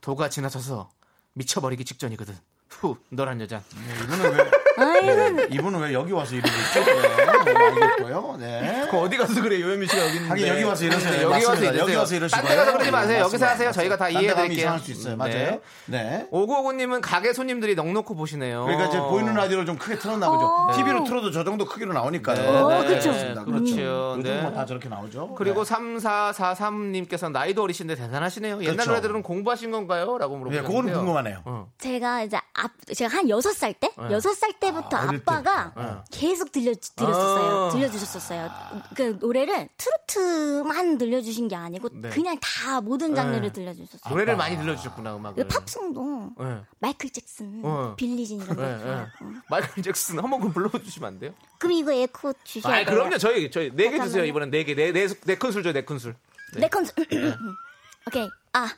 도가 0.00 0.28
지나쳐서 0.28 0.88
미쳐버리기 1.32 1.84
직전이거든. 1.84 2.36
후, 2.80 2.96
너란 3.10 3.40
여자. 3.40 3.60
이분은 4.04 4.36
왜 4.36 4.50
네, 4.78 5.46
이분은 5.50 5.80
왜 5.80 5.92
여기 5.92 6.12
와서 6.12 6.36
이러고 6.36 6.48
있죠? 6.48 6.84
네, 6.84 7.52
뭐 7.52 7.66
알겠고요. 7.66 8.36
네. 8.38 8.86
그 8.88 8.96
어디 8.98 9.16
가서 9.16 9.42
그래 9.42 9.60
요요미 9.60 9.88
씨가 9.88 10.00
여기 10.04 10.14
있는데. 10.18 10.28
하긴 10.28 10.46
여기 10.48 10.62
와서 10.62 10.84
이러세요. 10.84 11.10
네, 11.10 11.22
여기 11.24 11.34
와서 11.34 11.48
맞습니다. 11.48 11.72
이러세요. 11.72 11.82
여기 11.82 11.94
와서 11.96 12.14
이러시고요. 12.14 12.42
딴데 12.42 12.56
가서 12.56 12.72
그러지 12.72 12.90
마세요. 12.92 13.16
네, 13.16 13.20
여기서. 13.20 13.46
하세요. 13.46 13.72
저희가 13.72 13.96
다 13.96 14.04
딴데 14.04 14.14
가면 14.14 14.22
이해해 14.22 14.34
드릴게요. 14.36 14.62
이상할 14.62 14.78
수 14.80 14.90
있어요. 14.92 15.16
맞아요. 15.16 15.60
네. 15.86 16.28
오구오구님은 16.30 17.00
가게 17.00 17.32
손님들이 17.32 17.74
넉넉히 17.74 18.14
보시네요. 18.14 18.64
그러니까 18.64 18.86
이제 18.88 18.98
보이는 19.00 19.34
라디오를 19.34 19.66
좀 19.66 19.76
크게 19.76 19.98
틀었나 19.98 20.30
보죠. 20.30 20.68
TV로 20.76 21.02
틀어도 21.02 21.32
저 21.32 21.42
정도 21.42 21.64
크기로 21.64 21.92
나오니까요. 21.92 22.36
네, 22.40 22.46
어, 22.48 22.82
네. 22.82 22.86
그렇습니다. 23.00 23.42
그렇죠. 23.44 23.72
요즘 24.16 24.22
네. 24.22 24.40
뭐다 24.42 24.64
저렇게 24.64 24.88
나오죠. 24.88 25.34
그리고 25.34 25.64
네. 25.64 25.74
3443님께서 25.74 27.32
나이도 27.32 27.64
어리신데 27.64 27.96
대단하시네요. 27.96 28.60
옛날 28.62 28.74
그렇죠. 28.76 28.90
노래들은 28.90 29.22
공부하신 29.24 29.72
건가요? 29.72 30.18
라고 30.18 30.34
네, 30.34 30.38
물어보셨는데요. 30.38 30.62
그거는 30.68 30.92
궁금하네요. 30.94 31.42
어. 31.46 31.68
제가 31.78 32.22
이제 32.22 32.36
앞 32.54 32.67
제가 32.94 33.16
한 33.16 33.28
여섯 33.28 33.52
살 33.52 33.74
때, 33.74 33.90
여섯 34.10 34.32
살 34.34 34.52
때부터 34.58 34.96
아, 34.96 35.02
아빠가 35.10 35.72
때부터. 35.74 36.04
계속 36.10 36.52
들려 36.52 36.72
드렸었어요. 36.74 37.66
아. 37.66 37.70
들려주셨었어요. 37.70 38.50
그 38.94 39.16
노래를 39.20 39.68
트로트만 39.76 40.98
들려주신 40.98 41.48
게 41.48 41.56
아니고 41.56 41.88
네. 41.92 42.08
그냥 42.10 42.36
다 42.40 42.80
모든 42.80 43.14
장르를 43.14 43.42
네. 43.48 43.52
들려주셨어요. 43.52 44.10
노래를 44.12 44.36
많이 44.36 44.56
들려주셨구나, 44.56 45.16
음악을. 45.16 45.46
그 45.46 45.48
팝송도 45.48 46.32
네. 46.38 46.60
마이클 46.78 47.10
잭슨, 47.10 47.60
어. 47.64 47.94
빌리진 47.96 48.40
이런 48.42 48.56
거. 48.56 48.62
네, 48.62 48.76
네. 48.84 49.06
마이클 49.50 49.82
잭슨 49.82 50.18
한번 50.18 50.52
불러주시면 50.52 51.06
안 51.08 51.18
돼요? 51.18 51.32
그럼 51.58 51.72
이거 51.72 51.92
에코 51.92 52.32
주셔야 52.44 52.74
아, 52.74 52.84
돼요. 52.84 52.94
그럼요. 52.94 53.18
저희 53.18 53.50
저희 53.50 53.70
네 53.74 53.90
개 53.90 53.98
주세요. 54.00 54.24
이번엔 54.24 54.50
네 54.50 54.64
개. 54.64 54.74
네, 54.74 54.92
네, 54.92 55.06
네 55.06 55.34
큰술 55.36 55.62
줘요. 55.62 55.72
네 55.72 55.82
큰술. 55.84 56.14
네. 56.54 56.60
내 56.60 56.68
컨스. 56.68 56.92
오케이. 58.06 58.28
아 58.52 58.68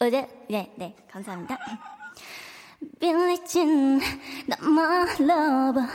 어제 0.00 0.28
네 0.48 0.72
네 0.76 0.96
감사합니다. 1.12 1.58
빌리진 3.00 4.00
not 4.48 4.62
my 4.62 5.06
lover. 5.20 5.88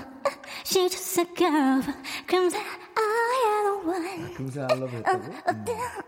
She 0.64 0.90
just 0.90 1.20
a 1.20 1.26
girl. 1.36 1.82
금세 2.28 2.58
I 2.58 2.62
am 3.48 3.64
the 3.66 3.90
one. 3.90 4.34
금세 4.36 4.62
알러브 4.62 4.98
했다고? 4.98 5.24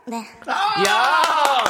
네. 0.08 0.18
야! 0.88 1.64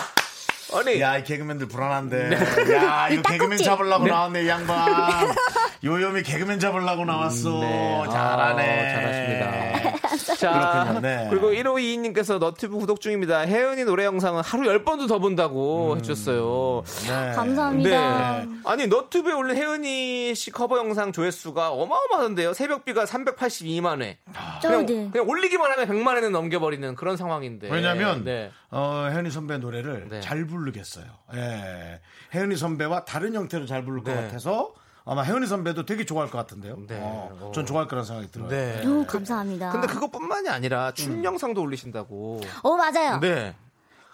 아니, 0.73 0.99
야, 1.01 1.17
이 1.17 1.23
개그맨들 1.23 1.67
불안한데. 1.69 2.31
야, 2.75 3.07
이거 3.09 3.21
개그맨. 3.21 3.57
잡으려고 3.57 4.05
나왔네, 4.05 4.43
이 4.43 4.47
양반. 4.49 5.33
요요미 5.83 6.23
개그맨 6.23 6.59
잡으려고 6.59 7.05
나왔어. 7.05 7.59
네. 7.61 8.03
잘하네. 8.11 8.63
아, 8.63 8.95
잘하십니다. 8.95 9.76
자, 10.17 10.83
그렇군요. 10.83 10.99
네. 11.01 11.27
그리고 11.29 11.51
1522님께서 11.51 12.39
너튜브 12.39 12.77
구독 12.77 13.01
중입니다. 13.01 13.39
혜은이 13.41 13.83
노래 13.85 14.05
영상은 14.05 14.41
하루 14.43 14.63
10번도 14.63 15.07
더 15.07 15.19
본다고 15.19 15.95
해주셨어요. 15.97 16.83
네. 17.07 17.31
감사합니다. 17.35 18.45
네. 18.45 18.47
아니, 18.65 18.87
너튜브에 18.87 19.33
올린 19.33 19.55
혜은이 19.55 20.35
씨 20.35 20.51
커버 20.51 20.77
영상 20.77 21.11
조회수가 21.11 21.71
어마어마하던데요. 21.71 22.53
새벽비가 22.53 23.05
382만 23.05 24.01
회. 24.01 24.17
그냥, 24.61 24.85
네. 24.85 25.09
그냥 25.11 25.27
올리기만 25.29 25.71
하면 25.71 25.87
100만 25.87 26.17
회는 26.17 26.31
넘겨버리는 26.31 26.95
그런 26.95 27.17
상황인데. 27.17 27.69
왜냐면 27.71 28.23
네. 28.23 28.51
어, 28.69 29.07
혜은이 29.11 29.31
선배 29.31 29.57
노래를 29.57 30.07
네. 30.09 30.21
잘 30.21 30.45
부르겠어요. 30.45 31.05
예. 31.35 31.99
혜은이 32.33 32.57
선배와 32.57 33.05
다른 33.05 33.33
형태로 33.33 33.65
잘 33.65 33.83
부를 33.83 34.03
것 34.03 34.13
네. 34.13 34.21
같아서 34.21 34.73
아마 35.07 35.23
혜은이 35.23 35.47
선배도 35.47 35.85
되게 35.85 36.05
좋아할 36.05 36.29
것 36.29 36.37
같은데요. 36.37 36.77
네. 36.87 36.99
어, 37.01 37.51
전 37.55 37.65
좋아할 37.65 37.87
거라는 37.87 38.05
생각이 38.05 38.31
들어요. 38.31 38.49
네. 38.49 38.85
오, 38.85 39.05
감사합니다. 39.05 39.71
근데 39.71 39.87
그것뿐만이 39.87 40.49
아니라 40.49 40.91
춤 40.93 41.23
영상도 41.23 41.61
올리신다고. 41.61 42.41
어 42.61 42.75
맞아요. 42.75 43.19
네. 43.21 43.55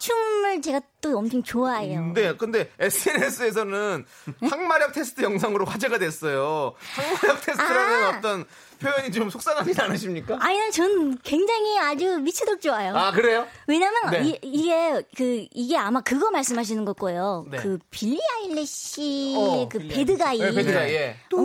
춤을 0.03 0.61
제가 0.61 0.81
또 0.99 1.17
엄청 1.17 1.41
좋아해요. 1.43 2.11
네, 2.13 2.35
근데 2.35 2.69
SNS에서는 2.77 4.05
항마력 4.41 4.91
테스트 4.91 5.21
영상으로 5.21 5.63
화제가 5.63 5.97
됐어요. 5.97 6.73
항마력 6.79 7.41
테스트라는 7.41 8.03
아. 8.03 8.09
어떤 8.09 8.45
표현이 8.79 9.11
좀 9.13 9.29
속상하지 9.29 9.73
않으십니까? 9.79 10.37
아니, 10.41 10.71
전 10.71 11.17
굉장히 11.19 11.79
아주 11.79 12.19
미치도록 12.19 12.59
좋아요. 12.59 12.93
아, 12.97 13.11
그래요? 13.11 13.47
왜냐면 13.65 14.11
네. 14.11 14.39
이, 14.41 14.67
게그 14.67 15.47
이게 15.51 15.77
아마 15.77 16.01
그거 16.01 16.31
말씀하시는 16.31 16.83
걸 16.83 16.93
거예요. 16.95 17.45
네. 17.49 17.57
그 17.59 17.79
빌리 17.89 18.19
아일리시 18.35 19.35
어, 19.37 19.69
그 19.69 19.79
빌리 19.79 19.93
bad 19.93 20.12
guy. 20.12 20.37
네, 20.39 20.51
bad 20.51 20.69
guy, 20.69 20.93
예. 20.93 21.17
어 21.33 21.37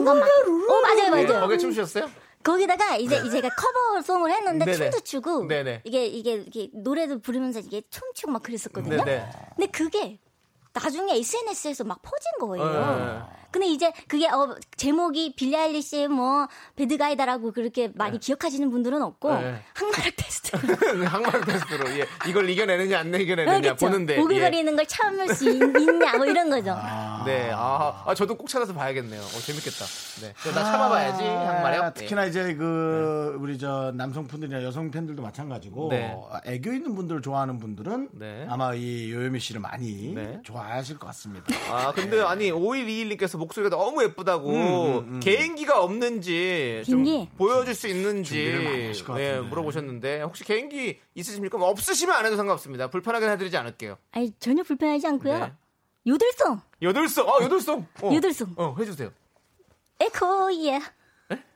맞아요 0.82 1.14
네, 1.14 1.24
맞아요. 1.24 1.40
거기에 1.42 1.58
춤추셨어요? 1.58 2.10
거기다가 2.42 2.96
이제 2.96 3.28
제가 3.28 3.48
커버송을 3.50 4.30
했는데 4.32 4.64
네네. 4.64 4.76
춤도 4.76 5.00
추고 5.00 5.46
네네. 5.46 5.82
이게 5.84 6.06
이게 6.06 6.34
이게 6.34 6.70
노래도 6.72 7.18
부르면서 7.20 7.60
이게 7.60 7.82
춤추고 7.90 8.32
막 8.32 8.42
그랬었거든요. 8.42 9.04
네네. 9.04 9.30
근데 9.56 9.70
그게 9.70 10.18
나중에 10.72 11.16
SNS에서 11.16 11.84
막 11.84 12.00
퍼진 12.02 12.30
거예요. 12.40 13.28
네. 13.58 13.66
근데 13.68 13.72
이제 13.72 13.92
그게 14.06 14.28
어, 14.28 14.56
제목이 14.76 15.34
빌리 15.34 15.56
아일리시의 15.56 16.08
뭐 16.08 16.46
배드가이다라고 16.76 17.52
그렇게 17.52 17.90
많이 17.94 18.18
기억하시는 18.20 18.70
분들은 18.70 19.02
없고 19.02 19.34
네. 19.34 19.60
항마력 19.74 20.14
테스트. 20.16 20.56
항마력 21.04 21.44
테스트로, 21.44 21.90
예. 21.98 22.06
이걸 22.28 22.48
이겨내느냐, 22.48 23.00
안 23.00 23.14
이겨내느냐 23.14 23.60
그렇죠. 23.60 23.86
보는데. 23.86 24.14
예. 24.14 24.18
오글거리는 24.18 24.76
걸 24.76 24.86
참을 24.86 25.34
수 25.34 25.50
있, 25.50 25.60
있냐 25.60 26.16
뭐 26.16 26.26
이런 26.26 26.48
거죠. 26.48 26.76
네, 27.26 27.50
아, 27.52 28.04
아, 28.06 28.14
저도 28.14 28.36
꼭 28.36 28.48
찾아서 28.48 28.72
봐야겠네요. 28.72 29.20
어, 29.20 29.40
재밌겠다. 29.44 29.84
네. 30.22 30.32
나 30.52 30.64
참아봐야지, 30.64 31.24
항마력. 31.24 31.84
아, 31.84 31.92
특히나 31.92 32.26
이제 32.26 32.54
그 32.54 33.36
우리 33.40 33.58
저 33.58 33.92
남성분들이나 33.94 34.62
여성 34.62 34.90
팬들도 34.90 35.20
마찬가지고 35.20 35.88
네. 35.90 36.16
애교 36.46 36.72
있는 36.72 36.94
분들 36.94 37.22
좋아하는 37.22 37.58
분들은 37.58 38.10
네. 38.12 38.46
아마 38.48 38.74
이 38.74 39.12
요요미 39.12 39.40
씨를 39.40 39.60
많이 39.60 40.14
네. 40.14 40.40
좋아하실 40.44 40.98
것 40.98 41.08
같습니다. 41.08 41.46
아, 41.70 41.92
근데 41.92 42.20
아니, 42.20 42.50
5121님께서 42.50 43.38
목소리가 43.48 43.76
너무 43.76 44.02
예쁘다고 44.04 44.50
음, 44.50 45.20
개인기가 45.20 45.82
없는지 45.82 46.82
좀 46.86 47.04
개인기? 47.04 47.30
보여줄 47.36 47.74
수 47.74 47.88
준비를 47.88 48.64
많이 48.64 48.76
있는지 48.78 49.04
네. 49.14 49.40
물어보셨는데 49.40 50.22
혹시 50.22 50.44
개인기 50.44 51.00
있으십니까? 51.14 51.58
뭐 51.58 51.68
없으시면 51.68 52.14
안 52.14 52.26
해도 52.26 52.36
상관없습니다. 52.36 52.88
불편하게 52.88 53.28
해드리지 53.30 53.56
않을게요. 53.56 53.96
아니 54.12 54.32
전혀 54.38 54.62
불편하지 54.62 55.06
않고요. 55.06 55.38
네. 55.38 55.52
요들송, 56.06 56.60
요들송, 56.80 57.28
아, 57.28 57.42
요들송. 57.42 57.86
어. 58.02 58.14
요들송. 58.14 58.54
어, 58.56 58.76
해주세요. 58.78 59.10
에코 60.00 60.54
예. 60.64 60.80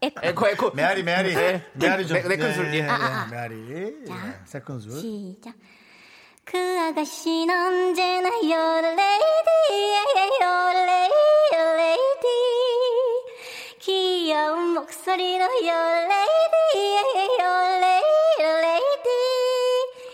에코. 0.03 0.21
에코, 0.27 0.49
에코. 0.49 0.71
메아리 0.73 1.03
메아리 1.03 1.35
네. 1.35 1.65
메아리 1.75 2.07
좀 2.07 2.19
네, 2.19 2.29
네 2.29 2.37
큰술, 2.37 2.75
예. 2.75 2.83
아, 2.83 2.95
아, 2.95 3.23
아. 3.23 3.27
메아리 3.31 4.05
자. 4.07 4.15
예, 4.15 4.41
세 4.45 4.61
큰술 4.61 4.93
시작. 4.93 5.55
그 6.45 6.59
아가씨는 6.59 7.55
언제나 7.55 8.29
요를레이디, 8.29 9.23
요를레이디, 10.41 11.13
요를레이디. 11.53 11.82
귀여운 14.33 14.73
목소리로 14.73 15.45
요를레이디, 15.61 16.89
요를레이디, 17.39 18.01
your 18.41 18.57
lady. 18.65 19.13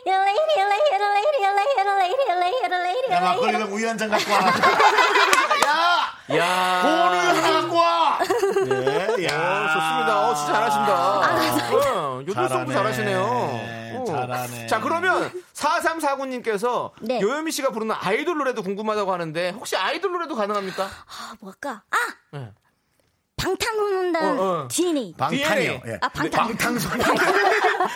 Your 0.09 0.19
lady, 0.27 0.55
your 0.59 0.67
lady, 0.67 0.91
your 0.91 1.07
lady, 1.15 1.39
your 1.39 1.55
lady, 1.55 1.79
your 1.79 1.95
lady, 1.95 2.19
your 2.27 2.35
lady, 2.35 2.59
your 2.67 2.83
lady, 2.83 3.15
야. 3.15 3.21
막걸리랑 3.21 3.63
우유 3.73 3.87
한 3.89 3.97
잔 3.97 4.11
갖고 4.11 4.33
와. 4.33 4.39
야 6.35 6.37
야. 6.37 6.83
볼을 6.83 7.15
하나 7.29 7.61
갖고 7.61 7.77
와. 7.77 8.19
네, 8.67 9.25
야, 9.25 9.31
어, 9.39 9.71
좋습니다. 9.73 10.11
어, 10.19 10.35
진짜 10.35 10.53
잘하신다. 10.53 10.91
어, 11.77 12.21
요즘 12.23 12.35
잘하네. 12.35 12.55
송도 12.55 12.73
잘하시네요. 12.73 13.21
어. 13.23 14.05
잘하네. 14.05 14.67
자, 14.67 14.81
그러면 14.81 15.31
4349님께서 15.55 16.91
네. 17.03 17.21
요요미 17.21 17.53
씨가 17.53 17.71
부르는 17.71 17.95
아이돌 17.97 18.37
노래도 18.37 18.65
궁금하다고 18.65 19.13
하는데 19.13 19.51
혹시 19.51 19.77
아이돌 19.77 20.11
노래도 20.11 20.35
가능합니까? 20.35 20.83
아, 20.85 21.35
뭘까? 21.41 21.83
아! 21.93 21.97
네. 22.33 22.51
방탄소년단 23.39 24.39
어, 24.39 24.43
어. 24.65 24.69
DNA. 24.69 25.15
방탄이요. 25.17 25.81
예. 25.87 25.99
아, 26.03 26.09
방탄. 26.09 26.49
방탄소년단. 26.49 27.15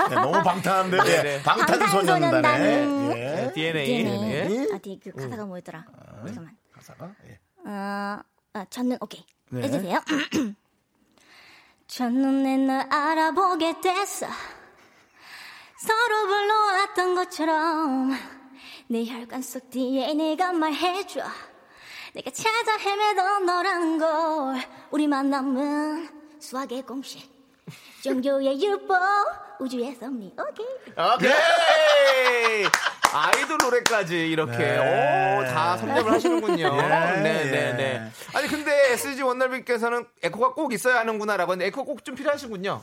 네, 0.08 0.14
너무 0.14 0.42
방탄한데 0.42 0.96
네. 1.02 1.22
네. 1.22 1.42
방탄소년단에 1.42 2.42
방탄소년단. 2.42 3.16
예. 3.18 3.52
DNA. 3.54 3.86
DNA. 3.86 4.32
예. 4.32 4.74
아, 4.74 4.78
뒤에 4.78 4.98
그 5.02 5.10
가사가 5.12 5.44
뭐였더라? 5.44 5.84
잠깐만. 6.26 6.56
가사가 6.74 7.10
예. 7.28 7.38
어, 7.68 8.20
아, 8.54 8.64
첫눈, 8.70 8.98
오케이. 9.00 9.24
네. 9.50 9.62
해주세요. 9.62 10.00
첫눈에 11.88 12.56
널 12.58 12.86
알아보게 12.90 13.80
됐어. 13.82 14.26
서로 15.78 16.26
불러왔던 16.28 17.14
것처럼 17.16 18.12
내 18.88 19.04
혈관 19.04 19.42
속 19.42 19.68
DNA가 19.70 20.52
말해줘. 20.52 21.22
내가 22.14 22.30
찾아 22.30 22.76
헤매던 22.76 23.46
너라는 23.46 23.98
걸 23.98 24.62
우리 24.90 25.06
만남은 25.06 26.08
수학의 26.40 26.82
공식 26.82 27.30
종교의 28.02 28.62
율법 28.62 28.98
우주의 29.60 29.94
섭리 29.94 30.34
오케이 30.36 30.66
오케이. 31.16 32.64
아이돌 33.14 33.58
노래까지 33.62 34.28
이렇게 34.28 34.56
네. 34.56 35.38
오, 35.38 35.44
다 35.44 35.76
섭렵을 35.76 36.12
하시는군요. 36.12 36.76
예, 36.78 37.20
네, 37.20 37.44
네, 37.44 37.68
예. 37.68 37.72
네. 37.74 38.10
아니 38.34 38.48
근데 38.48 38.92
SG 38.92 39.22
원날님께서는 39.22 40.06
에코가 40.22 40.54
꼭 40.54 40.72
있어야 40.72 40.98
하는구나라고 41.00 41.52
했는데 41.52 41.66
에코 41.68 41.84
꼭 41.84 42.02
좀 42.04 42.14
필요하시군요. 42.14 42.82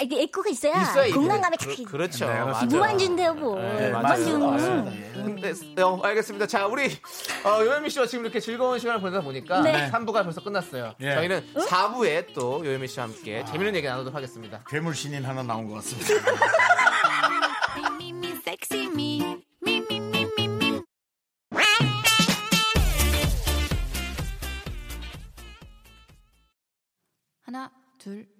아, 0.00 0.02
이게 0.02 0.22
에코가 0.22 0.48
있어야 0.48 0.80
있어야 0.80 1.14
공간감이 1.14 1.56
그, 1.58 1.66
착히 1.66 1.84
그렇죠. 1.84 2.26
네, 2.26 2.40
맞아요. 2.40 2.66
무한주인데요 2.66 3.34
뭐 3.34 3.60
네, 3.60 3.90
맞아요. 3.90 4.38
맞습니다. 4.38 4.96
예. 4.96 5.12
근데 5.12 5.82
어, 5.82 6.00
알겠습니다. 6.02 6.46
자, 6.46 6.66
우리 6.66 6.86
어, 7.44 7.60
요요미 7.60 7.90
씨와 7.90 8.06
지금 8.06 8.24
이렇게 8.24 8.40
즐거운 8.40 8.78
시간을 8.78 9.00
보내다 9.02 9.22
보니까 9.22 9.60
네. 9.60 9.90
3부가 9.90 10.24
벌써 10.24 10.42
끝났어요. 10.42 10.94
예. 11.00 11.14
저희는 11.14 11.54
4부에 11.54 12.32
또 12.34 12.64
요요미 12.64 12.88
씨와 12.88 13.06
함께 13.06 13.44
재밌는 13.44 13.74
얘기 13.76 13.86
나누도록 13.86 14.14
하겠습니다. 14.14 14.64
괴물 14.68 14.94
신인 14.94 15.24
하나 15.24 15.42
나온 15.42 15.68
것 15.68 15.74
같습니다. 15.74 16.14
하나, 27.42 27.70
둘, 27.98 28.26
셋. 28.32 28.39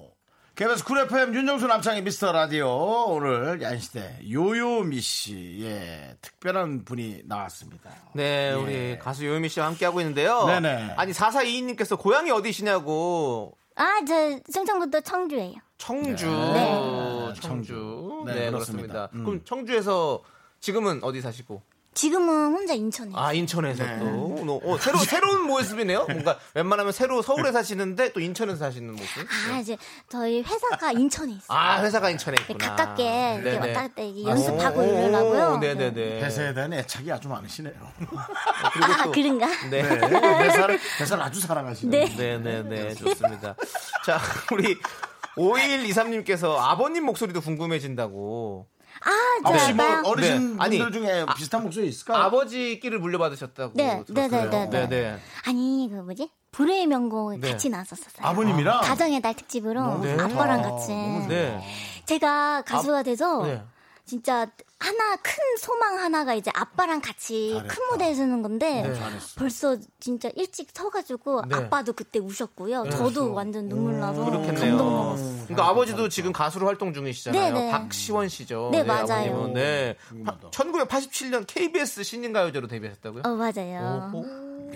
KBS 0.55 0.83
쿨 0.83 0.99
FM 0.99 1.33
윤정수 1.33 1.65
남창희 1.65 2.01
미스터 2.01 2.31
라디오 2.33 2.67
오늘 3.07 3.61
야인시대 3.61 4.19
요요미 4.29 4.99
씨의 4.99 6.17
특별한 6.21 6.83
분이 6.83 7.21
나왔습니다. 7.25 7.89
네, 8.13 8.51
우리 8.53 8.99
가수 8.99 9.25
요요미 9.25 9.47
씨와 9.49 9.67
함께 9.67 9.85
하고 9.85 10.01
있는데요. 10.01 10.45
네네. 10.45 10.95
아니 10.97 11.13
4422님께서 11.13 11.97
고향이 11.97 12.31
어디시냐고 12.31 13.57
아저 13.75 14.39
충청북도 14.53 15.01
청주예요 15.01 15.53
청주. 15.77 16.27
네. 16.27 17.33
청주. 17.39 18.23
네, 18.27 18.33
네, 18.33 18.51
그렇습니다. 18.51 18.53
그렇습니다. 18.53 19.09
음. 19.13 19.23
그럼 19.23 19.41
청주에서 19.45 20.21
지금은 20.59 20.99
어디 21.03 21.21
사시고? 21.21 21.63
지금은 21.93 22.53
혼자 22.53 22.73
인천에 22.73 23.11
아 23.13 23.33
인천에서 23.33 23.83
네. 23.83 23.99
또 23.99 24.61
어, 24.63 24.77
새로 24.77 24.97
새로운 24.99 25.41
모습이네요. 25.45 26.05
뭔가 26.07 26.39
웬만하면 26.53 26.93
새로 26.93 27.21
서울에 27.21 27.51
사시는데 27.51 28.13
또 28.13 28.21
인천에서 28.21 28.57
사시는 28.59 28.93
모습. 28.95 29.27
아 29.51 29.57
이제 29.59 29.77
저희 30.09 30.41
회사가 30.41 30.93
인천에 30.93 31.33
있어요 31.33 31.45
아 31.49 31.83
회사가 31.83 32.09
인천에 32.09 32.37
네, 32.37 32.41
있구나. 32.53 32.75
가깝게 32.75 33.03
이렇게 33.35 33.51
네네. 33.51 33.67
왔다 33.67 33.81
갔다 33.89 34.01
이렇게 34.01 34.23
연습하고 34.23 34.83
이러려고요 34.83 35.57
네네네. 35.57 36.21
회사에 36.23 36.53
대한 36.53 36.71
애착이 36.73 37.11
아주 37.11 37.27
많으시네요. 37.27 37.73
그리고 37.97 38.17
아 38.19 39.03
또 39.03 39.11
그런가 39.11 39.47
네. 39.69 39.81
네, 39.81 39.83
회사를, 40.47 40.79
회사를 40.99 41.23
아주 41.23 41.41
사랑하시네요. 41.41 42.05
네. 42.07 42.15
네네 42.15 42.63
네 42.63 42.93
좋습니다. 42.95 43.55
자 44.05 44.17
우리 44.53 44.77
5123님께서 45.35 46.55
아버님 46.57 47.05
목소리도 47.05 47.41
궁금해진다고. 47.41 48.67
혹시 49.43 49.73
뭐 49.73 49.85
아저 49.85 50.09
어르신 50.09 50.57
네. 50.57 50.63
아니, 50.63 50.77
분들 50.77 51.01
중에 51.01 51.25
비슷한 51.35 51.63
목소리 51.63 51.87
있을까요? 51.87 52.23
아버지끼를 52.23 52.99
물려받으셨다고. 52.99 53.73
네, 53.75 54.03
네, 54.07 54.27
들었어요. 54.27 54.49
네, 54.49 54.65
네, 54.65 54.69
네. 54.69 54.87
네 54.87 54.89
네. 54.89 55.19
아니 55.45 55.89
그 55.91 55.95
뭐지 55.97 56.29
불후의 56.51 56.87
명곡 56.87 57.39
네. 57.39 57.51
같이 57.51 57.69
나왔었어요 57.69 58.27
아버님이랑 58.27 58.81
가정의 58.81 59.21
달 59.21 59.33
특집으로 59.33 59.99
네. 59.99 60.13
아빠랑 60.19 60.61
같이 60.61 60.91
네. 61.29 61.59
제가 62.05 62.63
가수가 62.63 63.03
돼서 63.03 63.43
네. 63.43 63.63
진짜 64.11 64.45
하나 64.77 65.15
큰 65.15 65.33
소망 65.57 65.97
하나가 65.97 66.33
이제 66.33 66.51
아빠랑 66.53 66.99
같이 66.99 67.51
잘했다. 67.53 67.73
큰 67.73 67.87
무대에 67.91 68.13
서는 68.13 68.41
건데 68.41 68.81
네. 68.81 68.93
벌써 69.37 69.77
진짜 70.01 70.29
일찍 70.35 70.67
서가지고 70.73 71.43
네. 71.47 71.55
아빠도 71.55 71.93
그때 71.93 72.19
우셨고요. 72.19 72.89
저도 72.89 73.33
완전 73.33 73.69
눈물 73.69 74.01
나서 74.01 74.25
그렇겠네요. 74.25 74.75
감동 74.77 74.93
먹었어요. 74.93 75.43
그러니까 75.45 75.69
아버지도 75.69 76.09
지금 76.09 76.33
가수로 76.33 76.67
활동 76.67 76.93
중이시잖아요. 76.93 77.53
네, 77.53 77.57
네. 77.57 77.71
박시원 77.71 78.27
씨죠. 78.27 78.67
네, 78.73 78.83
맞아요. 78.83 79.31
아버님은. 79.31 79.53
네. 79.53 79.95
1987년 80.51 81.45
KBS 81.47 82.03
신인가요제로 82.03 82.67
데뷔하셨다고요? 82.67 83.21
어 83.25 83.29
맞아요. 83.29 84.11
오호. 84.13 84.25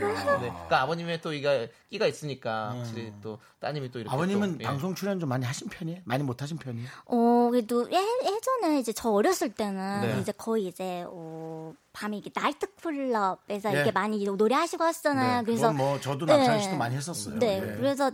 네. 0.03 0.49
그러니까 0.49 0.81
아버님의 0.81 1.21
또 1.21 1.33
이가 1.33 1.67
끼가 1.89 2.07
있으니까 2.07 2.69
확실히 2.71 3.13
또 3.21 3.39
따님이 3.59 3.91
또 3.91 3.99
이렇게 3.99 4.13
아버님은 4.13 4.57
또, 4.57 4.63
예. 4.63 4.67
방송 4.67 4.95
출연 4.95 5.19
좀 5.19 5.29
많이 5.29 5.45
하신 5.45 5.69
편이에요? 5.69 6.01
많이 6.05 6.23
못 6.23 6.41
하신 6.41 6.57
편이에요? 6.57 6.87
어 7.05 7.49
그래도 7.51 7.89
예, 7.91 7.97
예전에 8.25 8.79
이제 8.79 8.91
저 8.93 9.09
어렸을 9.09 9.53
때는 9.53 10.01
네. 10.01 10.19
이제 10.19 10.31
거의 10.31 10.67
이제 10.67 11.05
어, 11.07 11.73
밤에 11.95 12.17
이게 12.17 12.29
나이트 12.33 12.67
클럽에서 12.81 13.69
네. 13.69 13.75
이렇게 13.75 13.91
많이 13.91 14.23
노래 14.25 14.53
하시고 14.53 14.83
하시잖아요. 14.83 15.43
그래서 15.45 15.71
그건 15.71 15.77
뭐 15.77 15.99
저도 15.99 16.25
남창희 16.25 16.63
씨도 16.63 16.75
많이 16.75 16.95
했었어요. 16.95 17.39
네, 17.39 17.61
네. 17.61 17.75
그래서 17.77 18.11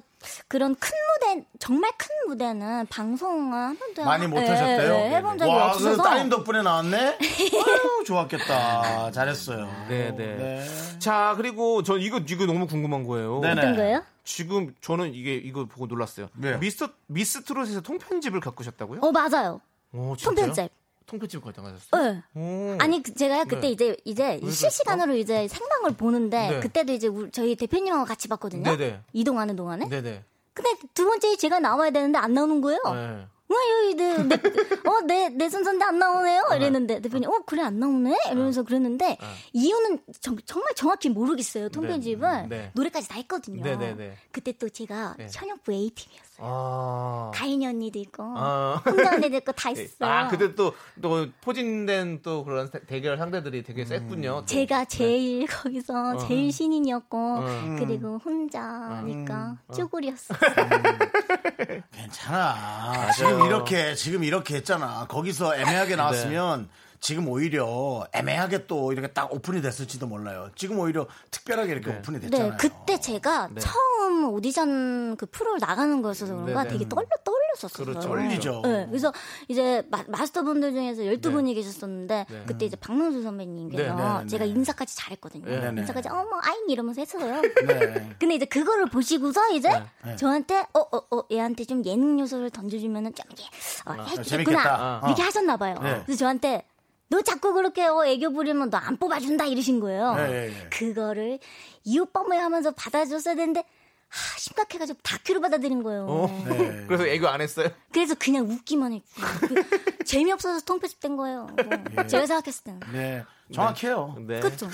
그런 0.48 0.76
큰 0.76 0.92
무대 1.14 1.46
정말 1.58 1.92
큰 1.98 2.08
무대는 2.28 2.86
방송을 2.88 3.58
한 3.58 3.78
번도 3.78 4.06
많이 4.06 4.28
못 4.28 4.38
예, 4.38 4.48
하셨대요? 4.48 4.94
예, 4.94 5.10
해본 5.16 5.40
적이 5.40 5.52
와, 5.52 5.72
없어서 5.72 5.98
그 5.98 6.04
따님 6.04 6.30
덕분에 6.30 6.62
나왔네? 6.62 7.18
아유, 7.18 8.04
좋았겠다. 8.06 9.12
잘했어요. 9.12 9.66
네, 9.90 10.16
네. 10.16 10.36
네. 10.36 11.00
자, 11.00 11.34
그리고 11.36 11.82
저 11.82 11.98
이거 11.98 12.20
이거 12.20 12.46
너무 12.46 12.68
궁금한 12.68 13.04
거예요. 13.04 13.40
네네. 13.40 13.62
어떤 13.62 13.76
거예요? 13.76 14.04
지금 14.24 14.76
저는 14.82 15.16
이게 15.16 15.36
이거 15.36 15.66
보고 15.66 15.88
놀랐어요. 15.88 16.30
왜요? 16.38 16.60
미스터 16.60 16.90
미스트롯에서 17.08 17.82
통편집을 17.82 18.40
겪으셨다고요? 18.42 19.00
어 19.02 19.12
맞아요. 19.12 19.60
오, 19.92 20.16
진짜요? 20.16 20.36
통편집. 20.36 20.81
통편집을 21.12 21.44
결정하셨어요? 21.44 22.14
네. 22.14 22.22
오. 22.42 22.78
아니 22.80 23.04
그 23.04 23.14
제가 23.14 23.44
그때 23.44 23.62
네. 23.62 23.70
이제 23.70 23.98
이제 24.06 24.40
실시간으로 24.50 25.16
이제 25.16 25.48
생방을 25.48 25.92
보는데 25.98 26.50
네. 26.50 26.60
그때도 26.62 26.94
이제 26.94 27.08
우리- 27.08 27.30
저희 27.32 27.56
대표님하고 27.56 28.06
같이 28.06 28.28
봤거든요. 28.30 28.64
네네. 28.64 29.02
이동하는 29.14 29.56
동안에. 29.56 29.90
네네. 29.90 30.24
근데 30.54 30.70
두 30.94 31.06
번째 31.06 31.36
제가 31.36 31.60
나와야 31.60 31.92
되는데 31.92 32.18
안 32.18 32.34
나오는 32.34 32.62
거예요. 32.62 32.80
네. 32.94 33.26
어, 33.52 33.84
여기 33.84 33.96
내, 33.96 34.18
내, 34.24 34.36
어, 34.36 35.02
내, 35.06 35.30
내 35.30 35.50
순서인데 35.50 35.84
안 35.86 36.00
나오네요? 36.00 36.44
이랬는데, 36.56 37.02
대표님, 37.02 37.30
어, 37.30 37.40
그래, 37.46 37.62
안 37.64 37.80
나오네? 37.80 38.16
이러면서 38.32 38.64
그랬는데, 38.64 39.18
이유는 39.54 40.00
정, 40.20 40.36
말 40.36 40.74
정확히 40.76 41.10
모르겠어요. 41.10 41.70
통편집은. 41.70 42.50
네. 42.50 42.72
노래까지 42.74 43.08
다 43.10 43.16
했거든요. 43.16 43.64
네네네. 43.64 44.14
그때 44.32 44.52
또 44.54 44.70
제가 44.70 45.16
네. 45.18 45.28
현역부 45.34 45.72
A팀이었어요. 45.74 46.32
아. 46.44 47.32
가인이 47.36 47.68
언니도 47.68 48.00
있고, 48.00 48.24
아. 48.36 48.82
혼자 48.86 49.14
언니도 49.16 49.38
있고 49.38 49.52
다 49.52 49.70
있어요. 49.70 50.10
아, 50.10 50.28
그때 50.28 50.56
또, 50.56 50.74
또, 51.02 51.28
포진된 51.42 52.22
또 52.24 52.44
그런 52.44 52.72
대- 52.72 52.84
대결 52.86 53.18
상대들이 53.18 53.64
되게 53.64 53.86
셌군요. 53.86 54.38
또. 54.42 54.46
제가 54.46 54.86
제일 54.86 55.46
거기서 55.48 56.26
제일 56.28 56.52
신인이었고, 56.52 57.18
어. 57.18 57.76
그리고 57.80 58.18
혼자니까 58.24 59.58
쭈구리였어요. 59.76 60.38
괜찮아. 61.92 63.12
지금 63.12 63.41
이렇게, 63.46 63.96
지금 63.96 64.24
이렇게 64.24 64.56
했잖아. 64.56 65.08
거기서 65.08 65.56
애매하게 65.56 65.96
나왔으면 65.96 66.70
지금 67.02 67.28
오히려 67.28 68.06
애매하게 68.14 68.68
또 68.68 68.94
이렇게 68.94 69.08
딱 69.08 69.34
오픈이 69.34 69.62
됐을지도 69.62 70.06
몰라요. 70.06 70.52
지금 70.56 70.78
오히려 70.80 71.08
특별하게 71.32 71.72
이렇게 71.72 71.90
오픈이 71.90 72.20
됐잖아요. 72.22 72.52
네, 72.52 72.58
그때 72.58 73.00
제가 73.00 73.50
네. 73.52 73.60
처음 73.60 74.26
오디션 74.30 75.18
그 75.18 75.26
프로를 75.26 75.58
나가는 75.60 76.02
거였어서 76.04 76.34
그런가 76.34 76.64
네네. 76.64 76.78
되게 76.78 76.88
떨려, 76.88 77.08
떨려 77.24 77.41
떨렸었어요. 77.60 77.86
그렇죠. 77.86 78.08
떨리죠. 78.10 78.62
네, 78.64 78.86
그래서 78.88 79.14
이제 79.48 79.84
마, 79.90 80.04
마스터분들 80.08 80.72
중에서 80.74 81.02
12분이 81.04 81.54
계셨었는데 81.56 82.26
네. 82.30 82.44
그때 82.46 82.66
이제 82.66 82.76
박명수 82.76 83.22
선배님께서 83.22 83.96
네, 83.96 84.02
네, 84.04 84.20
네, 84.22 84.28
제가 84.28 84.46
네. 84.46 84.52
인사까지 84.52 84.96
잘했거든요. 84.96 85.46
네, 85.46 85.72
네. 85.72 85.82
인사까지 85.82 86.10
어머 86.10 86.40
아잉 86.44 86.70
이러면서 86.70 87.02
했어요. 87.02 87.42
네. 87.68 88.10
근데 88.20 88.36
이제 88.36 88.46
그거를 88.46 88.88
보시고서 88.88 89.50
이제 89.52 89.70
네. 90.04 90.16
저한테 90.16 90.66
어 90.74 90.80
어 90.92 91.02
어 91.12 91.24
얘한테 91.32 91.66
좀 91.66 91.84
예능 91.86 92.20
요소를 92.20 92.50
던져주면은 92.52 93.14
좀 93.16 93.26
이게 93.32 93.44
어, 93.86 93.92
할수 93.94 94.14
있구나 94.14 94.24
재밌겠다. 94.24 95.02
이렇게 95.08 95.22
어. 95.22 95.26
하셨나 95.26 95.58
봐요. 95.58 95.76
네. 95.82 96.02
그래서 96.06 96.20
저한테 96.20 96.66
너 97.10 97.22
자꾸 97.22 97.54
그렇게 97.54 97.86
어, 97.86 98.06
애교 98.06 98.32
부리면 98.32 98.70
너 98.70 98.78
안 98.78 98.98
뽑아준다 98.98 99.46
이러신 99.46 99.80
거예요. 99.80 100.16
네, 100.16 100.28
네, 100.28 100.48
네. 100.48 100.70
그거를 100.72 101.40
이 101.84 102.00
오빠 102.00 102.24
뭐야 102.24 102.44
하면서 102.46 102.72
받아줬어야 102.72 103.36
되는데 103.36 103.64
하, 104.12 104.38
심각해가지고 104.40 105.00
다큐로 105.04 105.40
받아들인 105.42 105.84
거예요. 105.84 106.06
어? 106.08 106.44
네. 106.50 106.84
그래서 106.88 107.08
애교 107.08 107.28
안 107.28 107.40
했어요? 107.42 107.70
그래서 107.92 108.14
그냥 108.16 108.46
웃기만 108.50 108.92
했지. 108.94 109.06
그 109.16 110.04
재미없어서 110.04 110.66
통편집된 110.66 111.16
거예요. 111.16 111.48
뭐. 111.96 112.08
제가 112.08 112.26
생각했을 112.26 112.64
때는. 112.66 112.80
네. 112.92 113.24
정확해요. 113.52 114.16
네. 114.28 114.40
그렇죠. 114.40 114.68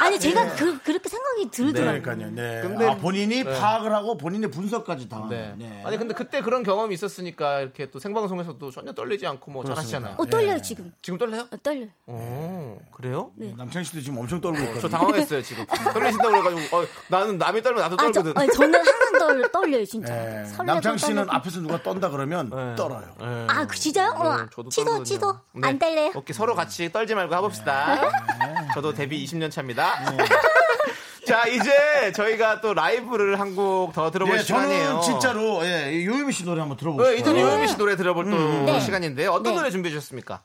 아니 0.00 0.18
제가 0.18 0.54
그, 0.54 0.78
그렇게 0.82 1.08
생각이 1.08 1.50
들더라고요. 1.50 2.02
그러니까요. 2.02 2.30
네. 2.32 2.60
근데- 2.62 2.88
아, 2.88 2.96
본인이 2.96 3.44
파악을 3.44 3.92
하고 3.94 4.16
본인의 4.16 4.50
분석까지 4.50 5.08
다. 5.08 5.26
네. 5.30 5.54
네. 5.56 5.82
아니 5.84 5.96
근데 5.98 6.14
그때 6.14 6.40
그런 6.42 6.62
경험이 6.62 6.94
있었으니까 6.94 7.60
이렇게 7.60 7.90
또 7.90 7.98
생방송에서도 7.98 8.70
전혀 8.70 8.92
떨리지 8.92 9.26
않고 9.26 9.50
뭐 9.50 9.64
잘하시잖아요. 9.64 10.16
어 10.18 10.26
떨려요 10.26 10.60
지금. 10.62 10.92
지금 11.02 11.18
떨려요? 11.18 11.42
어, 11.50 11.56
떨려요. 11.62 11.88
어 12.06 12.78
그래요? 12.92 13.30
남창희 13.56 13.84
씨도 13.84 14.00
지금 14.00 14.18
엄청 14.18 14.40
떨고 14.40 14.58
있거든요. 14.58 14.80
저 14.80 14.88
당황했어요 14.88 15.42
지금. 15.42 15.64
떨리신다고 15.92 16.42
그래가지고 16.42 16.76
어, 16.76 16.84
나는 17.08 17.38
남이 17.38 17.62
떨면 17.62 17.82
나도 17.82 17.96
아, 17.98 18.06
저, 18.06 18.22
떨거든. 18.22 18.40
아니, 18.40 18.50
저는 18.52 18.74
항상 18.78 19.18
떨, 19.18 19.52
떨려요 19.52 19.84
진짜. 19.84 20.14
네. 20.14 20.44
남창희 20.64 20.98
씨는. 20.98 21.26
앞에서 21.30 21.60
누가 21.60 21.82
떤다 21.82 22.10
그러면 22.10 22.50
네. 22.50 22.74
떨어요. 22.76 23.14
네. 23.18 23.46
아, 23.48 23.66
그 23.66 23.76
진짜요? 23.76 24.10
어, 24.10 24.36
네, 24.38 24.42
저도. 24.52 24.68
치도 25.04 25.32
네. 25.54 25.68
안 25.68 25.78
떨려요. 25.78 26.12
오케이 26.14 26.34
서로 26.34 26.54
같이 26.54 26.90
떨지 26.92 27.14
말고 27.14 27.34
해봅시다. 27.34 28.01
저도 28.74 28.92
데뷔 28.94 29.24
20년 29.24 29.50
차입니다. 29.50 30.10
네. 30.10 30.24
자 31.26 31.46
이제 31.46 32.10
저희가 32.12 32.60
또 32.60 32.74
라이브를 32.74 33.38
한 33.38 33.54
곡 33.54 33.92
더 33.92 34.10
들어볼 34.10 34.36
네, 34.36 34.42
시간이에요. 34.42 34.84
저는 34.86 35.02
진짜로 35.02 35.64
예, 35.64 36.04
요유미 36.04 36.32
씨 36.32 36.44
노래 36.44 36.60
한번 36.60 36.76
들어보고 36.76 37.02
네, 37.04 37.16
싶어요. 37.16 37.32
이전 37.34 37.40
요요미 37.48 37.68
씨 37.68 37.76
노래 37.76 37.94
들어볼 37.96 38.24
또 38.30 38.36
네. 38.64 38.80
시간인데 38.80 39.26
어떤 39.28 39.52
네. 39.52 39.54
노래 39.58 39.70
준비해 39.70 39.92
주셨습니까? 39.94 40.40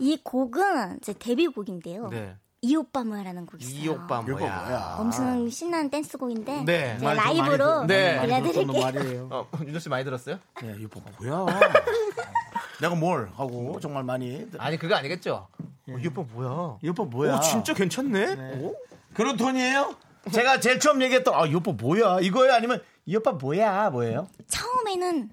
이 0.00 0.18
곡은 0.22 0.98
제 1.02 1.12
데뷔곡인데요. 1.12 2.08
네. 2.08 2.34
이 2.62 2.74
오빠 2.74 3.04
뭐야라는 3.04 3.46
곡이 3.46 3.64
있어요. 3.64 3.80
이 3.80 3.88
오빠 3.88 4.20
뭐야? 4.22 4.96
엄청 4.98 5.48
신나는 5.48 5.90
댄스곡인데 5.90 6.64
네. 6.64 6.96
제가 6.98 7.14
많이 7.14 7.36
좀 7.36 7.46
라이브로 7.46 7.84
네. 7.86 8.20
들려드릴게요. 8.20 8.82
말이에요. 8.82 9.28
어, 9.30 9.48
윤정 9.62 9.78
씨 9.78 9.88
많이 9.88 10.04
들었어요? 10.04 10.38
네, 10.60 10.74
이거 10.80 11.00
뭐야? 11.20 11.46
내가 12.80 12.94
뭘 12.94 13.28
하고 13.36 13.78
정말 13.80 14.04
많이 14.04 14.46
아니 14.58 14.76
그거 14.76 14.94
아니겠죠? 14.94 15.48
어, 15.88 15.96
이 15.98 16.06
오빠 16.06 16.22
뭐야? 16.22 16.78
이 16.82 16.88
오빠 16.88 17.04
뭐야? 17.04 17.36
오 17.36 17.40
진짜 17.40 17.74
괜찮네. 17.74 18.58
오? 18.60 18.74
그런 19.14 19.36
톤이에요? 19.36 19.96
제가 20.32 20.60
제일 20.60 20.78
처음 20.78 21.02
얘기했던 21.02 21.34
아, 21.34 21.46
이 21.46 21.54
오빠 21.54 21.72
뭐야? 21.72 22.20
이거예요? 22.20 22.52
아니면 22.54 22.82
이 23.06 23.16
오빠 23.16 23.32
뭐야? 23.32 23.90
뭐예요? 23.90 24.28
처음에는 24.48 25.30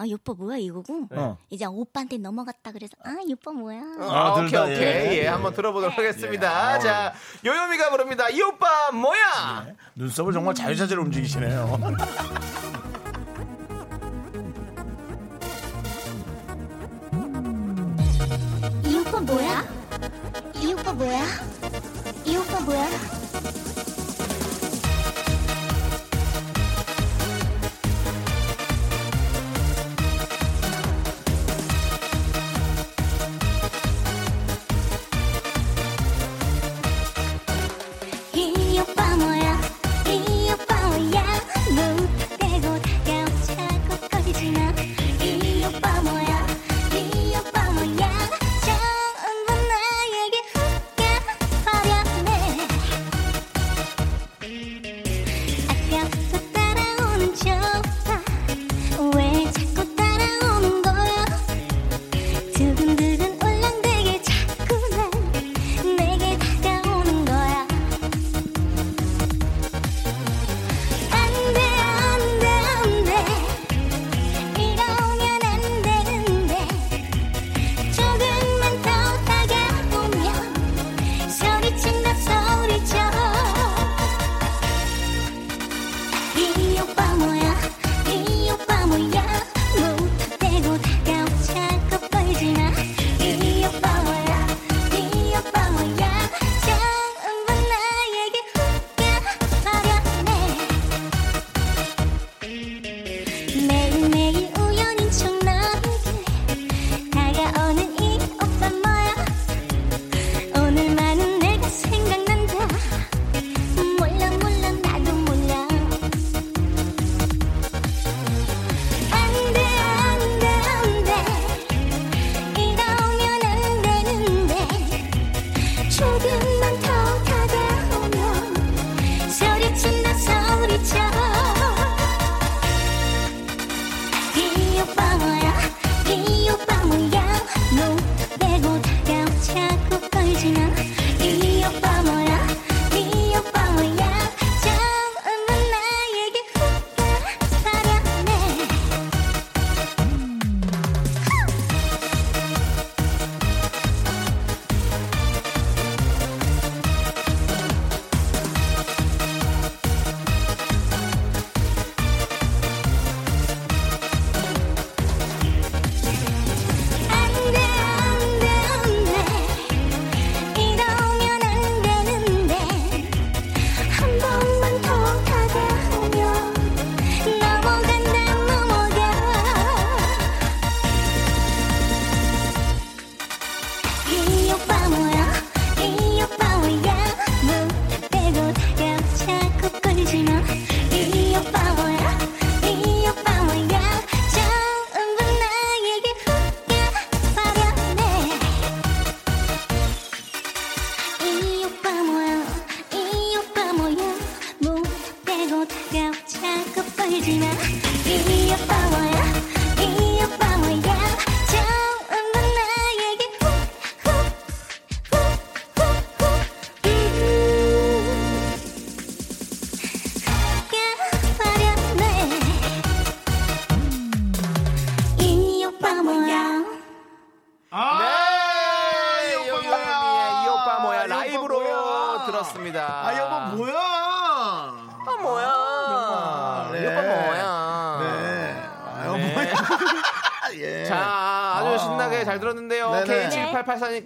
아, 0.00 0.04
이 0.06 0.14
오빠 0.14 0.32
뭐야 0.32 0.56
이거고 0.58 1.08
어. 1.10 1.36
이제 1.50 1.64
오빠한테 1.64 2.18
넘어갔다 2.18 2.70
그래서 2.70 2.92
아, 3.02 3.16
이 3.26 3.32
오빠 3.32 3.50
뭐야. 3.50 3.80
아, 4.00 4.34
둘 4.36 4.44
오케이 4.44 4.52
다, 4.52 4.62
오케이 4.64 4.78
예. 4.78 5.22
예, 5.22 5.26
한번 5.26 5.52
들어보도록 5.52 5.98
하겠습니다. 5.98 6.78
자 6.78 7.12
요요미가 7.44 7.90
부릅니다. 7.90 8.28
이 8.30 8.40
오빠 8.40 8.92
뭐야? 8.92 9.74
눈썹을 9.96 10.32
정말 10.32 10.54
자유자재로 10.54 11.02
움직이시네요. 11.02 11.78
뭐야? 20.98 21.24
이 22.24 22.36
오빠 22.36 22.58
뭐야? 22.60 23.17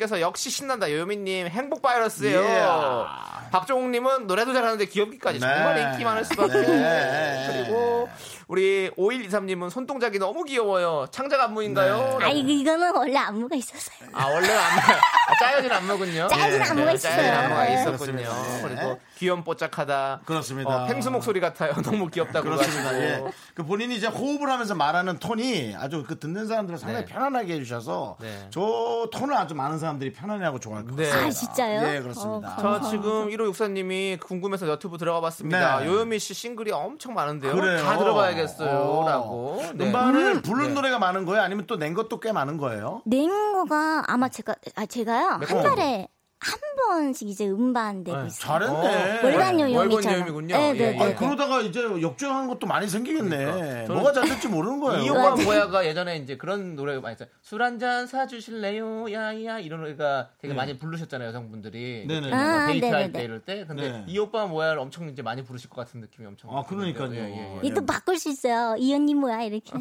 K7884님께서 0.02 0.20
역시 0.20 0.50
신난다. 0.50 0.90
요요미님 0.90 1.46
행복 1.48 1.82
바이러스예요. 1.82 2.40
예. 2.40 3.50
박종욱님은 3.50 4.26
노래도 4.26 4.52
잘하는데 4.52 4.86
귀엽기까지 4.86 5.38
네. 5.38 5.46
정말 5.46 5.92
인기 5.92 6.04
많을 6.04 6.24
수밖에. 6.24 6.60
네. 6.62 7.48
그리고 7.52 8.08
우리 8.52 8.90
5123님은 8.98 9.70
손동작이 9.70 10.18
너무 10.18 10.44
귀여워요. 10.44 11.06
창작 11.10 11.40
안무인가요? 11.40 12.18
네. 12.18 12.24
아, 12.26 12.28
이거, 12.28 12.50
이거는 12.50 12.94
원래 12.94 13.16
안무가 13.16 13.56
있었어요. 13.56 14.10
아, 14.12 14.26
원래 14.26 14.46
안무, 14.52 14.78
아, 14.78 15.38
짜여진 15.40 15.72
안무군요. 15.72 16.28
짜여진 16.28 16.58
네, 16.58 16.68
안무가 16.68 16.92
네, 16.92 16.98
짜여진 16.98 17.24
있어요. 17.24 17.38
안무가 17.38 17.64
네. 17.64 17.74
있었군요. 17.80 18.12
네. 18.16 18.62
그리고 18.62 19.00
귀염뽀짝하다. 19.16 20.20
그렇습니다. 20.26 20.84
어, 20.84 20.86
펭수 20.86 21.10
목소리 21.10 21.40
같아요. 21.40 21.72
너무 21.80 22.08
귀엽다고. 22.10 22.44
그렇습니다. 22.50 22.94
예. 23.00 23.24
그 23.54 23.64
본인이 23.64 23.96
이제 23.96 24.06
호흡을 24.06 24.50
하면서 24.50 24.74
말하는 24.74 25.18
톤이 25.18 25.74
아주 25.78 26.04
그 26.06 26.18
듣는 26.18 26.46
사람들을 26.46 26.78
상당히 26.78 27.06
네. 27.06 27.10
편안하게 27.10 27.54
해주셔서 27.54 28.18
네. 28.20 28.48
저 28.50 29.08
톤을 29.14 29.34
아주 29.34 29.54
많은 29.54 29.78
사람들이 29.78 30.12
편안해하고 30.12 30.60
좋아할 30.60 30.84
것 30.84 30.94
네. 30.96 31.04
같습니다. 31.08 31.26
아, 31.26 31.30
진짜요? 31.30 31.80
네, 31.80 32.02
그렇습니다. 32.02 32.54
어, 32.58 32.80
저. 32.82 32.90
지금 32.90 33.30
1호 33.30 33.46
육사님이 33.46 34.18
궁금해서 34.20 34.66
너튜브 34.66 34.98
들어가 34.98 35.22
봤습니다. 35.22 35.80
네. 35.80 35.86
요요미 35.86 36.18
씨 36.18 36.34
싱글이 36.34 36.70
엄청 36.72 37.14
많은데요. 37.14 37.54
그래요. 37.54 37.82
다 37.82 37.96
들어봐야겠어요. 37.96 38.41
어. 38.64 39.04
라고. 39.08 39.62
네. 39.74 39.86
음반을 39.86 40.42
부른 40.42 40.68
네. 40.68 40.74
노래가 40.74 40.98
많은 40.98 41.24
거예요? 41.24 41.42
아니면 41.42 41.66
또 41.66 41.76
낸 41.76 41.94
것도 41.94 42.20
꽤 42.20 42.32
많은 42.32 42.56
거예요? 42.58 43.02
낸 43.06 43.28
거가 43.54 44.04
아마 44.06 44.28
제가, 44.28 44.54
아, 44.76 44.86
제가요. 44.86 45.38
몇한 45.38 45.48
번? 45.48 45.62
달에 45.62 46.08
한 46.42 46.58
번씩 46.76 47.28
이제 47.28 47.46
음반 47.48 48.02
내고 48.02 48.16
네. 48.20 48.26
있어요. 48.26 48.40
잘했네. 48.58 48.74
월간 49.22 49.22
월간 49.24 49.60
요요미처럼. 49.60 50.14
요요미군요. 50.18 50.56
네, 50.56 50.68
예, 50.68 50.72
네, 50.72 50.98
예. 51.00 51.04
네. 51.06 51.14
그러다가 51.14 51.60
이제 51.60 51.80
역주행하는 52.02 52.48
것도 52.48 52.66
많이 52.66 52.88
생기겠네. 52.88 53.36
그러니까. 53.44 53.94
뭐가 53.94 54.12
잘 54.12 54.24
될지 54.28 54.48
모르는 54.48 54.80
거예요. 54.80 55.02
이 55.04 55.10
맞아요. 55.10 55.32
오빠 55.34 55.42
뭐야가 55.42 55.86
예전에 55.86 56.16
이제 56.18 56.36
그런 56.36 56.74
노래가 56.74 57.00
많이 57.00 57.14
있어요. 57.14 57.28
술 57.42 57.62
한 57.62 57.78
잔 57.78 58.06
사주실래요? 58.06 59.12
야야 59.12 59.58
이런 59.60 59.80
노래가 59.80 60.28
되게 60.40 60.52
많이 60.52 60.76
부르셨잖아요 60.78 61.28
여성분들이. 61.28 62.06
네네. 62.08 62.20
뭔가 62.28 62.64
아, 62.64 62.66
데이트할 62.66 62.92
네네네. 62.92 63.12
때 63.12 63.24
이럴 63.24 63.40
때. 63.40 63.64
근데 63.66 63.90
네. 63.90 64.04
이 64.08 64.18
오빠 64.18 64.46
뭐야를 64.46 64.78
엄청 64.80 65.08
이제 65.08 65.22
많이 65.22 65.44
부르실 65.44 65.70
것 65.70 65.76
같은 65.76 66.00
느낌이 66.00 66.26
엄청. 66.26 66.56
아, 66.56 66.62
그러니까요. 66.64 67.14
예, 67.14 67.18
예, 67.18 67.60
예. 67.62 67.66
이또 67.68 67.86
바꿀 67.86 68.18
수 68.18 68.28
있어요. 68.28 68.74
이 68.78 68.92
언니 68.92 69.14
뭐야 69.14 69.42
이렇게. 69.42 69.72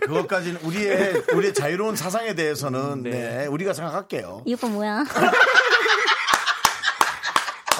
그것까지는 0.00 0.60
우리의 0.62 1.22
우리의 1.34 1.54
자유로운 1.54 1.96
사상에 1.96 2.34
대해서는 2.34 3.02
네. 3.02 3.10
네, 3.10 3.46
우리가 3.46 3.72
생각할게요. 3.72 4.42
이 4.46 4.54
오빠 4.54 4.68
뭐야? 4.68 5.04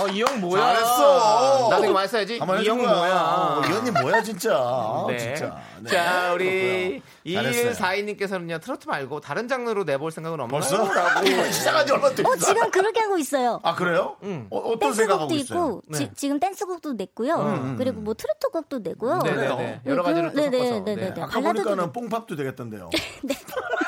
어, 0.03 0.09
이 0.09 0.20
형 0.22 0.40
뭐야? 0.40 0.61
잘했어. 0.74 1.68
나도 1.70 1.84
이거 1.84 1.92
많이 1.92 2.09
써야지. 2.09 2.36
이 2.36 2.38
형. 2.68 2.78
뭐야? 2.78 3.14
어, 3.14 3.62
이 3.68 3.72
언니 3.72 3.90
뭐야 3.90 4.22
진짜. 4.22 4.57
아, 4.57 5.05
네. 5.09 5.16
진짜. 5.18 5.57
네. 5.80 5.90
자, 5.90 6.32
우리. 6.34 7.03
2142님께서는요, 7.26 8.61
트로트 8.61 8.88
말고 8.88 9.20
다른 9.20 9.46
장르로 9.48 9.84
내볼 9.84 10.11
생각은 10.11 10.40
없나요? 10.40 10.61
벌써? 10.61 10.92
라고. 10.92 11.24
시작한 11.53 11.86
지 11.86 11.92
얼마 11.92 12.11
됐어? 12.11 12.28
어 12.28 12.36
지금 12.36 12.70
그렇게 12.70 13.00
하고 13.00 13.16
있어요. 13.18 13.61
아 13.62 13.74
그래요? 13.74 14.16
응. 14.24 14.46
어, 14.50 14.59
어떤 14.59 14.92
댄스곡도 14.92 15.34
있어요? 15.34 15.80
있고 15.80 15.82
지, 15.96 16.11
지금 16.16 16.40
댄스곡도 16.40 16.94
냈고요. 16.94 17.74
그리고 17.78 18.00
뭐 18.00 18.14
트로트곡도 18.14 18.80
내고요. 18.80 19.18
네네네. 19.18 19.36
그래요? 19.57 19.80
여러 19.86 20.03
가지로 20.03 20.30
섞어서. 20.30 20.50
네네네. 20.50 20.94
네. 20.96 21.09
아까 21.11 21.26
발라드도 21.26 21.53
보니까는 21.64 21.84
냈- 21.84 21.92
뽕팝도 21.92 22.36
되겠던데요. 22.36 22.90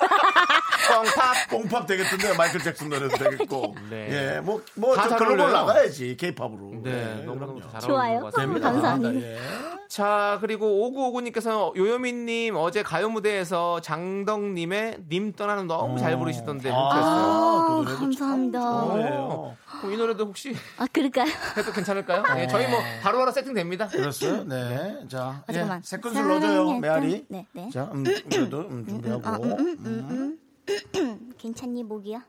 뻥팝. 0.88 1.48
뽕팝 1.50 1.86
되겠던데 1.86 2.36
마이클 2.36 2.60
잭슨 2.60 2.88
노래도 2.88 3.16
되겠고. 3.16 3.74
네. 3.90 4.36
예, 4.36 4.40
뭐 4.40 4.60
뭐 4.74 4.94
다잘 4.96 5.18
글로벌 5.18 5.40
어울려요. 5.40 5.56
나가야지 5.58 6.16
케이팝으로. 6.16 6.80
네, 6.82 7.22
너무너무 7.24 7.60
잘 7.70 7.80
좋아요. 7.80 8.20
같습니다. 8.24 8.72
감사합니다. 8.72 9.26
예. 9.26 9.38
자, 9.88 10.38
그리고 10.40 10.90
5959님께서 10.90 11.76
요요미님 11.76 12.56
어제 12.56 12.82
가요 12.82 13.08
무대에서 13.10 13.80
장덕님의 13.80 14.98
님 15.08 15.32
떠나는 15.32 15.66
너무 15.68 15.98
잘 15.98 16.18
부르시던데 16.18 16.70
아. 16.72 16.74
그 16.74 16.98
아, 16.98 17.68
노래도 17.84 17.98
감사합니다. 17.98 18.60
어, 18.60 19.56
이 19.92 19.96
노래도 19.96 20.24
혹시 20.24 20.54
아 20.78 20.86
그럴까요? 20.92 21.26
해도 21.56 21.70
괜찮을까요? 21.72 22.22
네, 22.34 22.46
저희 22.48 22.66
뭐 22.68 22.80
바로바로 23.02 23.30
세팅됩니다. 23.30 23.88
그랬어요? 23.88 24.42
네. 24.44 24.98
자, 25.08 25.26
어, 25.26 25.44
예, 25.50 25.52
잠깐만. 25.52 25.82
세 25.82 25.98
큰술 25.98 26.26
넣어줘요, 26.28 26.72
메아리. 26.78 27.26
네, 27.28 27.46
네. 27.52 27.68
자, 27.72 27.90
음, 27.92 28.02
그래도 28.30 28.60
음, 28.60 28.84
준비하고. 28.88 29.44
음. 29.44 30.38
괜찮니 31.38 31.84
목이야? 31.84 32.24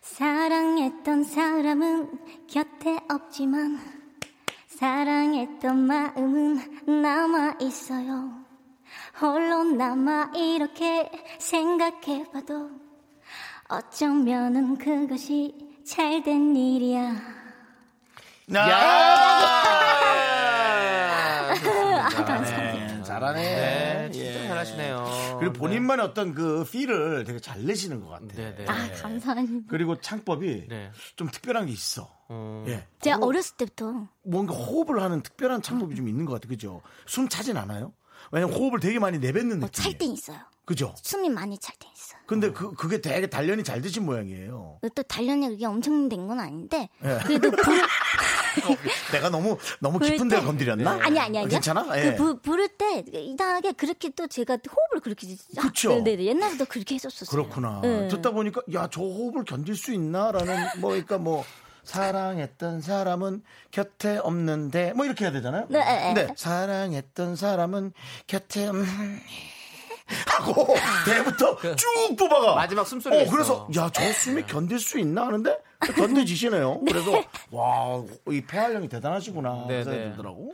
사랑했던 0.00 1.24
사람은 1.24 2.46
곁에 2.48 2.98
없지만 3.10 3.78
사랑했던 4.66 5.76
마음은 5.78 7.02
남아 7.02 7.56
있어요. 7.60 8.44
홀로 9.20 9.64
남아 9.64 10.32
이렇게 10.34 11.10
생각해봐도 11.38 12.70
어쩌면은 13.68 14.76
그것이 14.78 15.54
잘 15.84 16.22
된 16.22 16.54
일이야. 16.56 17.14
야! 18.54 18.66
좋습니다. 21.54 22.40
네, 22.40 23.02
잘하네. 23.02 23.40
네, 23.42 23.85
진짜 24.12 24.44
예. 24.44 24.48
잘하시네요. 24.48 25.36
그리고 25.40 25.52
본인만의 25.54 26.04
어떤 26.04 26.34
그 26.34 26.64
필을 26.70 27.24
되게 27.24 27.38
잘 27.38 27.64
내시는 27.64 28.00
것 28.00 28.08
같아요. 28.08 28.28
네, 28.34 28.54
네. 28.56 28.64
아 28.68 28.90
감사합니다. 29.00 29.66
그리고 29.68 30.00
창법이 30.00 30.66
네. 30.68 30.90
좀 31.16 31.28
특별한 31.30 31.66
게 31.66 31.72
있어. 31.72 32.10
음. 32.30 32.64
예. 32.68 32.86
제가 33.00 33.18
어렸을 33.20 33.56
때부터 33.56 34.08
뭔가 34.24 34.54
호흡을 34.54 35.02
하는 35.02 35.22
특별한 35.22 35.62
창법이 35.62 35.94
좀 35.94 36.08
있는 36.08 36.24
것 36.24 36.34
같아요. 36.34 36.48
그죠? 36.48 36.82
숨 37.06 37.28
차진 37.28 37.56
않아요? 37.56 37.92
왜냐면 38.32 38.54
호흡을 38.56 38.80
되게 38.80 38.98
많이 38.98 39.18
내뱉는 39.18 39.62
어, 39.62 39.66
느낌. 39.66 39.84
찰땐 39.84 40.10
있어요. 40.12 40.38
그죠? 40.64 40.94
숨이 41.00 41.28
많이 41.28 41.56
찰땐 41.58 41.88
있어요. 41.94 42.18
근데 42.26 42.50
그, 42.50 42.72
그게 42.74 43.00
되게 43.00 43.28
단련이 43.28 43.62
잘 43.62 43.80
되신 43.80 44.04
모양이에요. 44.04 44.80
또 44.94 45.02
단련이 45.04 45.48
그게 45.50 45.64
엄청 45.64 46.08
된 46.08 46.26
건 46.26 46.40
아닌데 46.40 46.88
예. 47.04 47.18
그래도 47.24 47.50
불, 47.52 47.80
내가 49.12 49.28
너무, 49.30 49.58
너무 49.80 49.98
부를 49.98 50.12
깊은 50.14 50.28
데 50.28 50.40
때- 50.40 50.44
건드렸나? 50.44 50.98
아니 51.02 51.18
아니 51.20 51.38
아니 51.38 51.48
괜찮아? 51.48 51.86
예. 51.98 52.10
그 52.12 52.16
부, 52.16 52.38
부를 52.40 52.68
때 52.68 53.04
이상하게 53.12 53.72
그렇게 53.72 54.10
또 54.10 54.26
제가 54.26 54.58
호흡을 54.68 55.00
그렇게 55.02 55.26
그쵸. 55.60 56.02
네네 56.02 56.24
옛날부터 56.24 56.64
그렇게 56.66 56.94
했었어요. 56.96 57.28
그렇구나. 57.30 57.80
네. 57.82 58.08
듣다 58.08 58.30
보니까 58.30 58.62
야 58.74 58.88
저 58.90 59.00
호흡을 59.02 59.44
견딜 59.44 59.74
수 59.76 59.92
있나라는 59.92 60.80
뭐 60.80 60.90
그러니까 60.90 61.18
뭐 61.18 61.44
사랑했던 61.84 62.80
사람은 62.80 63.42
곁에 63.70 64.18
없는데 64.18 64.92
뭐 64.94 65.04
이렇게 65.04 65.24
해야 65.24 65.32
되잖아요. 65.32 65.66
네, 65.68 65.78
네, 65.78 66.02
근데 66.14 66.26
네. 66.26 66.34
사랑했던 66.36 67.36
사람은 67.36 67.92
곁에 68.26 68.66
없는 68.66 68.86
하고 70.26 70.74
대부터 71.04 71.56
쭉 71.76 72.16
뽑아가. 72.16 72.54
마지막 72.54 72.86
숨소리가 72.86 73.22
어, 73.24 73.26
그래서. 73.32 73.68
야 73.76 73.90
저 73.92 74.02
숨이 74.12 74.42
견딜 74.46 74.78
수 74.78 74.98
있나 74.98 75.26
하는데 75.26 75.58
견뎌지시네요. 75.80 76.80
그래서 76.80 77.12
와 77.50 78.02
이 78.30 78.40
폐활량이 78.40 78.88
대단하시구나 78.88 79.66
네, 79.68 79.78
그 79.78 79.84
생각이 79.84 80.04
네. 80.04 80.10
들더라고. 80.10 80.52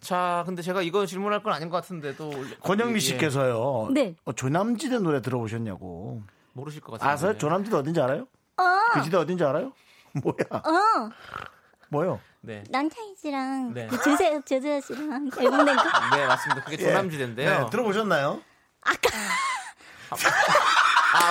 자, 0.00 0.42
근데 0.46 0.62
제가 0.62 0.82
이거 0.82 1.04
질문할 1.06 1.42
건 1.42 1.52
아닌 1.52 1.68
것 1.68 1.76
같은데도 1.76 2.30
권영미 2.62 2.94
예, 2.94 2.98
씨께서요. 3.00 3.88
네. 3.92 4.14
어, 4.24 4.32
조남지대 4.32 4.98
노래 5.00 5.20
들어보셨냐고. 5.20 6.22
모르실 6.52 6.80
것 6.80 6.92
같아요. 6.92 7.10
아세요? 7.10 7.36
조남지대 7.38 7.76
어딘지 7.76 8.00
알아요? 8.00 8.26
그 8.94 9.02
지대 9.02 9.16
어딘지 9.18 9.44
알아요? 9.44 9.72
뭐야? 10.22 10.62
어 10.62 11.10
뭐요? 11.90 12.20
네. 12.40 12.64
남창희 12.70 13.14
씨랑 13.20 13.74
네. 13.74 13.86
그 13.88 14.00
조세 14.02 14.40
조세 14.42 14.80
씨랑 14.80 15.30
앨범 15.38 15.64
낸 15.64 15.76
거. 15.76 15.82
네, 16.16 16.26
맞습니다. 16.26 16.64
그게 16.64 16.76
조남지대인데요. 16.78 17.64
네, 17.64 17.70
들어보셨나요? 17.70 18.40
아, 18.82 18.92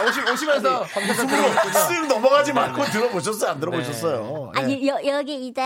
오시, 0.07 0.21
오시면서 0.31 0.85
들어보셨군요. 0.85 1.71
쓱 1.71 2.07
넘어가지 2.07 2.53
말고 2.53 2.83
들어보셨어요? 2.85 3.51
안 3.51 3.59
들어보셨어요? 3.59 4.51
예. 4.55 4.59
아니 4.59 4.87
여, 4.87 4.99
여기 5.05 5.47
이제 5.47 5.61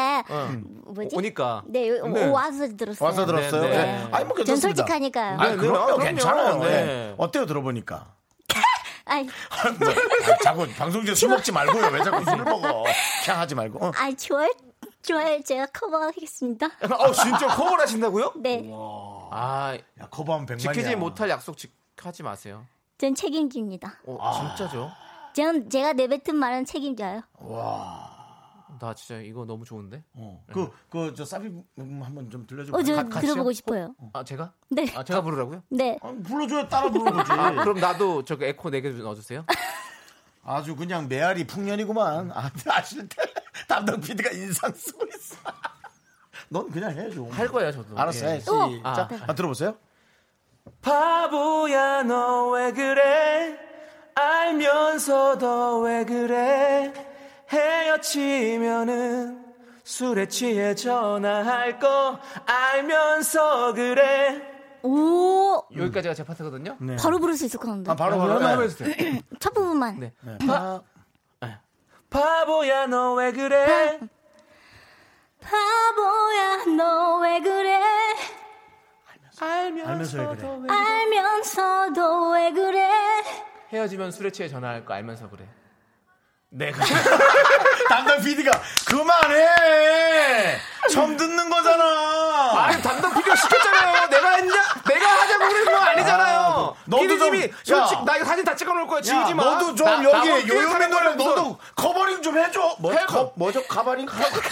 뭐지? 0.85 1.15
오니까. 1.15 1.63
네, 1.67 1.87
요- 1.89 2.07
네. 2.07 2.25
와서 2.27 2.67
들었어요. 2.75 3.05
와서 3.05 3.25
들었어요? 3.25 3.61
네, 3.61 3.69
네. 3.69 3.77
네. 3.77 4.07
아니 4.11 4.25
뭐전 4.25 4.35
괜찮습니다. 4.45 4.81
솔직하니까요. 4.83 5.37
아니, 5.39 5.49
네, 5.51 5.55
네, 5.55 5.57
그럼요. 5.57 5.77
아, 5.77 5.85
그럼요. 5.85 6.03
괜찮아요. 6.03 6.59
네. 6.59 6.69
네. 6.69 7.13
어때요 7.17 7.45
들어보니까? 7.45 8.13
아이, 9.05 9.23
뭐, 9.23 10.37
자꾸 10.43 10.67
방송 10.77 11.03
중에 11.05 11.15
술 11.15 11.29
먹지 11.29 11.51
말고요. 11.51 11.87
왜 11.87 12.03
자꾸 12.03 12.23
술을 12.23 12.43
먹어? 12.43 12.83
캬 13.25 13.33
하지 13.33 13.55
말고. 13.55 13.85
어. 13.87 13.91
아 13.95 14.11
좋아요. 14.15 14.49
좋아요. 15.01 15.41
제가 15.41 15.65
커버하겠습니다. 15.67 16.67
어, 16.91 17.11
진짜 17.13 17.47
커버를 17.47 17.83
하신다고요? 17.83 18.33
네, 18.37 18.69
아, 19.31 19.75
야, 19.99 20.07
커버하면 20.11 20.45
백만이야. 20.45 20.73
지키지 20.73 20.95
못할 20.95 21.29
약속 21.29 21.57
지키지 21.57 22.21
마세요. 22.21 22.65
전 22.99 23.15
책임집니다. 23.15 23.93
어, 24.05 24.31
진짜죠? 24.57 24.91
전 25.33 25.69
제가 25.69 25.93
내뱉은 25.93 26.35
말은 26.35 26.65
책임져요. 26.65 27.21
나 28.79 28.93
진짜 28.93 29.21
이거 29.21 29.45
너무 29.45 29.63
좋은데? 29.65 30.03
어. 30.13 30.43
그, 30.51 30.69
그, 30.89 31.13
저 31.15 31.23
사비 31.25 31.47
음, 31.47 32.01
한번 32.03 32.29
좀 32.29 32.45
들려줘. 32.45 32.75
어, 32.75 32.83
저 32.83 32.95
가-? 33.07 33.19
들어보고 33.21 33.53
싶어요. 33.53 33.95
아, 34.13 34.23
제가? 34.23 34.51
네, 34.69 34.85
아, 34.95 35.03
제가 35.03 35.21
부르라고요? 35.21 35.63
네. 35.69 35.97
아, 36.01 36.13
불러줘야 36.25 36.67
따라 36.67 36.89
부르는 36.89 37.13
거지. 37.13 37.31
아, 37.31 37.51
그럼 37.51 37.79
나도 37.79 38.23
저기 38.25 38.45
에코 38.45 38.69
4개 38.69 38.83
좀 38.95 39.01
넣어주세요. 39.03 39.45
아주 40.43 40.75
그냥 40.75 41.07
메아리 41.07 41.47
풍년이구만. 41.47 42.31
아, 42.31 42.51
아실 42.67 43.07
때 43.07 43.15
담당 43.67 43.99
PD가 44.01 44.31
인상 44.31 44.73
쓰고 44.73 45.05
있어. 45.15 45.37
넌 46.49 46.69
그냥 46.69 46.97
해 46.97 47.09
좀. 47.09 47.29
할 47.31 47.47
거예요, 47.47 47.71
저도. 47.71 47.97
알았어, 47.97 48.25
예. 48.25 48.31
해. 48.31 48.39
시작. 48.39 48.53
아. 48.83 49.07
아, 49.27 49.35
들어보세요. 49.35 49.75
바보야 50.81 52.03
너 52.03 52.51
왜 52.51 52.71
그래 52.71 53.57
알면서도 54.15 55.79
왜 55.81 56.05
그래 56.05 56.93
헤어지면은 57.51 59.45
술에 59.83 60.27
취해 60.27 60.75
전화할 60.75 61.79
거 61.79 62.19
알면서 62.45 63.73
그래 63.73 64.41
오 64.83 65.63
여기까지가 65.75 66.13
제 66.13 66.23
파트거든요 66.23 66.77
네. 66.79 66.95
바로 66.97 67.19
부를 67.19 67.35
수 67.35 67.45
있을 67.45 67.59
것 67.59 67.67
같은데. 67.67 67.91
아, 67.91 67.95
바로 67.95 68.13
네, 68.13 68.17
바로. 68.19 68.33
한번 68.33 68.57
네. 68.59 68.63
해주세요 68.63 69.19
첫 69.39 69.53
부분만. 69.53 69.99
네. 69.99 70.13
아, 70.47 70.81
바보야 72.09 72.87
너 72.87 73.13
왜 73.15 73.31
그래 73.31 73.99
바보야 75.41 76.65
너 76.77 77.19
왜 77.21 77.39
그래 77.41 77.79
알면서 79.39 80.29
왜 80.29 80.35
그래? 80.35 80.47
알면서도 80.73 82.31
왜 82.31 82.51
그래 82.51 82.89
헤어지면 83.71 84.11
술에 84.11 84.31
취해 84.31 84.47
전화할 84.49 84.85
거 84.85 84.93
알면서 84.93 85.29
그래 85.29 85.47
내가 86.51 86.83
담당 87.89 88.19
PD가 88.21 88.51
그만해. 88.87 90.57
처음 90.91 91.15
듣는 91.15 91.49
거잖아. 91.49 92.63
아니 92.65 92.81
담당 92.81 93.13
비교 93.13 93.35
시켰잖아요 93.35 94.07
내가 94.07 94.29
했냐 94.37 94.55
내가 94.87 95.07
하자고 95.07 95.47
그런 95.49 95.65
거 95.65 95.77
아니잖아요 95.77 96.39
아, 96.39 96.73
너도 96.85 97.01
피디님이. 97.03 97.51
솔직히 97.63 98.03
나 98.05 98.15
이거 98.15 98.25
사진 98.25 98.43
다 98.43 98.55
찍어놓을 98.55 98.87
거야 98.87 98.97
야, 98.97 99.01
지우지 99.01 99.33
마 99.35 99.43
너도 99.43 99.75
좀 99.75 99.85
나- 99.85 100.03
여기 100.03 100.49
요요미 100.49 100.87
노래 100.87 101.13
너도 101.15 101.59
커버링 101.75 102.21
좀 102.23 102.37
해줘. 102.39 102.75
뭐, 102.79 102.91
해봐. 102.91 103.05
커, 103.05 103.31
뭐죠? 103.35 103.63
가바링? 103.67 104.07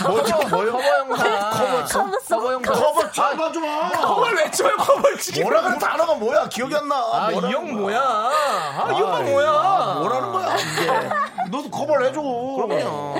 뭐죠? 0.05 0.37
뭐요? 0.49 0.71
커버 0.73 0.97
영상 0.99 1.49
커버 1.51 1.85
송. 1.87 2.11
커버 2.29 2.53
영상 2.53 2.73
커버 2.75 3.11
잡아줘 3.11 3.59
마. 3.59 3.89
커버를 3.89 4.37
외쳐요 4.37 4.77
커버를 4.77 5.17
지금 5.17 5.41
뭐라 5.43 5.61
그래 5.61 5.79
단어가 5.79 6.13
뭐야? 6.13 6.47
기억이 6.49 6.75
안 6.75 6.87
나. 6.87 6.95
아, 6.95 7.29
이 7.31 7.33
뭐라는 7.33 7.55
형? 7.55 7.73
뭐야? 7.81 7.99
아, 7.99 8.89
이형 8.95 9.25
뭐야? 9.25 9.49
아, 9.49 9.95
뭐라는 9.99 10.31
거야, 10.31 10.55
이게. 10.57 11.09
너도 11.49 11.69
커버 11.71 11.86
를 11.95 12.07
해줘. 12.07 12.21
그럼요. 12.21 13.15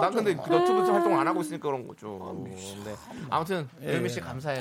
난 0.00 0.12
근데 0.12 0.34
그 0.34 0.50
너튜브 0.50 0.80
활동 0.90 1.18
안 1.18 1.26
하고 1.26 1.40
있으니까 1.40 1.68
그런 1.68 1.86
거죠. 1.86 2.36
네. 2.44 2.94
아무튼 3.30 3.68
예. 3.82 3.94
유미 3.94 4.08
씨 4.08 4.20
감사해요. 4.20 4.60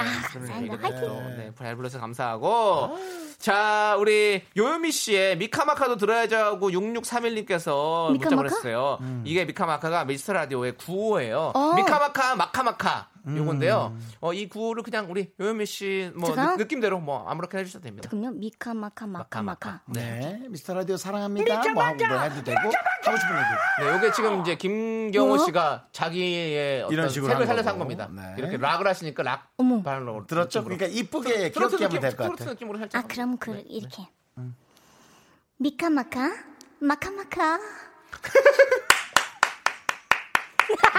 네, 1.37 1.51
잘 1.57 1.75
불러서 1.75 1.99
감사하고. 1.99 2.97
자, 3.37 3.97
우리 3.99 4.41
요요미 4.55 4.91
씨의 4.91 5.37
미카마카도 5.37 5.97
들어야죠 5.97 6.37
하고 6.37 6.69
6631님께서 6.69 8.11
문자? 8.11 8.35
보냈어요. 8.35 8.99
이게 9.25 9.43
미카마카가 9.45 10.05
미스터 10.05 10.33
라디오의 10.33 10.77
구호예요. 10.77 11.51
어. 11.53 11.73
미카마카 11.75 12.35
마카마카 12.35 13.09
요건데요. 13.25 13.97
어, 14.19 14.33
이 14.33 14.49
구호를 14.49 14.83
그냥 14.83 15.09
우리 15.09 15.31
요요미 15.39 15.65
씨뭐? 15.65 16.55
느낌대로 16.57 16.99
뭐 16.99 17.27
아무렇게 17.27 17.57
해주셔도 17.59 17.83
됩니다. 17.83 18.09
그럼요 18.09 18.31
미카마카 18.31 19.07
마카마카 19.07 19.81
네, 19.87 20.41
미스터 20.49 20.73
라디오 20.73 20.97
사랑합니다. 20.97 21.71
뭐 21.73 21.83
하고 21.83 22.05
뭐 22.05 22.19
해도 22.19 22.43
되고 22.43 22.59
하고 22.59 23.17
싶은 23.17 23.35
얘기. 23.35 23.47
네, 23.79 23.95
요게 23.95 24.11
지금 24.13 24.41
이제 24.41 24.55
김경호 24.55 25.35
어? 25.35 25.37
씨가 25.37 25.87
자기의 25.91 26.83
어떤 26.83 26.93
이런 26.93 27.09
식으로 27.09 27.31
색을 27.31 27.45
살려서 27.45 27.63
거고. 27.63 27.69
한 27.71 27.79
겁니다. 27.79 28.09
네. 28.13 28.35
이렇게 28.37 28.57
락을 28.57 28.87
하시니까 28.87 29.23
락 29.23 29.51
어머. 29.57 29.81
발로 29.81 30.25
들었죠? 30.27 30.59
느낌으로. 30.59 30.77
그러니까 30.77 30.99
이쁘게 30.99 31.51
귀엽게 31.51 31.83
하면 31.85 32.01
될것 32.01 32.17
트로트 32.17 32.37
같아. 32.39 32.51
느낌으로 32.51 32.77
살짝. 32.79 33.03
아 33.03 33.07
그럼 33.07 33.37
그 33.37 33.51
네. 33.51 33.63
이렇게 33.67 34.07
미카마카 35.57 36.29
마카마카 36.79 37.59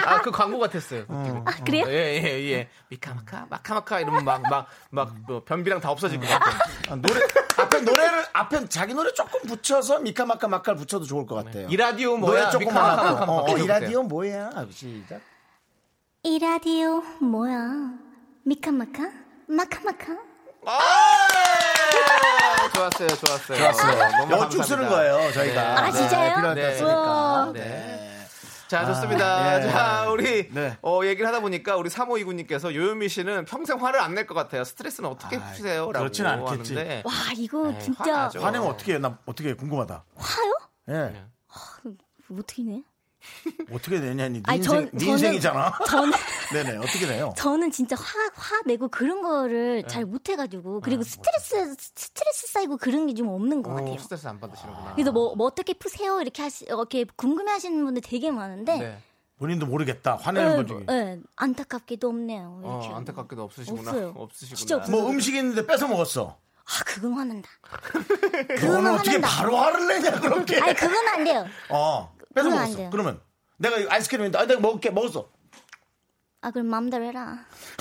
아, 0.05 0.21
그 0.21 0.31
광고 0.31 0.59
같았어요. 0.59 1.05
느낌이. 1.09 1.41
아 1.45 1.51
그래요? 1.65 1.85
예, 1.87 2.21
예, 2.23 2.51
예. 2.51 2.69
미카마카, 2.89 3.47
마카마카 3.49 3.99
이러면 4.01 4.23
막, 4.23 4.41
막, 4.43 4.67
막, 4.89 5.13
뭐 5.27 5.43
변비랑 5.43 5.79
다 5.81 5.89
없어질 5.91 6.19
것 6.19 6.27
같아요. 6.27 6.55
아, 6.89 6.95
노래 6.95 7.19
앞에 7.57 7.81
노래를 7.81 8.25
앞에 8.33 8.67
자기 8.69 8.93
노래 8.93 9.13
조금 9.13 9.41
붙여서 9.41 9.99
미카마카 9.99 10.47
마카를 10.47 10.77
붙여도 10.79 11.05
좋을 11.05 11.25
것 11.25 11.43
같아요. 11.43 11.67
이 11.69 11.75
라디오 11.77 12.17
노래 12.17 12.39
뭐야? 12.39 12.49
조금 12.49 12.67
미카마카, 12.67 12.91
하고. 12.91 13.03
마카마카. 13.19 13.31
어, 13.31 13.51
어, 13.53 13.57
이. 13.57 13.67
라디오 13.67 14.03
뭐야? 14.03 14.51
시작. 14.71 15.21
이 16.23 16.39
라디오 16.39 17.01
뭐야 17.21 17.91
미카마카 18.43 19.11
마카마카 19.47 20.17
아! 20.67 20.71
좋았어요, 22.73 23.07
좋았어요. 23.07 23.57
좋았어요. 23.57 24.27
너무 24.27 24.49
쭉 24.49 24.63
쓰는. 24.63 24.89
거예요, 24.89 25.31
저희가. 25.31 25.61
네. 25.61 25.81
아, 25.81 25.91
진짜요? 25.91 26.35
필요할 26.35 26.55
때 26.55 26.61
네. 26.61 26.75
쓰니까. 26.75 27.51
네. 27.53 28.14
자, 28.67 28.85
좋습니다. 28.85 29.57
예. 29.63 29.69
자, 29.69 30.09
우리, 30.09 30.49
네. 30.49 30.77
어, 30.81 31.01
얘기를 31.03 31.27
하다 31.27 31.39
보니까 31.41 31.77
우리 31.77 31.89
3529님께서 31.89 32.73
요요미 32.73 33.09
씨는 33.09 33.45
평생 33.45 33.77
화를 33.83 33.99
안 33.99 34.15
낼 34.15 34.25
것 34.25 34.33
같아요. 34.33 34.63
스트레스는 34.63 35.09
어떻게 35.09 35.35
아이, 35.37 35.53
푸세요? 35.53 35.91
라고 35.91 35.99
그렇진 35.99 36.25
않겠지. 36.25 36.73
하는데. 36.73 37.03
와 37.05 37.11
이거 37.37 37.69
에이, 37.71 37.79
진짜 37.79 38.03
화나죠. 38.03 38.39
화내면 38.41 38.67
어떻게 38.69 38.93
해? 38.95 38.97
나 38.97 39.17
어떻게 39.25 39.49
해? 39.49 39.53
궁금하다. 39.53 40.03
화요? 40.15 40.53
예. 40.89 41.25
어떻게 42.31 42.63
내? 42.63 42.81
어떻게 43.71 43.99
내냐니. 43.99 44.39
네 44.39 44.43
아니, 44.45 44.57
인생, 44.57 44.71
전- 44.73 44.89
네 44.93 45.05
저는- 45.05 45.09
인생이잖아. 45.09 45.71
저는 45.89 46.11
네네. 46.53 46.77
어떻게 46.77 47.05
돼요? 47.07 47.33
저는 47.37 47.71
진짜 47.71 47.95
화, 47.95 48.03
화 48.33 48.61
내고 48.65 48.87
그런 48.89 49.21
거를 49.21 49.81
네. 49.81 49.87
잘 49.87 50.05
못해가지고 50.05 50.77
아, 50.77 50.79
그리고 50.83 51.03
스트레스 51.03 51.75
스트레스 51.79 52.47
쌓이고 52.47 52.77
그런 52.77 53.07
게 53.07 53.13
좀 53.15 53.29
없는 53.29 53.61
것 53.63 53.73
같아요. 53.73 53.93
어, 53.93 53.97
스트레스 53.97 54.27
안 54.27 54.39
받으시는구나. 54.39 54.93
그래서 54.95 55.11
뭐, 55.11 55.35
뭐 55.35 55.47
어떻게 55.47 55.73
푸세요 55.73 56.19
이렇게 56.21 56.41
하시 56.43 56.65
이렇게 56.65 57.05
궁금해하시는 57.15 57.83
분들 57.85 58.01
되게 58.01 58.29
많은데 58.31 58.77
네. 58.77 58.97
본인도 59.37 59.65
모르겠다. 59.65 60.15
화내는 60.17 60.51
예, 60.51 60.55
분 60.57 60.67
중에. 60.67 60.85
예, 60.89 61.19
안타깝게도 61.35 62.07
없네요. 62.09 62.59
이렇게. 62.63 62.87
어, 62.87 62.95
안타깝게도 62.95 63.43
없으시구나. 63.43 63.89
없어요. 63.91 64.13
없으시구나. 64.17 64.55
진짜 64.57 64.75
없어요. 64.77 64.95
뭐 64.95 65.09
음식 65.09 65.35
있는데 65.35 65.65
뺏어 65.65 65.87
먹었어. 65.87 66.37
아 66.67 66.83
그건 66.85 67.13
화난다. 67.13 67.49
그거는 67.61 68.55
그거는 68.55 68.93
어떻게 68.95 69.11
화난다. 69.11 69.27
바로 69.27 69.57
화를 69.57 69.87
내냐 69.87 70.19
그렇게. 70.19 70.59
아니 70.59 70.73
그건 70.73 71.07
안 71.09 71.23
돼요. 71.23 71.45
어. 71.69 72.14
뺏어 72.35 72.49
먹었어. 72.49 72.89
그러면 72.91 73.19
내가 73.57 73.77
이거 73.77 73.91
아이스크림인데 73.91 74.37
아, 74.37 74.45
내가 74.45 74.59
먹을게 74.59 74.91
먹었어. 74.91 75.31
아 76.41 76.51
그럼 76.51 76.67
마음대로 76.67 77.05
해라. 77.05 77.39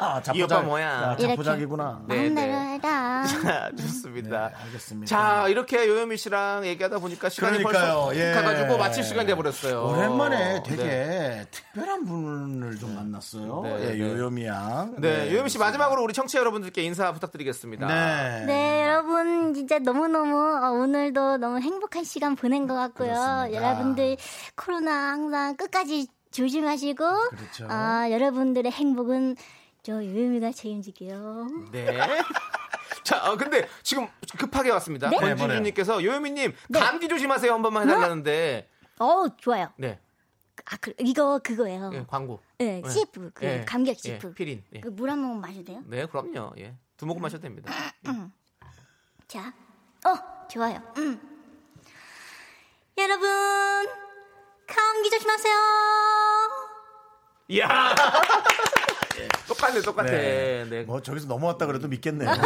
아, 0.00 0.20
이 0.34 0.42
오빠 0.42 0.60
뭐야? 0.60 0.86
야, 0.86 1.06
이렇게. 1.18 1.28
자포자기구나. 1.28 2.02
네, 2.06 2.16
마음대로 2.16 2.52
네. 2.52 2.74
해라. 2.74 3.24
자, 3.24 3.70
좋습니다. 3.78 4.48
네, 4.50 4.54
알겠습니다. 4.64 5.06
자, 5.06 5.48
이렇게 5.48 5.88
요요미 5.88 6.18
씨랑 6.18 6.66
얘기하다 6.66 6.98
보니까 6.98 7.30
시간이 7.30 7.58
그러니까요. 7.58 8.04
벌써 8.04 8.16
예. 8.16 8.34
가가지고 8.34 8.76
마칠 8.76 9.04
시간이 9.04 9.26
돼버렸어요. 9.28 9.84
오랜만에 9.86 10.62
되게 10.64 10.84
네. 10.84 11.46
특별한 11.50 12.04
분을 12.04 12.78
좀 12.78 12.94
만났어요. 12.94 13.62
네, 13.62 13.80
예, 13.80 13.92
네. 13.92 14.00
요요미 14.00 14.44
양. 14.46 14.94
네, 14.98 15.32
요요미 15.32 15.48
씨 15.48 15.56
마지막으로 15.56 16.02
우리 16.02 16.12
청취자 16.12 16.40
여러분들께 16.40 16.82
인사 16.82 17.10
부탁드리겠습니다. 17.12 17.86
네. 17.86 18.44
네, 18.44 18.86
여러분 18.86 19.54
진짜 19.54 19.78
너무너무 19.78 20.36
어, 20.36 20.72
오늘도 20.72 21.38
너무 21.38 21.58
행복한 21.60 22.04
시간 22.04 22.36
보낸 22.36 22.66
것 22.66 22.74
같고요. 22.74 23.08
그렇습니다. 23.14 23.52
여러분들 23.54 24.16
코로나 24.56 25.12
항상 25.12 25.56
끝까지 25.56 26.06
조심하시고 26.34 27.28
그렇죠. 27.30 27.66
아, 27.70 28.10
여러분들의 28.10 28.70
행복은 28.70 29.36
저 29.82 30.04
유유미가 30.04 30.50
책임질게요. 30.52 31.68
네. 31.70 31.86
자, 33.04 33.30
어, 33.30 33.36
근데 33.36 33.68
지금 33.82 34.08
급하게 34.38 34.70
왔습니다. 34.70 35.10
네? 35.10 35.16
권진주님께서 35.16 36.02
요요미님 36.02 36.52
네. 36.68 36.80
감기 36.80 37.06
조심하세요 37.08 37.52
한 37.52 37.62
번만 37.62 37.88
해달라는데. 37.88 38.68
어, 38.98 39.26
좋아요. 39.36 39.72
네, 39.76 40.00
아, 40.66 40.76
그, 40.80 40.92
이거 40.98 41.38
그거예요. 41.38 41.90
예, 41.94 42.04
광고. 42.08 42.40
네, 42.58 42.80
네. 42.80 42.88
CF 42.88 43.30
그 43.34 43.44
예, 43.44 43.64
감격 43.64 43.92
예, 43.92 43.98
CF. 43.98 44.34
피린. 44.34 44.64
예. 44.72 44.80
그물한 44.80 45.18
모금 45.18 45.40
마셔도 45.40 45.64
돼요? 45.64 45.82
네, 45.86 46.06
그럼요. 46.06 46.54
예, 46.58 46.74
두 46.96 47.06
모금 47.06 47.22
마셔도 47.22 47.42
됩니다. 47.42 47.72
자, 49.28 49.52
어, 50.06 50.48
좋아요. 50.48 50.80
음. 50.96 51.20
여러분, 52.96 53.28
감기 54.66 55.10
조심하세요. 55.10 55.54
이야. 57.48 57.94
똑같네, 59.46 59.82
똑같아. 59.82 60.10
네. 60.10 60.64
네. 60.68 60.82
뭐 60.82 61.00
저기서 61.02 61.26
넘어왔다 61.28 61.66
그래도 61.66 61.86
믿겠네요. 61.86 62.30
네, 62.30 62.38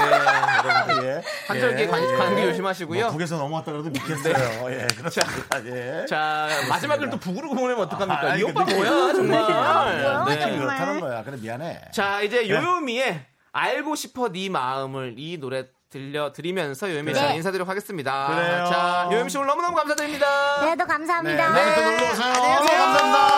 여러분. 0.64 1.04
예. 1.06 1.22
한절기에 1.46 1.84
예. 1.84 1.86
관- 1.86 2.16
감기 2.18 2.42
조심하시고요. 2.42 3.02
뭐 3.04 3.12
북에서 3.12 3.36
넘어왔다 3.36 3.70
그래도 3.72 3.88
믿겠어요. 3.90 4.34
예, 4.72 4.86
그렇습니다. 4.96 5.64
예. 5.66 6.04
자, 6.06 6.48
마지막을 6.68 7.08
또 7.10 7.16
북으로 7.18 7.50
보내면 7.50 7.78
어떡합니까? 7.84 8.32
아, 8.32 8.36
이 8.36 8.42
오빠 8.42 8.64
뭐야, 8.64 9.12
정말. 9.12 9.40
뭐야, 9.40 10.24
네. 10.26 10.34
느낌이 10.34 10.58
정말. 10.58 10.76
그렇다는 10.76 11.00
거야. 11.00 11.22
그래 11.22 11.36
미안해. 11.40 11.80
자, 11.92 12.20
이제 12.22 12.48
요요미의 12.48 13.24
알고 13.52 13.94
싶어 13.94 14.28
네 14.30 14.48
마음을 14.50 15.14
이 15.18 15.38
노래 15.38 15.68
들려드리면서 15.90 16.90
요요미 16.90 17.14
씨랑 17.14 17.28
네. 17.30 17.36
인사드리도록 17.36 17.68
하겠습니다. 17.68 18.26
그래요. 18.28 18.66
자, 18.66 19.08
요요미 19.10 19.30
씨 19.30 19.38
오늘 19.38 19.48
너무너무 19.48 19.76
감사드립니다. 19.76 20.64
네, 20.64 20.76
또 20.76 20.86
감사합니다. 20.86 21.52
다음에 21.52 21.74
또 21.74 21.80
놀러 21.82 22.12
오세요. 22.12 22.32
안녕하세요. 22.32 22.78
감사합니다. 22.78 23.37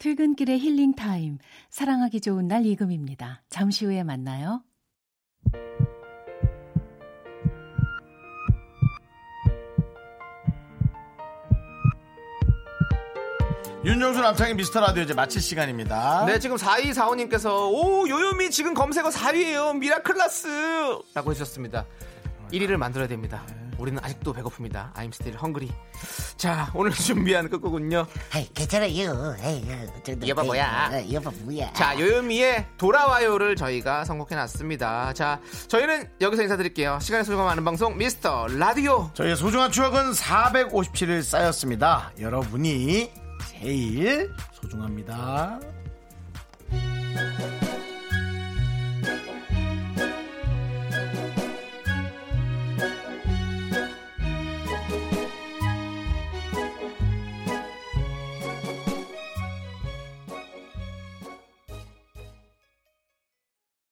퇴근길의 0.00 0.58
힐링 0.58 0.94
타임. 0.94 1.36
사랑하기 1.68 2.22
좋은 2.22 2.48
날 2.48 2.64
이금희입니다. 2.64 3.42
잠시 3.50 3.84
후에 3.84 4.02
만나요. 4.02 4.64
윤정수 13.84 14.20
남창희의 14.20 14.54
미스터 14.54 14.80
라디오 14.80 15.02
이제 15.02 15.14
마칠 15.14 15.40
시간입니다 15.40 16.26
네, 16.26 16.38
지금 16.38 16.56
4245님께서, 16.56 17.70
오, 17.70 18.08
요요미 18.08 18.50
지금 18.50 18.74
검색어 18.74 19.08
4위에요. 19.08 19.76
미라클라스! 19.78 20.48
라고 21.14 21.30
해주셨습니다. 21.30 21.86
1위를 22.52 22.76
만들어야 22.76 23.06
됩니다. 23.06 23.44
우리는 23.80 23.98
아직도 24.02 24.32
배고픕니다. 24.34 24.92
I'm 24.94 25.08
still 25.08 25.36
hungry. 25.38 25.72
자, 26.36 26.70
오늘 26.74 26.92
준비한 26.94 27.48
끝곡은요. 27.48 28.06
에이, 28.36 28.48
괜찮아요. 28.54 29.36
에이, 29.42 29.64
저, 30.04 30.12
여보, 30.28 30.42
뭐야? 30.44 30.90
어, 30.92 31.12
여보 31.12 31.30
뭐야? 31.42 31.72
자, 31.72 31.98
요요미의 31.98 32.66
돌아와요를 32.76 33.56
저희가 33.56 34.04
선곡해놨습니다. 34.04 35.14
자, 35.14 35.40
저희는 35.68 36.10
여기서 36.20 36.42
인사드릴게요. 36.42 36.98
시간의 37.00 37.24
소중함 37.24 37.46
아는 37.46 37.64
방송, 37.64 37.96
미스터 37.96 38.46
라디오. 38.48 39.10
저희의 39.14 39.36
소중한 39.36 39.70
추억은 39.72 40.12
457일 40.12 41.22
쌓였습니다 41.22 42.12
여러분이 42.20 43.10
제일 43.50 44.30
소중합니다 44.52 45.58